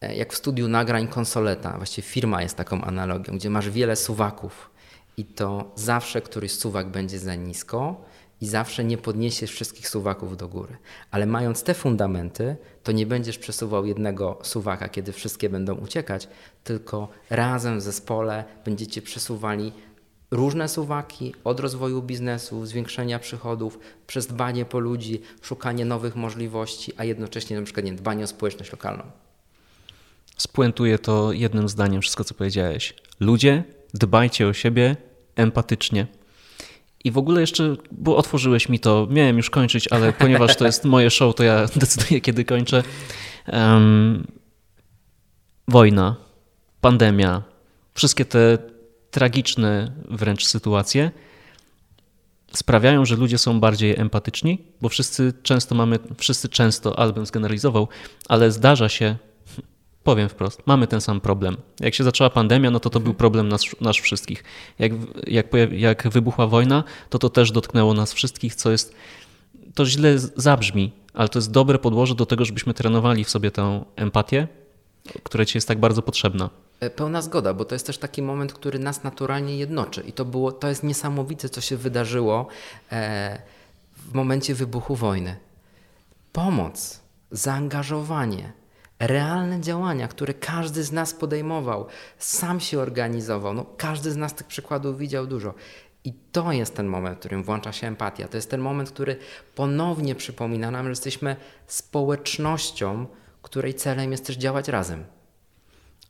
e, 0.01 0.17
jak 0.17 0.33
w 0.33 0.37
studiu 0.37 0.69
nagrań 0.69 1.09
konsoleta. 1.09 1.77
Właściwie 1.77 2.09
firma 2.09 2.43
jest 2.43 2.57
taką 2.57 2.83
analogią, 2.83 3.37
gdzie 3.37 3.51
masz 3.51 3.71
wiele 3.71 3.97
suwaków 3.97 4.71
i 5.17 5.25
to 5.25 5.73
zawsze 5.75 6.23
któryś 6.23 6.53
suwak 6.53 6.89
będzie 6.89 7.19
za 7.19 7.35
nisko, 7.35 8.05
i 8.41 8.47
zawsze 8.47 8.85
nie 8.85 8.99
podniesiesz 8.99 9.51
wszystkich 9.51 9.89
suwaków 9.89 10.37
do 10.37 10.49
góry. 10.49 10.77
Ale 11.11 11.27
mając 11.27 11.63
te 11.63 11.75
fundamenty, 11.75 12.57
to 12.83 12.93
nie 12.93 13.07
będziesz 13.07 13.39
przesuwał 13.39 13.87
jednego 13.87 14.39
suwaka, 14.43 14.89
kiedy 14.89 15.13
wszystkie 15.13 15.51
będą 15.51 15.75
uciekać, 15.75 16.29
tylko 16.65 17.09
razem 17.31 17.79
w 17.79 17.83
zespole 17.83 18.45
będziecie 18.65 19.03
przesuwali 19.03 19.73
różne 20.31 20.69
suwaki 20.69 21.35
od 21.45 21.61
rozwoju 21.61 22.03
biznesu, 22.03 22.67
zwiększenia 22.67 23.19
przychodów, 23.19 23.79
przez 24.07 24.27
dbanie 24.27 24.65
po 24.65 24.79
ludzi, 24.79 25.21
szukanie 25.43 25.85
nowych 25.85 26.17
możliwości, 26.17 26.93
a 26.97 27.05
jednocześnie 27.05 27.59
na 27.59 27.65
przykład 27.65 27.87
nie, 27.87 27.93
dbanie 27.93 28.25
o 28.25 28.27
społeczność 28.27 28.73
lokalną. 28.73 29.05
Spuentuję 30.37 30.99
to 30.99 31.33
jednym 31.33 31.69
zdaniem 31.69 32.03
wszystko, 32.03 32.25
co 32.25 32.35
powiedziałeś. 32.35 32.95
Ludzie, 33.21 33.65
dbajcie 33.95 34.49
o 34.49 34.53
siebie 34.53 34.97
empatycznie. 35.37 36.07
I 37.05 37.11
w 37.11 37.19
ogóle 37.19 37.41
jeszcze, 37.41 37.77
bo 37.93 38.17
otworzyłeś 38.17 38.69
mi 38.69 38.81
to, 38.81 39.07
miałem 39.11 39.37
już 39.37 39.51
kończyć, 39.51 39.89
ale 39.93 40.13
ponieważ 40.23 40.57
to 40.57 40.67
jest 40.67 40.85
moje 40.85 41.11
show, 41.11 41.35
to 41.35 41.45
ja 41.45 41.67
decyduję, 41.77 42.21
kiedy 42.21 42.45
kończę. 42.45 42.83
Um, 43.53 44.27
wojna, 45.69 46.17
pandemia, 46.81 47.43
wszystkie 47.95 48.25
te 48.25 48.59
tragiczne 49.11 49.93
wręcz 50.09 50.47
sytuacje 50.47 51.11
sprawiają, 52.57 53.05
że 53.05 53.17
ludzie 53.17 53.39
są 53.39 53.61
bardziej 53.61 54.01
empatyczni, 54.01 54.59
bo 54.81 54.89
wszyscy 54.89 55.33
często 55.43 55.75
mamy, 55.75 55.99
wszyscy 56.19 56.49
często, 56.49 56.99
ale 56.99 57.13
bym 57.13 57.27
zgeneralizował, 57.27 57.89
ale 58.29 58.51
zdarza 58.51 58.89
się, 58.89 59.17
Powiem 60.05 60.29
wprost, 60.29 60.63
mamy 60.67 60.87
ten 60.87 61.01
sam 61.01 61.21
problem. 61.21 61.57
Jak 61.81 61.95
się 61.95 62.05
zaczęła 62.05 62.31
pandemia, 62.31 62.71
no 62.71 62.81
to 62.81 62.91
to 62.91 63.01
był 63.01 63.15
problem 63.15 63.49
nas, 63.49 63.63
nas 63.81 63.97
wszystkich. 63.97 64.45
Jak, 64.79 64.93
jak, 65.27 65.47
jak 65.73 66.09
wybuchła 66.09 66.47
wojna, 66.47 66.85
to 67.11 67.19
to 67.19 67.31
też 67.31 67.53
dotknęło 67.53 67.95
nas 67.95 68.13
wszystkich, 68.13 68.55
co 68.55 68.71
jest, 68.71 68.95
to 69.75 69.87
źle 69.87 70.19
zabrzmi, 70.19 70.93
ale 71.15 71.29
to 71.29 71.39
jest 71.39 71.51
dobre 71.51 71.79
podłoże 71.79 72.15
do 72.15 72.27
tego, 72.27 72.45
żebyśmy 72.45 72.75
trenowali 72.75 73.25
w 73.25 73.31
sobie 73.31 73.51
tę 73.51 73.85
empatię, 73.97 74.49
która 75.23 75.45
ci 75.45 75.57
jest 75.57 75.69
tak 75.69 75.81
bardzo 75.81 76.03
potrzebna. 76.03 76.51
E, 76.81 76.91
pełna 76.91 77.23
zgoda, 77.23 77.55
bo 77.55 77.65
to 77.65 77.75
jest 77.75 77.87
też 77.87 77.99
taki 77.99 78.23
moment, 78.23 78.53
który 78.53 78.79
nas 78.79 79.05
naturalnie 79.05 79.57
jednoczy 79.57 80.01
i 80.01 80.13
to, 80.13 80.25
było, 80.25 80.53
to 80.53 80.69
jest 80.69 80.83
niesamowite, 80.83 81.49
co 81.49 81.61
się 81.61 81.77
wydarzyło 81.77 82.47
e, 82.93 83.43
w 83.97 84.15
momencie 84.15 84.55
wybuchu 84.55 84.95
wojny. 84.95 85.37
Pomoc, 86.33 87.01
zaangażowanie, 87.31 88.53
realne 88.99 89.61
działania, 89.61 90.09
które 90.09 90.35
każdy 90.35 90.83
z 90.83 90.93
nas 90.93 91.15
podejmował, 91.15 91.87
sam 92.19 92.61
się 92.61 92.81
organizował. 92.81 93.55
No, 93.55 93.67
każdy 93.77 94.11
z 94.11 94.17
nas 94.17 94.35
tych 94.35 94.47
przykładów 94.47 94.99
widział 94.99 95.27
dużo. 95.27 95.55
I 96.05 96.13
to 96.13 96.53
jest 96.53 96.77
ten 96.77 96.87
moment, 96.87 97.17
w 97.17 97.21
którym 97.21 97.43
włącza 97.43 97.73
się 97.73 97.87
empatia. 97.87 98.29
To 98.29 98.37
jest 98.37 98.51
ten 98.51 98.61
moment, 98.61 98.91
który 98.91 99.17
ponownie 99.55 100.15
przypomina 100.15 100.71
nam, 100.71 100.85
że 100.85 100.91
jesteśmy 100.91 101.37
społecznością, 101.67 103.07
której 103.43 103.75
celem 103.75 104.13
jest 104.13 104.27
też 104.27 104.37
działać 104.37 104.69
razem. 104.69 105.05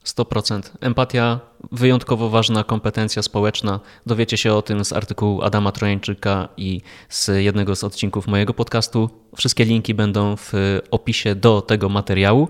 100%. 0.05 0.63
Empatia, 0.81 1.41
wyjątkowo 1.73 2.31
ważna 2.31 2.65
kompetencja 2.65 3.23
społeczna. 3.23 3.81
Dowiecie 4.07 4.37
się 4.37 4.55
o 4.55 4.63
tym 4.63 4.85
z 4.85 4.93
artykułu 4.93 5.43
Adama 5.43 5.73
Trojańczyka 5.73 6.49
i 6.57 6.81
z 7.09 7.29
jednego 7.29 7.77
z 7.77 7.85
odcinków 7.85 8.27
mojego 8.27 8.55
podcastu. 8.55 9.11
Wszystkie 9.37 9.65
linki 9.65 9.95
będą 9.95 10.37
w 10.37 10.53
opisie 10.91 11.35
do 11.35 11.61
tego 11.63 11.89
materiału. 11.89 12.49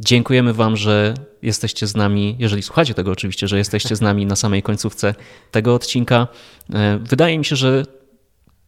Dziękujemy 0.00 0.52
Wam, 0.52 0.76
że 0.76 1.14
jesteście 1.42 1.86
z 1.86 1.96
nami, 1.96 2.36
jeżeli 2.38 2.62
słuchacie 2.62 2.94
tego 2.94 3.10
oczywiście, 3.10 3.48
że 3.48 3.58
jesteście 3.58 3.96
z 3.96 4.00
nami 4.00 4.26
na 4.26 4.36
samej 4.36 4.62
końcówce 4.62 5.14
tego 5.50 5.74
odcinka. 5.74 6.28
E, 6.74 6.98
wydaje 6.98 7.38
mi 7.38 7.44
się, 7.44 7.56
że 7.56 7.84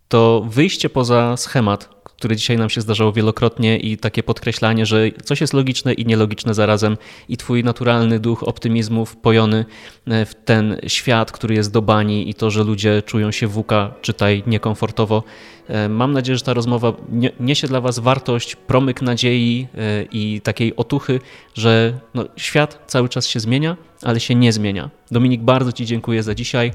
to 0.09 0.47
wyjście 0.49 0.91
poza 0.91 1.37
schemat, 1.37 2.04
które 2.25 2.37
dzisiaj 2.37 2.59
nam 2.59 2.71
się 2.71 2.81
zdarzało 2.81 3.13
wielokrotnie 3.13 3.79
i 3.79 3.99
takie 3.99 4.23
podkreślanie, 4.23 4.87
że 4.87 5.11
coś 5.25 5.41
jest 5.41 5.53
logiczne 5.53 5.93
i 5.93 6.07
nielogiczne 6.07 6.55
zarazem 6.55 6.97
i 7.29 7.37
twój 7.37 7.65
naturalny 7.65 8.19
duch 8.19 8.43
optymizmu 8.43 9.07
wpojony 9.07 9.65
e, 10.07 10.25
w 10.27 10.35
ten 10.35 10.77
świat, 10.87 11.33
który 11.33 11.55
jest 11.55 11.73
do 11.73 11.83
bani 11.83 12.31
i 12.31 12.35
to, 12.35 12.51
że 12.51 12.65
ludzie 12.65 13.03
czują 13.03 13.31
się 13.31 13.47
wuka, 13.47 13.95
czytaj 14.03 14.43
niekomfortowo. 14.47 15.23
E, 15.69 15.89
mam 15.89 16.13
nadzieję, 16.13 16.39
że 16.39 16.45
ta 16.45 16.55
rozmowa 16.55 16.93
niesie 17.41 17.67
dla 17.67 17.81
was 17.81 17.99
wartość, 17.99 18.57
promyk 18.57 19.03
nadziei 19.03 19.67
e, 19.75 20.05
i 20.13 20.41
takiej 20.41 20.77
otuchy, 20.77 21.21
że 21.55 21.93
no, 22.15 22.25
świat 22.37 22.83
cały 22.87 23.09
czas 23.09 23.27
się 23.27 23.41
zmienia, 23.41 23.77
ale 24.03 24.21
się 24.21 24.35
nie 24.35 24.53
zmienia. 24.53 24.91
Dominik, 25.11 25.43
bardzo 25.43 25.73
Ci 25.73 25.87
dziękuję 25.87 26.23
za 26.23 26.35
dzisiaj. 26.35 26.73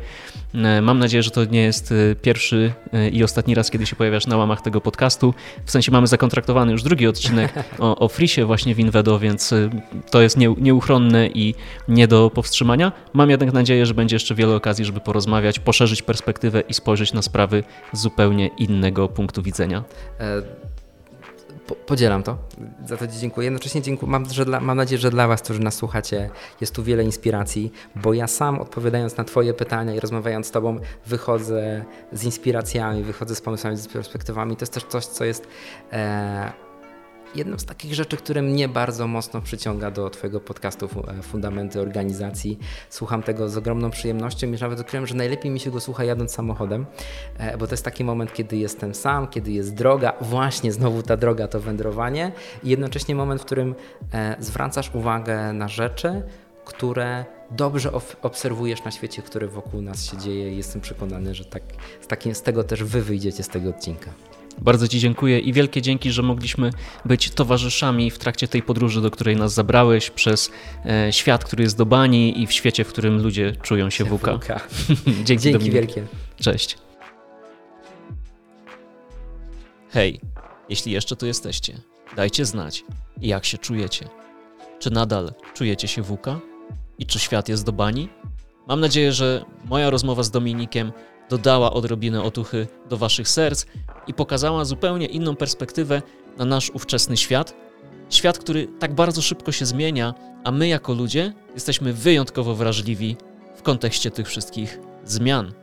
E, 0.54 0.82
mam 0.82 1.00
nadzieję, 1.00 1.24
że 1.24 1.32
to 1.32 1.46
nie 1.46 1.62
jest 1.62 1.94
pierwszy 2.22 2.74
i 3.12 3.24
ostatni 3.24 3.56
raz, 3.56 3.72
kiedy 3.72 3.86
się 3.86 3.96
pojawiasz 3.96 4.28
na 4.28 4.38
łamach 4.38 4.62
tego 4.62 4.82
podcastu. 4.82 5.34
W 5.66 5.72
sensie 5.72 5.92
mamy 5.92 6.08
zakontraktowany 6.08 6.72
już 6.72 6.84
drugi 6.84 7.08
odcinek 7.08 7.54
o, 7.80 7.98
o 7.98 8.08
Frisie 8.08 8.46
właśnie 8.46 8.76
w 8.76 8.80
Invedo, 8.80 9.20
więc 9.20 9.54
to 10.12 10.22
jest 10.22 10.38
nieuchronne 10.38 11.28
i 11.28 11.56
nie 11.88 12.08
do 12.08 12.30
powstrzymania. 12.30 12.92
Mam 13.14 13.30
jednak 13.30 13.54
nadzieję, 13.54 13.86
że 13.86 13.94
będzie 13.94 14.16
jeszcze 14.16 14.36
wiele 14.36 14.56
okazji, 14.56 14.86
żeby 14.86 15.00
porozmawiać, 15.00 15.60
poszerzyć 15.60 16.02
perspektywę 16.02 16.62
i 16.62 16.74
spojrzeć 16.74 17.14
na 17.14 17.22
sprawy 17.22 17.64
zupełnie 17.94 18.50
innego 18.80 19.08
punktu 19.08 19.42
widzenia 19.44 19.84
podzielam 21.76 22.24
to. 22.24 22.38
Za 22.86 22.98
to 22.98 23.08
Ci 23.08 23.20
dziękuję. 23.20 23.46
Jednocześnie 23.46 23.82
dziękuję, 23.82 24.12
mam, 24.12 24.30
że 24.30 24.46
dla, 24.46 24.60
mam 24.60 24.78
nadzieję, 24.78 25.00
że 25.00 25.10
dla 25.10 25.28
Was, 25.28 25.42
którzy 25.42 25.60
nas 25.60 25.76
słuchacie, 25.76 26.30
jest 26.62 26.76
tu 26.76 26.84
wiele 26.84 27.04
inspiracji, 27.04 27.72
bo 27.96 28.14
ja 28.14 28.28
sam 28.28 28.60
odpowiadając 28.60 29.18
na 29.18 29.24
Twoje 29.24 29.54
pytania 29.54 29.96
i 29.96 30.00
rozmawiając 30.00 30.48
z 30.48 30.52
Tobą, 30.52 30.80
wychodzę 31.06 31.86
z 32.12 32.24
inspiracjami, 32.24 33.04
wychodzę 33.04 33.36
z 33.36 33.42
pomysłami, 33.42 33.78
z 33.78 33.88
perspektywami. 33.88 34.56
To 34.56 34.64
jest 34.64 34.74
też 34.74 34.84
coś, 34.84 35.06
co 35.06 35.26
jest. 35.26 35.48
E, 35.92 36.69
jedną 37.36 37.60
z 37.60 37.66
takich 37.66 37.94
rzeczy, 37.94 38.18
które 38.18 38.42
mnie 38.42 38.68
bardzo 38.68 39.08
mocno 39.08 39.42
przyciąga 39.42 39.92
do 39.92 40.10
Twojego 40.10 40.40
podcastu 40.40 40.90
e, 41.08 41.22
Fundamenty 41.22 41.82
Organizacji. 41.82 42.60
Słucham 42.90 43.24
tego 43.24 43.50
z 43.50 43.58
ogromną 43.58 43.90
przyjemnością 43.92 44.48
i 44.48 44.52
nawet 44.52 44.80
odkryłem, 44.80 45.08
że 45.08 45.16
najlepiej 45.16 45.52
mi 45.52 45.60
się 45.60 45.72
go 45.72 45.80
słucha 45.80 46.04
jadąc 46.04 46.32
samochodem, 46.32 46.86
e, 47.38 47.58
bo 47.58 47.68
to 47.68 47.74
jest 47.74 47.86
taki 47.86 48.04
moment, 48.04 48.34
kiedy 48.34 48.58
jestem 48.58 48.96
sam, 48.96 49.28
kiedy 49.28 49.52
jest 49.52 49.74
droga, 49.74 50.14
właśnie 50.22 50.72
znowu 50.72 51.04
ta 51.04 51.18
droga 51.18 51.48
to 51.48 51.60
wędrowanie 51.60 52.32
i 52.64 52.70
jednocześnie 52.70 53.16
moment, 53.16 53.42
w 53.42 53.46
którym 53.46 53.76
e, 54.14 54.36
zwracasz 54.40 54.96
uwagę 54.96 55.54
na 55.54 55.68
rzeczy, 55.68 56.24
które 56.66 57.26
dobrze 57.52 57.92
obserwujesz 58.22 58.84
na 58.84 58.92
świecie, 58.92 59.22
który 59.22 59.48
wokół 59.48 59.82
nas 59.82 60.06
się 60.06 60.18
dzieje 60.18 60.56
jestem 60.56 60.82
przekonany, 60.82 61.36
że 61.36 61.46
tak, 61.46 61.64
z, 62.02 62.08
takim, 62.08 62.36
z 62.36 62.42
tego 62.42 62.64
też 62.64 62.84
wy 62.84 63.02
wyjdziecie 63.02 63.44
z 63.44 63.48
tego 63.48 63.70
odcinka. 63.70 64.12
Bardzo 64.58 64.88
Ci 64.88 65.00
dziękuję 65.00 65.40
i 65.40 65.54
wielkie 65.54 65.82
dzięki, 65.82 66.12
że 66.12 66.22
mogliśmy 66.22 66.70
być 67.06 67.30
towarzyszami 67.30 68.12
w 68.12 68.18
trakcie 68.18 68.48
tej 68.48 68.64
podróży, 68.64 69.02
do 69.02 69.12
której 69.12 69.36
nas 69.36 69.54
zabrałeś, 69.54 70.10
przez 70.10 70.52
e, 70.86 71.14
świat, 71.14 71.46
który 71.46 71.64
jest 71.64 71.78
do 71.78 71.86
bani 71.86 72.42
i 72.42 72.48
w 72.48 72.52
świecie, 72.52 72.84
w 72.84 72.88
którym 72.88 73.22
ludzie 73.22 73.56
czują 73.64 73.90
się 73.90 74.04
wuka. 74.04 74.34
wuka. 74.34 74.60
dzięki, 75.26 75.44
dzięki 75.44 75.72
wielkie. 75.72 76.04
Cześć. 76.40 76.78
Hej, 79.90 80.22
jeśli 80.70 80.92
jeszcze 80.92 81.16
tu 81.16 81.26
jesteście, 81.26 81.82
dajcie 82.16 82.46
znać, 82.46 82.84
jak 83.22 83.46
się 83.46 83.58
czujecie. 83.58 84.10
Czy 84.80 84.92
nadal 84.92 85.34
czujecie 85.54 85.88
się 85.88 86.02
wuka? 86.02 86.40
I 87.00 87.06
czy 87.06 87.20
świat 87.20 87.50
jest 87.50 87.66
do 87.66 87.72
bani? 87.72 88.10
Mam 88.68 88.80
nadzieję, 88.80 89.12
że 89.12 89.46
moja 89.66 89.90
rozmowa 89.90 90.24
z 90.24 90.32
Dominikiem 90.32 90.92
dodała 91.30 91.74
odrobinę 91.74 92.24
otuchy 92.24 92.68
do 92.90 92.98
waszych 92.98 93.28
serc 93.28 93.66
i 94.08 94.14
pokazała 94.14 94.66
zupełnie 94.66 95.06
inną 95.06 95.36
perspektywę 95.36 96.02
na 96.38 96.46
nasz 96.46 96.70
ówczesny 96.70 97.18
świat. 97.18 97.56
Świat, 98.10 98.38
który 98.38 98.68
tak 98.80 98.94
bardzo 98.94 99.22
szybko 99.22 99.52
się 99.52 99.66
zmienia, 99.66 100.14
a 100.44 100.52
my 100.52 100.68
jako 100.68 100.94
ludzie 100.94 101.34
jesteśmy 101.54 101.94
wyjątkowo 101.94 102.56
wrażliwi 102.56 103.18
w 103.56 103.62
kontekście 103.62 104.12
tych 104.12 104.28
wszystkich 104.28 104.80
zmian. 105.04 105.54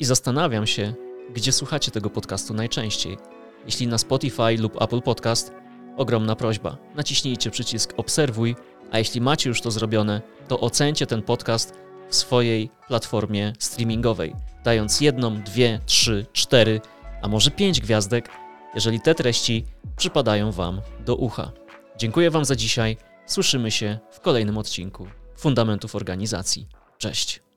I 0.00 0.04
zastanawiam 0.04 0.66
się, 0.66 0.94
gdzie 1.34 1.52
słuchacie 1.52 1.90
tego 1.90 2.10
podcastu 2.10 2.54
najczęściej. 2.54 3.18
Jeśli 3.66 3.86
na 3.86 3.98
Spotify 3.98 4.56
lub 4.58 4.82
Apple 4.82 5.02
Podcast, 5.02 5.52
ogromna 5.96 6.36
prośba. 6.36 6.76
Naciśnijcie 6.94 7.50
przycisk 7.50 7.94
obserwuj, 7.96 8.56
a 8.90 8.98
jeśli 8.98 9.20
macie 9.20 9.48
już 9.48 9.60
to 9.60 9.70
zrobione, 9.70 10.22
to 10.48 10.60
ocencie 10.60 11.06
ten 11.06 11.22
podcast 11.22 11.74
w 12.08 12.14
swojej 12.14 12.70
platformie 12.88 13.52
streamingowej, 13.58 14.34
dając 14.64 15.00
jedną, 15.00 15.42
dwie, 15.42 15.80
trzy, 15.86 16.26
cztery, 16.32 16.80
a 17.22 17.28
może 17.28 17.50
pięć 17.50 17.80
gwiazdek, 17.80 18.30
jeżeli 18.74 19.00
te 19.00 19.14
treści 19.14 19.64
przypadają 19.96 20.52
Wam 20.52 20.80
do 21.06 21.16
ucha. 21.16 21.52
Dziękuję 21.96 22.30
Wam 22.30 22.44
za 22.44 22.56
dzisiaj. 22.56 22.96
Słyszymy 23.26 23.70
się 23.70 23.98
w 24.10 24.20
kolejnym 24.20 24.58
odcinku 24.58 25.06
Fundamentów 25.36 25.94
Organizacji. 25.94 26.68
Cześć. 26.98 27.47